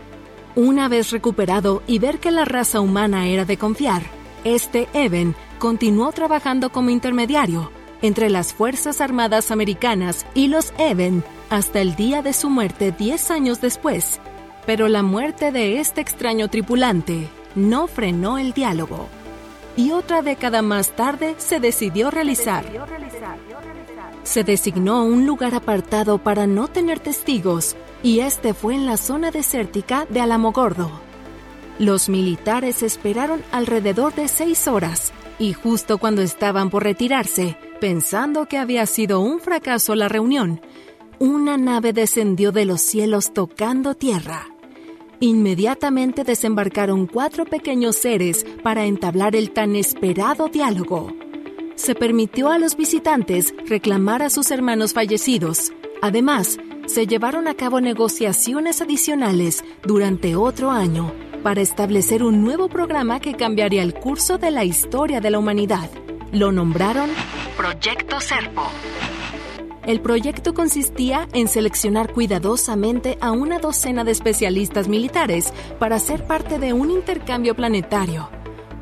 Una 0.56 0.88
vez 0.88 1.12
recuperado 1.12 1.84
y 1.86 2.00
ver 2.00 2.18
que 2.18 2.32
la 2.32 2.44
raza 2.44 2.82
humana 2.82 3.28
era 3.28 3.46
de 3.46 3.58
confiar, 3.58 4.02
este 4.46 4.88
Even 4.96 5.36
continuó 5.60 6.12
trabajando 6.12 6.72
como 6.72 6.90
intermediario 6.90 7.70
entre 8.02 8.32
las 8.32 8.52
Fuerzas 8.52 9.00
Armadas 9.00 9.52
Americanas 9.52 10.26
y 10.34 10.48
los 10.48 10.74
Even 10.80 11.24
hasta 11.52 11.82
el 11.82 11.96
día 11.96 12.24
de 12.24 12.34
su 12.34 12.50
muerte 12.50 12.92
10 12.92 13.30
años 13.30 13.62
después. 13.62 14.20
Pero 14.66 14.88
la 14.88 15.04
muerte 15.04 15.52
de 15.52 15.80
este 15.80 16.02
extraño 16.02 16.48
tripulante 16.48 17.30
no 17.54 17.86
frenó 17.86 18.40
el 18.40 18.54
diálogo 18.54 19.08
y 19.76 19.92
otra 19.92 20.22
década 20.22 20.62
más 20.62 20.96
tarde 20.96 21.36
se 21.38 21.60
decidió 21.60 22.12
realizar. 22.12 22.66
Se 24.24 24.44
designó 24.44 25.04
un 25.04 25.26
lugar 25.26 25.56
apartado 25.56 26.18
para 26.18 26.48
no 26.48 26.68
tener 26.68 27.00
testigos 27.00 27.76
y 28.04 28.20
este 28.20 28.54
fue 28.54 28.76
en 28.76 28.86
la 28.86 28.98
zona 28.98 29.32
desértica 29.32 30.06
de 30.10 30.22
Alamogordo. 30.22 30.92
Los 31.80 32.10
militares 32.10 32.84
esperaron 32.84 33.42
alrededor 33.52 34.14
de 34.14 34.28
seis 34.28 34.68
horas 34.68 35.12
y 35.40 35.54
justo 35.54 35.98
cuando 35.98 36.22
estaban 36.22 36.70
por 36.70 36.84
retirarse, 36.84 37.58
pensando 37.80 38.46
que 38.46 38.60
había 38.60 38.86
sido 38.86 39.22
un 39.22 39.40
fracaso 39.40 39.96
la 39.96 40.08
reunión, 40.08 40.62
una 41.18 41.58
nave 41.58 41.94
descendió 41.94 42.52
de 42.52 42.66
los 42.66 42.82
cielos 42.82 43.34
tocando 43.34 43.96
tierra. 43.96 44.48
Inmediatamente 45.24 46.24
desembarcaron 46.24 47.06
cuatro 47.06 47.46
pequeños 47.46 47.96
seres 47.96 48.44
para 48.64 48.86
entablar 48.86 49.36
el 49.36 49.52
tan 49.52 49.76
esperado 49.76 50.48
diálogo. 50.48 51.14
Se 51.76 51.94
permitió 51.94 52.50
a 52.50 52.58
los 52.58 52.76
visitantes 52.76 53.54
reclamar 53.68 54.24
a 54.24 54.32
sus 54.32 54.50
hermanos 54.50 54.94
fallecidos. 54.94 55.74
Además, 56.02 56.58
se 56.88 57.06
llevaron 57.06 57.48
a 57.48 57.54
cabo 57.54 57.82
negociaciones 57.82 58.82
adicionales 58.82 59.64
durante 59.84 60.36
otro 60.36 60.72
año 60.72 61.14
para 61.44 61.62
establecer 61.62 62.24
un 62.24 62.44
nuevo 62.44 62.68
programa 62.68 63.20
que 63.20 63.36
cambiaría 63.36 63.84
el 63.84 63.94
curso 63.94 64.40
de 64.40 64.50
la 64.50 64.64
historia 64.64 65.22
de 65.22 65.30
la 65.30 65.38
humanidad. 65.38 65.92
Lo 66.32 66.52
nombraron 66.52 67.12
Proyecto 67.56 68.20
Serpo. 68.20 68.64
El 69.86 70.00
proyecto 70.00 70.54
consistía 70.54 71.28
en 71.34 71.48
seleccionar 71.48 72.14
cuidadosamente 72.14 73.18
a 73.20 73.32
una 73.32 73.58
docena 73.58 74.04
de 74.04 74.12
especialistas 74.12 74.88
militares 74.88 75.54
para 75.80 75.98
ser 75.98 76.26
parte 76.26 76.60
de 76.60 76.72
un 76.72 76.92
intercambio 76.92 77.56
planetario, 77.56 78.30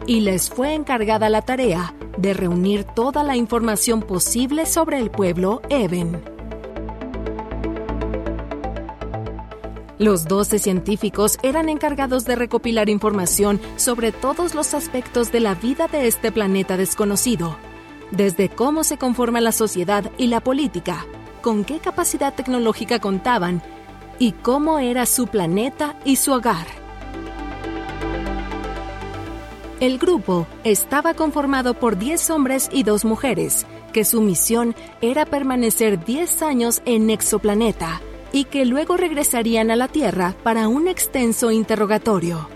y 0.06 0.20
les 0.22 0.50
fue 0.50 0.74
encargada 0.74 1.30
la 1.30 1.42
tarea 1.42 1.94
de 2.18 2.34
reunir 2.34 2.84
toda 2.84 3.24
la 3.24 3.38
información 3.38 4.02
posible 4.02 4.66
sobre 4.66 4.98
el 4.98 5.10
pueblo 5.10 5.62
Even. 5.70 6.22
Los 10.00 10.26
12 10.26 10.60
científicos 10.60 11.38
eran 11.44 11.70
encargados 11.70 12.26
de 12.26 12.36
recopilar 12.36 12.90
información 12.90 13.62
sobre 13.78 14.12
todos 14.12 14.54
los 14.54 14.74
aspectos 14.74 15.32
de 15.32 15.40
la 15.40 15.56
vida 15.56 15.88
de 15.88 16.08
este 16.08 16.32
planeta 16.32 16.76
desconocido 16.76 17.58
desde 18.12 18.50
cómo 18.50 18.84
se 18.84 18.98
conforma 18.98 19.42
la 19.42 19.52
sociedad 19.52 20.12
y 20.18 20.28
la 20.28 20.40
política, 20.42 21.06
con 21.42 21.64
qué 21.64 21.80
capacidad 21.80 22.34
tecnológica 22.34 23.00
contaban 23.00 23.62
y 24.18 24.34
cómo 24.34 24.80
era 24.80 25.06
su 25.06 25.28
planeta 25.28 25.96
y 26.06 26.18
su 26.18 26.34
hogar. 26.34 26.68
El 29.80 29.98
grupo 29.98 30.46
estaba 30.66 31.14
conformado 31.14 31.74
por 31.74 31.98
10 31.98 32.30
hombres 32.32 32.70
y 32.72 32.84
2 32.84 33.06
mujeres, 33.06 33.66
que 33.94 34.04
su 34.04 34.20
misión 34.22 34.76
era 35.02 35.26
permanecer 35.26 36.04
10 36.04 36.42
años 36.42 36.82
en 36.86 37.10
Exoplaneta 37.10 38.02
y 38.34 38.44
que 38.44 38.66
luego 38.66 38.98
regresarían 38.98 39.72
a 39.72 39.78
la 39.78 39.88
Tierra 39.88 40.36
para 40.44 40.68
un 40.68 40.90
extenso 40.90 41.50
interrogatorio. 41.50 42.50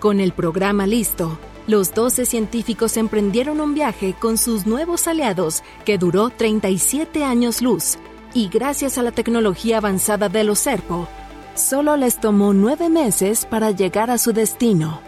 Con 0.00 0.18
el 0.18 0.32
programa 0.32 0.86
listo, 0.86 1.38
los 1.68 1.94
12 1.94 2.24
científicos 2.24 2.96
emprendieron 2.96 3.60
un 3.60 3.74
viaje 3.74 4.14
con 4.18 4.38
sus 4.38 4.66
nuevos 4.66 5.06
aliados 5.06 5.62
que 5.84 5.98
duró 5.98 6.30
37 6.30 7.22
años 7.22 7.60
luz 7.60 7.98
y 8.32 8.48
gracias 8.48 8.96
a 8.96 9.02
la 9.02 9.12
tecnología 9.12 9.76
avanzada 9.76 10.30
de 10.30 10.44
los 10.44 10.60
Serpo, 10.60 11.06
solo 11.54 11.98
les 11.98 12.20
tomó 12.20 12.54
nueve 12.54 12.88
meses 12.88 13.44
para 13.44 13.70
llegar 13.70 14.10
a 14.10 14.16
su 14.16 14.32
destino. 14.32 15.02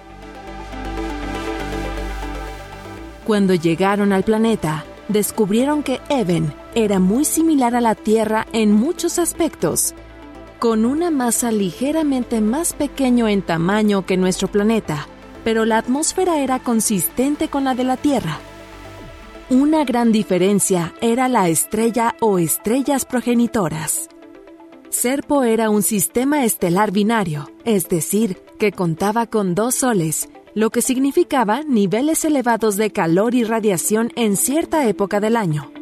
Cuando 3.26 3.54
llegaron 3.54 4.12
al 4.12 4.24
planeta, 4.24 4.84
descubrieron 5.08 5.82
que 5.82 6.00
Even 6.10 6.52
era 6.74 6.98
muy 6.98 7.24
similar 7.24 7.74
a 7.74 7.80
la 7.80 7.94
Tierra 7.94 8.46
en 8.52 8.72
muchos 8.72 9.18
aspectos, 9.18 9.94
con 10.58 10.84
una 10.84 11.10
masa 11.10 11.52
ligeramente 11.52 12.42
más 12.42 12.74
pequeño 12.74 13.28
en 13.28 13.40
tamaño 13.40 14.04
que 14.04 14.18
nuestro 14.18 14.48
planeta 14.48 15.06
pero 15.44 15.64
la 15.64 15.78
atmósfera 15.78 16.38
era 16.38 16.58
consistente 16.58 17.48
con 17.48 17.64
la 17.64 17.74
de 17.74 17.84
la 17.84 17.96
Tierra. 17.96 18.38
Una 19.50 19.84
gran 19.84 20.12
diferencia 20.12 20.94
era 21.00 21.28
la 21.28 21.48
estrella 21.48 22.14
o 22.20 22.38
estrellas 22.38 23.04
progenitoras. 23.04 24.08
Serpo 24.90 25.44
era 25.44 25.70
un 25.70 25.82
sistema 25.82 26.44
estelar 26.44 26.92
binario, 26.92 27.50
es 27.64 27.88
decir, 27.88 28.38
que 28.58 28.72
contaba 28.72 29.26
con 29.26 29.54
dos 29.54 29.76
soles, 29.76 30.28
lo 30.54 30.70
que 30.70 30.82
significaba 30.82 31.62
niveles 31.62 32.24
elevados 32.24 32.76
de 32.76 32.90
calor 32.90 33.34
y 33.34 33.44
radiación 33.44 34.12
en 34.16 34.36
cierta 34.36 34.88
época 34.88 35.20
del 35.20 35.36
año. 35.36 35.72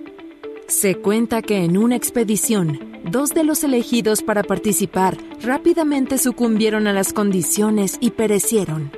Se 0.66 0.96
cuenta 0.96 1.40
que 1.40 1.64
en 1.64 1.78
una 1.78 1.96
expedición, 1.96 2.78
dos 3.04 3.30
de 3.30 3.44
los 3.44 3.64
elegidos 3.64 4.22
para 4.22 4.42
participar 4.42 5.16
rápidamente 5.42 6.18
sucumbieron 6.18 6.86
a 6.86 6.92
las 6.92 7.12
condiciones 7.12 7.96
y 8.00 8.10
perecieron. 8.10 8.92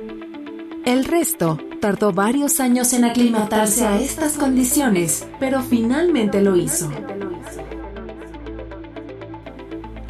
El 0.85 1.05
resto 1.05 1.59
tardó 1.79 2.11
varios 2.11 2.59
años 2.59 2.93
en 2.93 3.05
aclimatarse 3.05 3.85
a 3.85 3.99
estas 3.99 4.33
condiciones, 4.33 5.27
pero 5.39 5.61
finalmente 5.61 6.41
lo 6.41 6.55
hizo. 6.55 6.89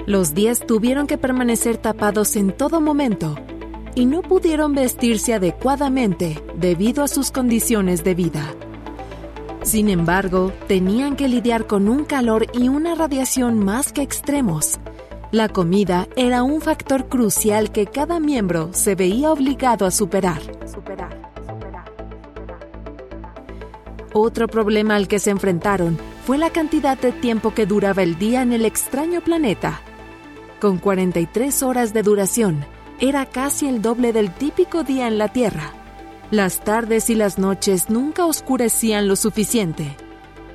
Los 0.06 0.34
10 0.34 0.66
tuvieron 0.66 1.08
que 1.08 1.18
permanecer 1.18 1.76
tapados 1.76 2.38
en 2.38 2.56
todo 2.56 2.80
momento 2.80 3.36
y 3.96 4.06
no 4.06 4.22
pudieron 4.22 4.74
vestirse 4.74 5.34
adecuadamente 5.34 6.42
debido 6.56 7.04
a 7.04 7.10
sus 7.10 7.32
condiciones 7.32 8.06
de 8.06 8.16
vida. 8.16 8.56
Sin 9.64 9.90
embargo, 9.90 10.54
tenían 10.68 11.18
que 11.18 11.28
lidiar 11.28 11.68
con 11.68 11.90
un 11.90 12.06
calor 12.06 12.48
y 12.54 12.70
una 12.70 12.96
radiación 12.96 13.60
más 13.60 13.92
que 13.92 14.02
extremos, 14.02 14.80
la 15.32 15.48
comida 15.48 16.10
era 16.18 16.44
un 16.44 16.60
factor 16.60 17.08
crucial 17.08 17.72
que 17.72 17.88
cada 17.88 18.20
miembro 18.20 18.70
se 18.74 18.96
veía 18.96 19.32
obligado 19.32 19.86
a 19.86 19.92
superar. 19.92 20.42
Otro 24.14 24.48
problema 24.50 24.98
al 24.98 25.08
que 25.08 25.20
se 25.20 25.30
enfrentaron 25.30 25.98
fue 26.26 26.38
la 26.38 26.50
cantidad 26.50 26.98
de 26.98 27.14
tiempo 27.14 27.54
que 27.54 27.66
duraba 27.66 28.04
el 28.04 28.20
día 28.20 28.42
en 28.42 28.52
el 28.52 28.66
extraño 28.66 29.22
planeta. 29.22 29.80
Con 30.60 30.80
43 30.80 31.64
horas 31.64 31.94
de 31.94 32.04
duración, 32.04 32.66
era 33.00 33.26
casi 33.26 33.68
el 33.68 33.82
doble 33.82 34.12
del 34.12 34.34
típico 34.34 34.84
día 34.84 35.08
en 35.08 35.18
la 35.18 35.30
Tierra. 35.30 35.72
Las 36.30 36.60
tardes 36.60 37.10
y 37.10 37.16
las 37.16 37.40
noches 37.40 37.90
nunca 37.90 38.26
oscurecían 38.26 39.08
lo 39.08 39.16
suficiente. 39.16 39.96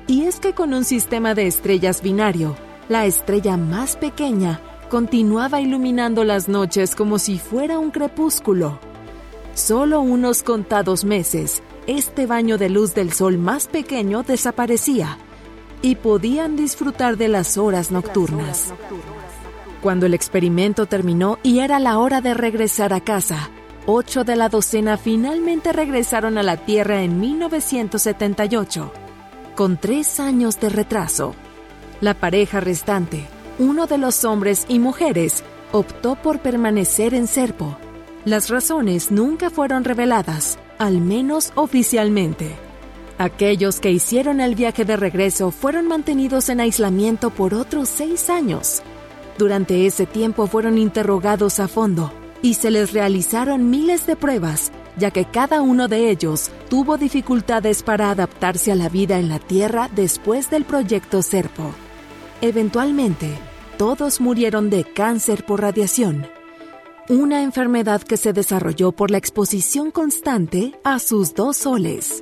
Y 0.05 0.25
es 0.25 0.39
que 0.39 0.53
con 0.53 0.73
un 0.73 0.85
sistema 0.85 1.33
de 1.33 1.47
estrellas 1.47 2.01
binario, 2.01 2.55
la 2.89 3.05
estrella 3.05 3.57
más 3.57 3.95
pequeña 3.95 4.61
continuaba 4.89 5.59
iluminando 5.59 6.23
las 6.23 6.47
noches 6.47 6.95
como 6.95 7.19
si 7.19 7.39
fuera 7.39 7.79
un 7.79 7.91
crepúsculo. 7.91 8.79
solo 9.53 10.01
unos 10.01 10.43
contados 10.43 11.03
meses, 11.03 11.63
este 11.87 12.27
baño 12.27 12.57
de 12.57 12.69
luz 12.69 12.93
del 12.93 13.11
sol 13.11 13.37
más 13.37 13.67
pequeño 13.67 14.21
desaparecía 14.23 15.17
y 15.81 15.95
podían 15.95 16.55
disfrutar 16.55 17.17
de 17.17 17.27
las 17.27 17.57
horas 17.57 17.91
nocturnas. 17.91 18.73
Cuando 19.81 20.05
el 20.05 20.13
experimento 20.13 20.85
terminó 20.85 21.39
y 21.43 21.59
era 21.59 21.79
la 21.79 21.97
hora 21.97 22.21
de 22.21 22.33
regresar 22.33 22.93
a 22.93 23.01
casa, 23.01 23.49
ocho 23.85 24.23
de 24.23 24.35
la 24.35 24.49
docena 24.49 24.97
finalmente 24.97 25.73
regresaron 25.73 26.37
a 26.37 26.43
la 26.43 26.57
Tierra 26.57 27.01
en 27.01 27.19
1978, 27.19 28.91
con 29.55 29.77
tres 29.77 30.19
años 30.19 30.59
de 30.59 30.69
retraso. 30.69 31.35
La 31.99 32.13
pareja 32.13 32.59
restante, 32.59 33.25
uno 33.57 33.87
de 33.87 33.97
los 33.97 34.23
hombres 34.23 34.67
y 34.69 34.77
mujeres, 34.77 35.43
optó 35.71 36.15
por 36.15 36.39
permanecer 36.39 37.15
en 37.15 37.25
Serpo. 37.25 37.75
Las 38.23 38.49
razones 38.49 39.09
nunca 39.09 39.49
fueron 39.49 39.83
reveladas, 39.83 40.59
al 40.77 41.01
menos 41.01 41.51
oficialmente. 41.55 42.55
Aquellos 43.17 43.79
que 43.79 43.89
hicieron 43.89 44.41
el 44.41 44.53
viaje 44.53 44.85
de 44.85 44.95
regreso 44.95 45.49
fueron 45.49 45.87
mantenidos 45.87 46.49
en 46.49 46.59
aislamiento 46.59 47.31
por 47.31 47.55
otros 47.55 47.89
seis 47.89 48.29
años. 48.29 48.83
Durante 49.39 49.87
ese 49.87 50.05
tiempo 50.05 50.45
fueron 50.45 50.77
interrogados 50.77 51.59
a 51.59 51.67
fondo 51.67 52.11
y 52.43 52.53
se 52.53 52.69
les 52.69 52.93
realizaron 52.93 53.71
miles 53.71 54.05
de 54.05 54.15
pruebas, 54.15 54.71
ya 54.97 55.09
que 55.09 55.25
cada 55.25 55.63
uno 55.63 55.87
de 55.87 56.11
ellos 56.11 56.51
tuvo 56.69 56.97
dificultades 56.97 57.81
para 57.81 58.11
adaptarse 58.11 58.71
a 58.71 58.75
la 58.75 58.87
vida 58.87 59.17
en 59.17 59.29
la 59.29 59.39
Tierra 59.39 59.89
después 59.95 60.51
del 60.51 60.63
proyecto 60.63 61.23
Serpo. 61.23 61.73
Eventualmente, 62.41 63.31
todos 63.79 64.21
murieron 64.21 64.69
de 64.69 64.83
cáncer 64.83 65.43
por 65.43 65.61
radiación, 65.61 66.27
una 67.09 67.41
enfermedad 67.41 68.03
que 68.03 68.15
se 68.15 68.31
desarrolló 68.31 68.91
por 68.91 69.09
la 69.09 69.17
exposición 69.17 69.89
constante 69.89 70.73
a 70.83 70.99
sus 70.99 71.33
dos 71.33 71.57
soles. 71.57 72.21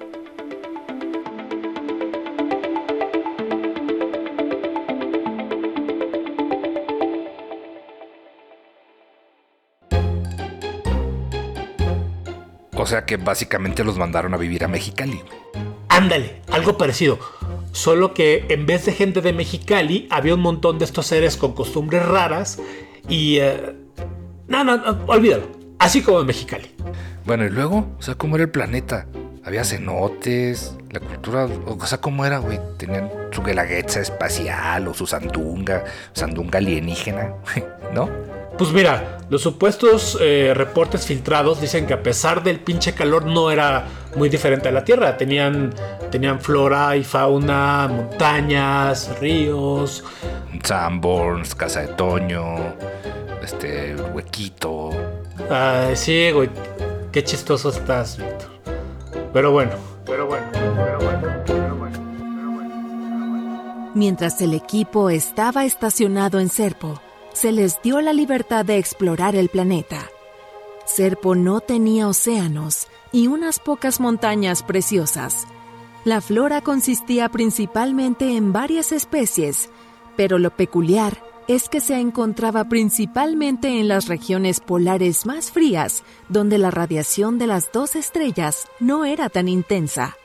O 12.77 12.85
sea 12.85 13.05
que 13.05 13.17
básicamente 13.17 13.83
los 13.83 13.97
mandaron 13.97 14.33
a 14.33 14.37
vivir 14.37 14.63
a 14.63 14.69
Mexicali. 14.69 15.19
Ándale, 15.89 16.41
algo 16.51 16.77
parecido. 16.77 17.19
Solo 17.75 18.13
que 18.13 18.45
en 18.47 18.65
vez 18.65 18.85
de 18.85 18.93
gente 18.93 19.19
de 19.19 19.33
Mexicali, 19.33 20.07
había 20.09 20.33
un 20.33 20.39
montón 20.39 20.79
de 20.79 20.85
estos 20.85 21.07
seres 21.07 21.35
con 21.35 21.51
costumbres 21.51 22.05
raras 22.05 22.57
y... 23.09 23.39
eh, 23.39 23.75
no, 24.47 24.63
no, 24.63 24.77
no, 24.77 24.97
olvídalo. 25.07 25.43
Así 25.77 26.01
como 26.01 26.21
en 26.21 26.27
Mexicali. 26.27 26.71
Bueno, 27.25 27.43
y 27.43 27.49
luego, 27.49 27.85
o 27.99 28.01
sea, 28.01 28.15
¿cómo 28.15 28.37
era 28.37 28.45
el 28.45 28.49
planeta? 28.49 29.07
Había 29.43 29.65
cenotes, 29.65 30.73
la 30.89 31.01
cultura, 31.01 31.49
o 31.65 31.85
sea, 31.85 31.99
¿cómo 31.99 32.25
era, 32.25 32.37
güey? 32.37 32.61
Tenían 32.77 33.11
su 33.31 33.43
guelaguetza 33.43 33.99
espacial 33.99 34.87
o 34.87 34.93
su 34.93 35.05
sandunga, 35.05 35.83
sandunga 36.13 36.59
alienígena, 36.59 37.33
¿no? 37.93 38.09
Pues 38.57 38.71
mira, 38.71 39.19
los 39.29 39.41
supuestos 39.41 40.17
eh, 40.21 40.53
reportes 40.55 41.05
filtrados 41.05 41.59
dicen 41.59 41.85
que 41.85 41.93
a 41.93 42.01
pesar 42.01 42.41
del 42.41 42.59
pinche 42.59 42.93
calor 42.93 43.25
no 43.25 43.51
era 43.51 43.85
muy 44.15 44.29
diferente 44.29 44.69
a 44.69 44.71
la 44.71 44.85
Tierra. 44.85 45.17
Tenían, 45.17 45.73
tenían 46.09 46.39
flora 46.39 46.95
y 46.95 47.03
fauna, 47.03 47.87
montañas, 47.89 49.19
ríos. 49.19 50.05
Sanborns, 50.63 51.53
Casa 51.53 51.81
de 51.81 51.87
Toño, 51.89 52.55
este, 53.43 53.95
Huequito. 53.95 54.89
Ay, 55.49 55.95
sí, 55.95 56.31
güey. 56.31 56.49
Qué 57.11 57.23
chistoso 57.23 57.69
estás, 57.69 58.17
Víctor. 58.17 58.49
Pero 59.33 59.51
bueno, 59.51 59.71
pero 60.05 60.27
bueno, 60.27 60.45
pero 60.53 60.99
bueno, 60.99 61.21
pero 61.45 61.75
bueno, 61.75 62.03
pero 62.25 62.51
bueno. 62.51 63.91
Mientras 63.93 64.41
el 64.41 64.53
equipo 64.53 65.09
estaba 65.09 65.65
estacionado 65.65 66.39
en 66.39 66.49
Serpo, 66.49 67.01
se 67.35 67.51
les 67.51 67.81
dio 67.81 67.99
la 67.99 68.13
libertad 68.13 68.63
de 68.63 68.77
explorar 68.77 69.35
el 69.35 69.49
planeta. 69.49 70.09
Serpo 70.85 71.35
no 71.35 71.59
tenía 71.59 72.07
océanos 72.07 72.87
y 73.11 73.27
unas 73.27 73.59
pocas 73.59 73.99
montañas 73.99 74.63
preciosas. 74.63 75.45
La 76.05 76.21
flora 76.21 76.61
consistía 76.61 77.27
principalmente 77.29 78.37
en 78.37 78.53
varias 78.53 78.93
especies, 78.93 79.69
pero 80.15 80.39
lo 80.39 80.49
peculiar 80.51 81.21
es 81.47 81.67
que 81.67 81.81
se 81.81 81.99
encontraba 81.99 82.63
principalmente 82.69 83.79
en 83.79 83.89
las 83.89 84.07
regiones 84.07 84.61
polares 84.61 85.25
más 85.25 85.51
frías, 85.51 86.03
donde 86.29 86.57
la 86.57 86.71
radiación 86.71 87.37
de 87.37 87.47
las 87.47 87.71
dos 87.71 87.95
estrellas 87.95 88.67
no 88.79 89.03
era 89.03 89.29
tan 89.29 89.49
intensa. 89.49 90.15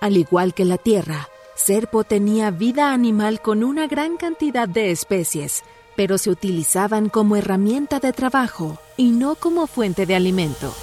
Al 0.00 0.18
igual 0.18 0.52
que 0.52 0.66
la 0.66 0.76
Tierra, 0.76 1.28
Serpo 1.54 2.04
tenía 2.04 2.50
vida 2.50 2.92
animal 2.92 3.40
con 3.40 3.64
una 3.64 3.86
gran 3.86 4.16
cantidad 4.16 4.68
de 4.68 4.90
especies, 4.90 5.62
pero 6.02 6.18
se 6.18 6.30
utilizaban 6.30 7.08
como 7.08 7.36
herramienta 7.36 8.00
de 8.00 8.12
trabajo 8.12 8.76
y 8.96 9.12
no 9.12 9.36
como 9.36 9.68
fuente 9.68 10.04
de 10.04 10.16
alimento. 10.16 10.74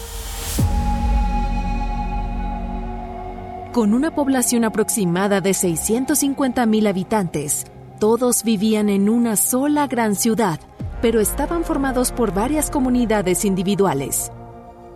Con 3.74 3.94
una 3.94 4.16
población 4.16 4.64
aproximada 4.64 5.42
de 5.42 5.50
650.000 5.50 6.88
habitantes, 6.88 7.66
todos 8.00 8.46
vivían 8.46 8.88
en 8.88 9.10
una 9.10 9.36
sola 9.36 9.88
gran 9.88 10.16
ciudad, 10.16 10.62
pero 11.02 11.20
estaban 11.20 11.66
formados 11.66 12.14
por 12.14 12.34
varias 12.34 12.72
comunidades 12.72 13.44
individuales. 13.44 14.32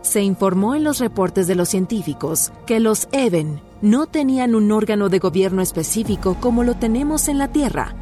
Se 0.04 0.24
informó 0.24 0.74
en 0.74 0.86
los 0.86 1.00
reportes 1.00 1.48
de 1.48 1.56
los 1.56 1.68
científicos 1.68 2.54
que 2.66 2.80
los 2.80 3.10
Even 3.12 3.60
no 3.82 4.08
tenían 4.08 4.56
un 4.56 4.72
órgano 4.72 5.10
de 5.10 5.20
gobierno 5.20 5.62
específico 5.62 6.38
como 6.40 6.64
lo 6.64 6.76
tenemos 6.76 7.28
en 7.28 7.40
la 7.40 7.50
Tierra, 7.50 7.94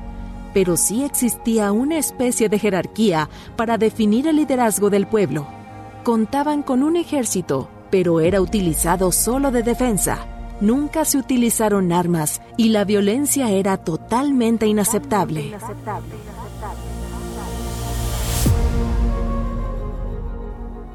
pero 0.54 0.78
sí 0.78 1.04
existía 1.04 1.72
una 1.72 1.98
especie 1.98 2.50
de 2.50 2.60
jerarquía 2.60 3.30
para 3.56 3.78
definir 3.78 4.28
el 4.28 4.38
liderazgo 4.38 4.90
del 4.90 5.08
pueblo. 5.08 5.48
Contaban 6.04 6.64
con 6.64 6.84
un 6.84 6.96
ejército, 6.96 7.70
pero 7.90 8.20
era 8.20 8.42
utilizado 8.42 9.12
solo 9.12 9.52
de 9.52 9.64
defensa. 9.64 10.26
Nunca 10.62 11.06
se 11.06 11.18
utilizaron 11.18 11.92
armas 11.92 12.42
y 12.58 12.70
la 12.70 12.86
violencia 12.86 13.50
era 13.50 13.78
totalmente 13.78 14.68
inaceptable. 14.68 15.56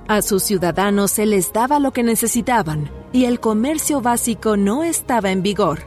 A 0.08 0.22
sus 0.22 0.44
ciudadanos 0.44 1.10
se 1.10 1.26
les 1.26 1.52
daba 1.52 1.80
lo 1.80 1.92
que 1.92 2.04
necesitaban 2.04 2.88
y 3.12 3.24
el 3.24 3.40
comercio 3.40 4.00
básico 4.00 4.56
no 4.56 4.84
estaba 4.84 5.32
en 5.32 5.42
vigor. 5.42 5.80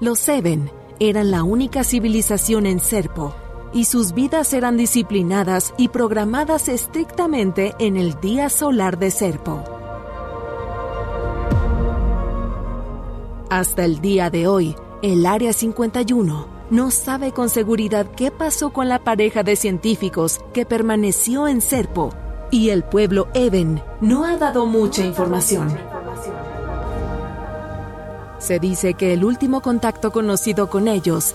Los 0.00 0.18
Seven 0.18 0.70
eran 1.00 1.30
la 1.30 1.42
única 1.42 1.84
civilización 1.84 2.66
en 2.66 2.80
Serpo 2.80 3.34
y 3.72 3.84
sus 3.86 4.12
vidas 4.12 4.52
eran 4.52 4.76
disciplinadas 4.76 5.74
y 5.76 5.88
programadas 5.88 6.68
estrictamente 6.68 7.74
en 7.78 7.96
el 7.96 8.20
día 8.20 8.48
solar 8.48 8.98
de 8.98 9.10
Serpo. 9.10 9.64
Hasta 13.50 13.84
el 13.84 14.00
día 14.00 14.30
de 14.30 14.46
hoy, 14.46 14.76
el 15.02 15.26
Área 15.26 15.52
51 15.52 16.46
no 16.70 16.90
sabe 16.90 17.32
con 17.32 17.50
seguridad 17.50 18.06
qué 18.16 18.30
pasó 18.30 18.72
con 18.72 18.88
la 18.88 19.04
pareja 19.04 19.42
de 19.42 19.56
científicos 19.56 20.40
que 20.52 20.64
permaneció 20.64 21.46
en 21.46 21.60
Serpo 21.60 22.10
y 22.50 22.70
el 22.70 22.84
pueblo 22.84 23.28
Even 23.34 23.82
no 24.00 24.24
ha 24.24 24.36
dado 24.36 24.66
mucha 24.66 25.04
información. 25.04 25.93
Se 28.44 28.58
dice 28.58 28.92
que 28.92 29.14
el 29.14 29.24
último 29.24 29.62
contacto 29.62 30.12
conocido 30.12 30.68
con 30.68 30.86
ellos 30.86 31.34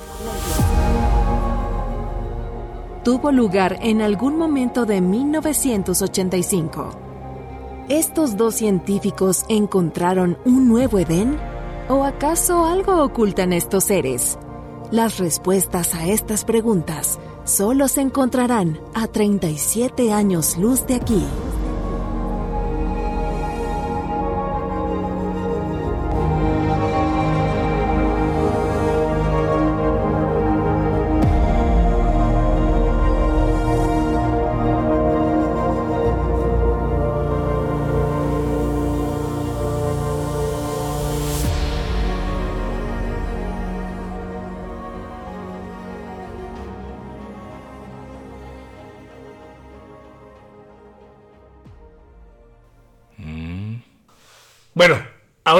tuvo 3.03 3.31
lugar 3.31 3.79
en 3.81 4.03
algún 4.03 4.37
momento 4.37 4.85
de 4.85 5.01
1985. 5.01 6.91
¿Estos 7.89 8.37
dos 8.37 8.53
científicos 8.53 9.43
encontraron 9.49 10.37
un 10.45 10.67
nuevo 10.67 10.99
Edén? 10.99 11.39
¿O 11.87 12.03
acaso 12.03 12.67
algo 12.67 13.03
ocultan 13.03 13.53
estos 13.53 13.85
seres? 13.85 14.37
Las 14.91 15.17
respuestas 15.17 15.95
a 15.95 16.05
estas 16.05 16.45
preguntas 16.45 17.17
solo 17.43 17.87
se 17.87 18.01
encontrarán 18.01 18.79
a 18.93 19.07
37 19.07 20.13
años 20.13 20.57
luz 20.59 20.85
de 20.85 20.93
aquí. 20.93 21.25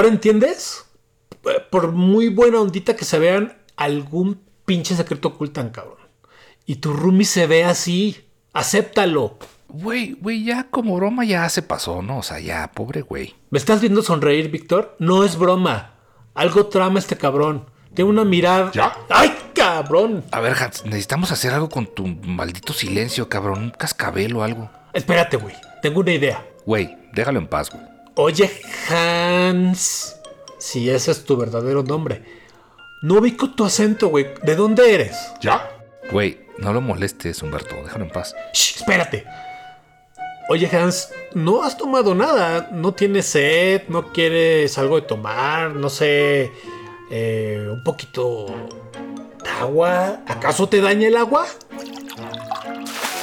¿Ahora 0.00 0.14
entiendes? 0.14 0.86
Eh, 1.44 1.60
Por 1.70 1.92
muy 1.92 2.30
buena 2.30 2.58
ondita 2.60 2.96
que 2.96 3.04
se 3.04 3.18
vean, 3.18 3.58
algún 3.76 4.40
pinche 4.64 4.96
secreto 4.96 5.28
ocultan, 5.28 5.68
cabrón. 5.68 5.98
Y 6.64 6.76
tu 6.76 6.94
roomie 6.94 7.26
se 7.26 7.46
ve 7.46 7.64
así. 7.64 8.26
Acéptalo. 8.54 9.38
Güey, 9.68 10.16
güey, 10.20 10.42
ya 10.44 10.68
como 10.70 10.96
broma 10.96 11.24
ya 11.24 11.46
se 11.50 11.60
pasó, 11.60 12.00
¿no? 12.00 12.18
O 12.18 12.22
sea, 12.22 12.40
ya, 12.40 12.72
pobre 12.72 13.02
güey. 13.02 13.34
¿Me 13.50 13.58
estás 13.58 13.82
viendo 13.82 14.02
sonreír, 14.02 14.50
Víctor? 14.50 14.96
No 14.98 15.22
es 15.22 15.36
broma. 15.36 15.96
Algo 16.34 16.66
trama 16.66 16.98
este 16.98 17.16
cabrón. 17.18 17.66
Tiene 17.92 18.10
una 18.10 18.24
mirada. 18.24 18.70
¿Ya? 18.72 18.96
¡Ay, 19.10 19.36
cabrón! 19.54 20.24
A 20.30 20.40
ver, 20.40 20.54
Hans, 20.54 20.84
necesitamos 20.86 21.30
hacer 21.30 21.52
algo 21.52 21.68
con 21.68 21.86
tu 21.94 22.06
maldito 22.06 22.72
silencio, 22.72 23.28
cabrón. 23.28 23.64
Un 23.64 23.70
cascabel 23.70 24.34
o 24.34 24.42
algo. 24.42 24.70
Espérate, 24.94 25.36
güey. 25.36 25.54
Tengo 25.82 26.00
una 26.00 26.12
idea. 26.12 26.46
Güey, 26.64 26.96
déjalo 27.12 27.38
en 27.38 27.46
paz, 27.46 27.70
güey. 27.70 27.89
Oye, 28.22 28.50
Hans. 28.90 30.20
Si 30.58 30.90
ese 30.90 31.10
es 31.10 31.24
tu 31.24 31.38
verdadero 31.38 31.82
nombre. 31.82 32.22
No 33.00 33.14
ubico 33.14 33.54
tu 33.54 33.64
acento, 33.64 34.08
güey. 34.08 34.26
¿De 34.42 34.56
dónde 34.56 34.94
eres? 34.94 35.16
¿Ya? 35.40 35.70
Güey, 36.12 36.38
no 36.58 36.74
lo 36.74 36.82
molestes, 36.82 37.42
Humberto. 37.42 37.76
Déjalo 37.76 38.04
en 38.04 38.10
paz. 38.10 38.34
Shh, 38.52 38.76
espérate. 38.76 39.24
Oye, 40.50 40.68
Hans, 40.70 41.08
no 41.32 41.62
has 41.62 41.78
tomado 41.78 42.14
nada. 42.14 42.68
No 42.72 42.92
tienes 42.92 43.24
sed, 43.24 43.84
no 43.88 44.12
quieres 44.12 44.76
algo 44.76 44.96
de 44.96 45.06
tomar, 45.06 45.74
no 45.74 45.88
sé. 45.88 46.52
Eh, 47.10 47.68
un 47.72 47.82
poquito 47.82 48.54
de 49.42 49.48
agua. 49.48 50.20
¿Acaso 50.26 50.68
te 50.68 50.82
daña 50.82 51.08
el 51.08 51.16
agua? 51.16 51.46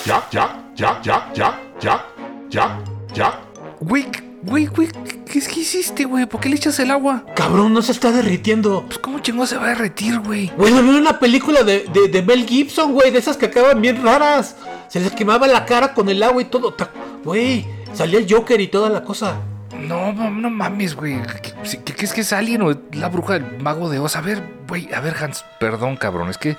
Ya, 0.08 0.28
ya, 0.32 0.72
ya, 0.76 1.00
ya, 1.04 1.32
ya, 1.36 1.62
ya, 1.80 2.04
ya, 2.50 2.82
ya. 3.14 3.42
Güey, 3.80 4.08
güey, 4.48 4.66
güey, 4.68 4.88
¿qué, 5.26 5.42
qué 5.42 5.60
hiciste, 5.60 6.06
güey? 6.06 6.26
¿Por 6.26 6.40
qué 6.42 6.50
le 6.50 6.56
echas 6.56 6.80
el 6.80 6.92
agua? 6.92 7.24
Cabrón, 7.36 7.74
no 7.74 7.82
se 7.82 7.92
está 7.92 8.12
derritiendo. 8.12 8.84
Pues, 8.88 8.98
¿cómo 9.00 9.20
chingón 9.20 9.48
se 9.48 9.58
va 9.58 9.66
a 9.66 9.70
derretir, 9.70 10.20
güey? 10.20 10.52
Güey, 10.58 10.74
lo 10.74 10.82
vi 10.82 10.90
una 10.90 11.20
película 11.20 11.64
de, 11.64 11.86
de, 11.94 12.08
de 12.08 12.22
Mel 12.24 12.46
Gibson, 12.48 12.94
güey, 12.94 13.12
de 13.12 13.20
esas 13.20 13.38
que 13.38 13.46
acaban 13.48 13.82
bien 13.82 14.02
raras. 14.04 14.56
Se 14.88 15.00
les 15.00 15.12
quemaba 15.12 15.48
la 15.48 15.66
cara 15.66 15.94
con 15.94 16.10
el 16.10 16.24
agua 16.24 16.42
y 16.42 16.46
todo. 16.46 16.76
Güey, 17.24 17.66
salía 17.94 18.20
el 18.20 18.32
Joker 18.32 18.60
y 18.62 18.68
toda 18.68 18.90
la 18.90 19.04
cosa. 19.04 19.38
No, 19.78 20.12
no, 20.14 20.30
no 20.32 20.50
mames, 20.50 20.96
güey. 20.96 21.22
¿Qué, 21.44 21.54
qué- 21.84 21.94
qué 21.94 22.06
es 22.06 22.14
que 22.14 22.22
es 22.22 22.34
alguien 22.34 22.62
o 22.64 22.74
la 22.94 23.10
bruja 23.10 23.34
del 23.34 23.60
mago 23.62 23.90
de 23.90 24.00
Oz? 24.00 24.16
A 24.16 24.22
ver, 24.22 24.42
güey, 24.68 24.92
a 24.94 25.00
ver, 25.02 25.16
Hans, 25.22 25.46
perdón, 25.60 25.98
cabrón. 25.98 26.30
Es 26.30 26.38
que 26.38 26.56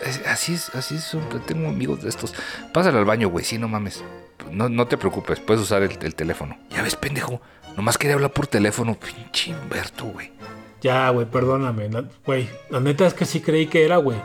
es- 0.00 0.20
así 0.26 0.54
es, 0.54 0.72
así 0.74 0.96
es. 0.96 1.16
Tengo 1.46 1.68
amigos 1.68 2.02
de 2.02 2.08
estos. 2.10 2.34
Pásale 2.72 2.98
al 2.98 3.04
baño, 3.04 3.28
güey, 3.30 3.44
sí, 3.44 3.58
no 3.58 3.68
mames. 3.68 4.04
No, 4.50 4.68
no 4.68 4.86
te 4.86 4.96
preocupes, 4.96 5.40
puedes 5.40 5.62
usar 5.62 5.82
el, 5.82 5.96
el 6.02 6.14
teléfono. 6.14 6.56
Ya 6.70 6.82
ves, 6.82 6.96
pendejo. 6.96 7.40
Nomás 7.76 7.98
quería 7.98 8.14
hablar 8.14 8.32
por 8.32 8.46
teléfono. 8.46 8.94
Pinche 8.98 9.54
Humberto, 9.54 10.06
güey. 10.06 10.32
Ya, 10.80 11.08
güey, 11.10 11.26
perdóname. 11.26 11.88
Güey, 12.24 12.48
la 12.70 12.80
neta 12.80 13.06
es 13.06 13.14
que 13.14 13.24
sí 13.24 13.40
creí 13.40 13.66
que 13.66 13.84
era, 13.84 13.96
güey. 13.98 14.18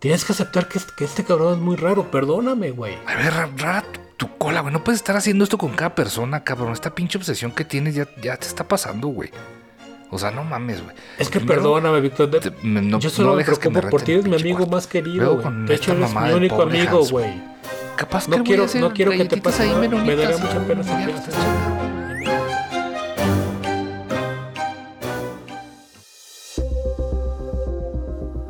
Tienes 0.00 0.24
que 0.24 0.32
aceptar 0.32 0.68
que, 0.68 0.78
es- 0.78 0.84
que 0.92 1.04
este 1.04 1.24
cabrón 1.24 1.54
es 1.54 1.58
muy 1.60 1.76
raro. 1.76 2.10
Perdóname, 2.10 2.70
güey. 2.72 2.96
A 3.06 3.14
ver, 3.14 3.32
ra- 3.32 3.50
rara 3.56 3.82
tu, 3.90 4.00
tu 4.26 4.36
cola, 4.38 4.60
güey. 4.60 4.72
No 4.72 4.84
puedes 4.84 5.00
estar 5.00 5.16
haciendo 5.16 5.44
esto 5.44 5.56
con 5.56 5.70
cada 5.72 5.94
persona, 5.94 6.44
cabrón. 6.44 6.72
Esta 6.72 6.94
pinche 6.94 7.16
obsesión 7.16 7.52
que 7.52 7.64
tienes 7.64 7.94
ya, 7.94 8.06
ya 8.20 8.36
te 8.36 8.46
está 8.46 8.68
pasando, 8.68 9.08
güey. 9.08 9.30
O 10.10 10.18
sea, 10.18 10.30
no 10.30 10.44
mames, 10.44 10.82
güey. 10.84 10.94
Es 11.18 11.28
que 11.30 11.38
Primero, 11.40 11.62
perdóname, 11.62 12.00
Víctor. 12.00 12.28
no- 12.62 12.98
yo 12.98 13.08
solo 13.10 13.28
no 13.30 13.34
me 13.36 13.38
dejas 13.42 13.58
que 13.58 13.68
me 13.70 13.80
preocupo 13.80 13.90
por 13.98 14.02
ti. 14.02 14.12
Eres 14.12 14.26
mi 14.26 14.36
amigo 14.36 14.58
cuarto. 14.58 14.72
más 14.76 14.86
querido, 14.86 15.36
güey. 15.40 15.64
De 15.66 15.74
hecho, 15.74 15.92
eres 15.92 16.14
mi 16.14 16.32
único 16.32 16.62
amigo, 16.62 17.04
güey. 17.06 17.32
Capaz 17.96 18.28
No 18.28 18.36
que 18.38 18.42
quiero- 18.42 18.62
voy 18.62 18.66
a 18.66 18.70
hacer 18.70 18.80
no 18.80 18.92
quiero 18.92 19.10
que 19.12 19.24
te 19.24 19.36
pase 19.40 19.62
ahí 19.64 19.88
nada. 19.88 20.04
Me 20.04 20.16
daría 20.16 20.36
mucha 20.38 20.58
pena 20.66 20.82
si 20.82 20.90
quieres. 20.90 21.20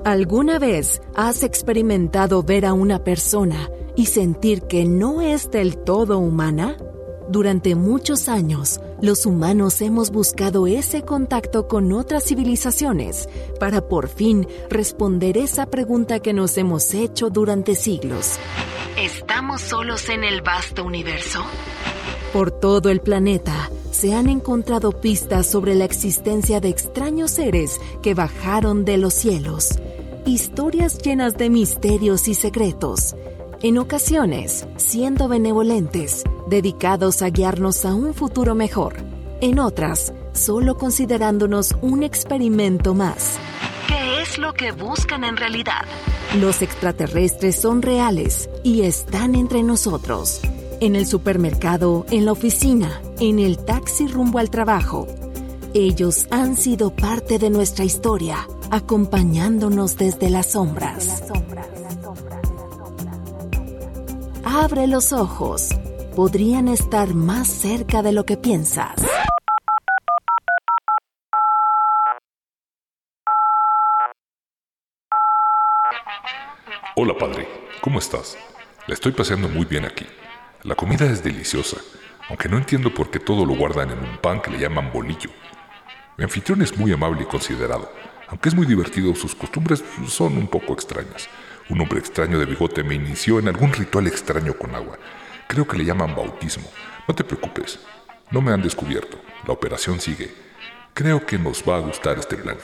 ¿Alguna 0.04 0.58
vez 0.58 1.00
has 1.14 1.42
experimentado 1.42 2.42
ver 2.42 2.66
a 2.66 2.74
una 2.74 3.02
persona 3.04 3.70
y 3.96 4.06
sentir 4.06 4.62
que 4.62 4.84
no 4.84 5.22
es 5.22 5.50
del 5.50 5.78
todo 5.78 6.18
humana? 6.18 6.76
Durante 7.28 7.74
muchos 7.74 8.28
años, 8.28 8.80
los 9.00 9.24
humanos 9.24 9.80
hemos 9.80 10.10
buscado 10.10 10.66
ese 10.66 11.02
contacto 11.02 11.68
con 11.68 11.92
otras 11.92 12.24
civilizaciones 12.24 13.28
para 13.58 13.88
por 13.88 14.08
fin 14.08 14.46
responder 14.68 15.38
esa 15.38 15.66
pregunta 15.66 16.20
que 16.20 16.34
nos 16.34 16.58
hemos 16.58 16.92
hecho 16.92 17.30
durante 17.30 17.74
siglos. 17.74 18.38
¿Estamos 18.98 19.62
solos 19.62 20.08
en 20.10 20.22
el 20.22 20.42
vasto 20.42 20.84
universo? 20.84 21.40
Por 22.32 22.50
todo 22.50 22.90
el 22.90 23.00
planeta 23.00 23.70
se 23.90 24.14
han 24.14 24.28
encontrado 24.28 25.00
pistas 25.00 25.46
sobre 25.46 25.74
la 25.74 25.84
existencia 25.84 26.60
de 26.60 26.68
extraños 26.68 27.30
seres 27.30 27.80
que 28.02 28.12
bajaron 28.12 28.84
de 28.84 28.98
los 28.98 29.14
cielos. 29.14 29.78
Historias 30.26 30.98
llenas 30.98 31.36
de 31.36 31.48
misterios 31.48 32.28
y 32.28 32.34
secretos. 32.34 33.14
En 33.64 33.78
ocasiones, 33.78 34.68
siendo 34.76 35.26
benevolentes, 35.26 36.22
dedicados 36.50 37.22
a 37.22 37.30
guiarnos 37.30 37.86
a 37.86 37.94
un 37.94 38.12
futuro 38.12 38.54
mejor. 38.54 38.96
En 39.40 39.58
otras, 39.58 40.12
solo 40.34 40.76
considerándonos 40.76 41.74
un 41.80 42.02
experimento 42.02 42.92
más. 42.92 43.38
¿Qué 43.88 44.20
es 44.20 44.36
lo 44.36 44.52
que 44.52 44.72
buscan 44.72 45.24
en 45.24 45.38
realidad? 45.38 45.86
Los 46.38 46.60
extraterrestres 46.60 47.58
son 47.58 47.80
reales 47.80 48.50
y 48.64 48.82
están 48.82 49.34
entre 49.34 49.62
nosotros. 49.62 50.42
En 50.82 50.94
el 50.94 51.06
supermercado, 51.06 52.04
en 52.10 52.26
la 52.26 52.32
oficina, 52.32 53.00
en 53.18 53.38
el 53.38 53.56
taxi 53.56 54.08
rumbo 54.08 54.40
al 54.40 54.50
trabajo. 54.50 55.06
Ellos 55.72 56.26
han 56.30 56.58
sido 56.58 56.90
parte 56.94 57.38
de 57.38 57.48
nuestra 57.48 57.86
historia, 57.86 58.46
acompañándonos 58.70 59.96
desde 59.96 60.28
las 60.28 60.52
sombras. 60.52 61.22
Abre 64.56 64.86
los 64.86 65.12
ojos. 65.12 65.70
Podrían 66.14 66.68
estar 66.68 67.12
más 67.12 67.48
cerca 67.48 68.02
de 68.02 68.12
lo 68.12 68.24
que 68.24 68.36
piensas. 68.36 68.94
Hola 76.94 77.18
padre, 77.18 77.48
¿cómo 77.80 77.98
estás? 77.98 78.38
La 78.86 78.94
estoy 78.94 79.10
paseando 79.10 79.48
muy 79.48 79.64
bien 79.64 79.86
aquí. 79.86 80.06
La 80.62 80.76
comida 80.76 81.04
es 81.06 81.24
deliciosa, 81.24 81.78
aunque 82.28 82.48
no 82.48 82.56
entiendo 82.56 82.94
por 82.94 83.10
qué 83.10 83.18
todo 83.18 83.44
lo 83.44 83.56
guardan 83.56 83.90
en 83.90 83.98
un 83.98 84.18
pan 84.18 84.40
que 84.40 84.52
le 84.52 84.60
llaman 84.60 84.92
bolillo. 84.92 85.30
Mi 86.16 86.22
anfitrión 86.22 86.62
es 86.62 86.78
muy 86.78 86.92
amable 86.92 87.22
y 87.22 87.26
considerado, 87.26 87.90
aunque 88.28 88.50
es 88.50 88.54
muy 88.54 88.66
divertido, 88.66 89.16
sus 89.16 89.34
costumbres 89.34 89.82
son 90.06 90.38
un 90.38 90.46
poco 90.46 90.74
extrañas. 90.74 91.28
Un 91.70 91.80
hombre 91.80 91.98
extraño 91.98 92.38
de 92.38 92.44
bigote 92.44 92.84
me 92.84 92.94
inició 92.94 93.38
en 93.38 93.48
algún 93.48 93.72
ritual 93.72 94.06
extraño 94.06 94.54
con 94.54 94.74
agua. 94.74 94.98
Creo 95.48 95.66
que 95.66 95.78
le 95.78 95.84
llaman 95.84 96.14
bautismo. 96.14 96.70
No 97.08 97.14
te 97.14 97.24
preocupes, 97.24 97.78
no 98.30 98.40
me 98.40 98.52
han 98.52 98.62
descubierto. 98.62 99.18
La 99.46 99.54
operación 99.54 100.00
sigue. 100.00 100.34
Creo 100.92 101.24
que 101.24 101.38
nos 101.38 101.62
va 101.68 101.76
a 101.76 101.80
gustar 101.80 102.18
este 102.18 102.36
plan. 102.36 102.56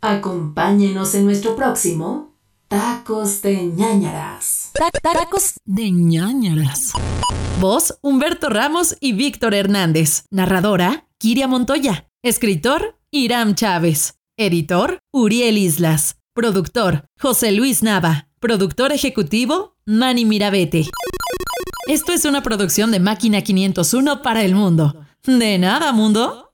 Acompáñenos 0.00 1.14
en 1.14 1.24
nuestro 1.24 1.56
próximo 1.56 2.34
Tacos 2.68 3.42
de 3.42 3.66
ñañaras. 3.66 4.72
Tacos 5.02 5.60
de 5.64 5.90
ñañaras. 5.90 6.92
Voz, 7.60 7.98
Humberto 8.02 8.48
Ramos 8.48 8.96
y 9.00 9.12
Víctor 9.12 9.54
Hernández. 9.54 10.24
Narradora, 10.30 11.06
Kiria 11.18 11.46
Montoya. 11.46 12.08
Escritor, 12.22 12.98
Iram 13.10 13.54
Chávez. 13.54 14.18
Editor, 14.36 14.98
Uriel 15.12 15.58
Islas. 15.58 16.16
Productor, 16.34 17.04
José 17.20 17.52
Luis 17.52 17.84
Nava. 17.84 18.26
Productor 18.40 18.90
ejecutivo, 18.90 19.76
Manny 19.86 20.24
Mirabete. 20.24 20.86
Esto 21.86 22.12
es 22.12 22.24
una 22.24 22.42
producción 22.42 22.90
de 22.90 22.98
Máquina 22.98 23.42
501 23.42 24.22
para 24.22 24.42
el 24.42 24.56
mundo. 24.56 25.06
De 25.22 25.56
nada, 25.58 25.92
mundo. 25.92 26.50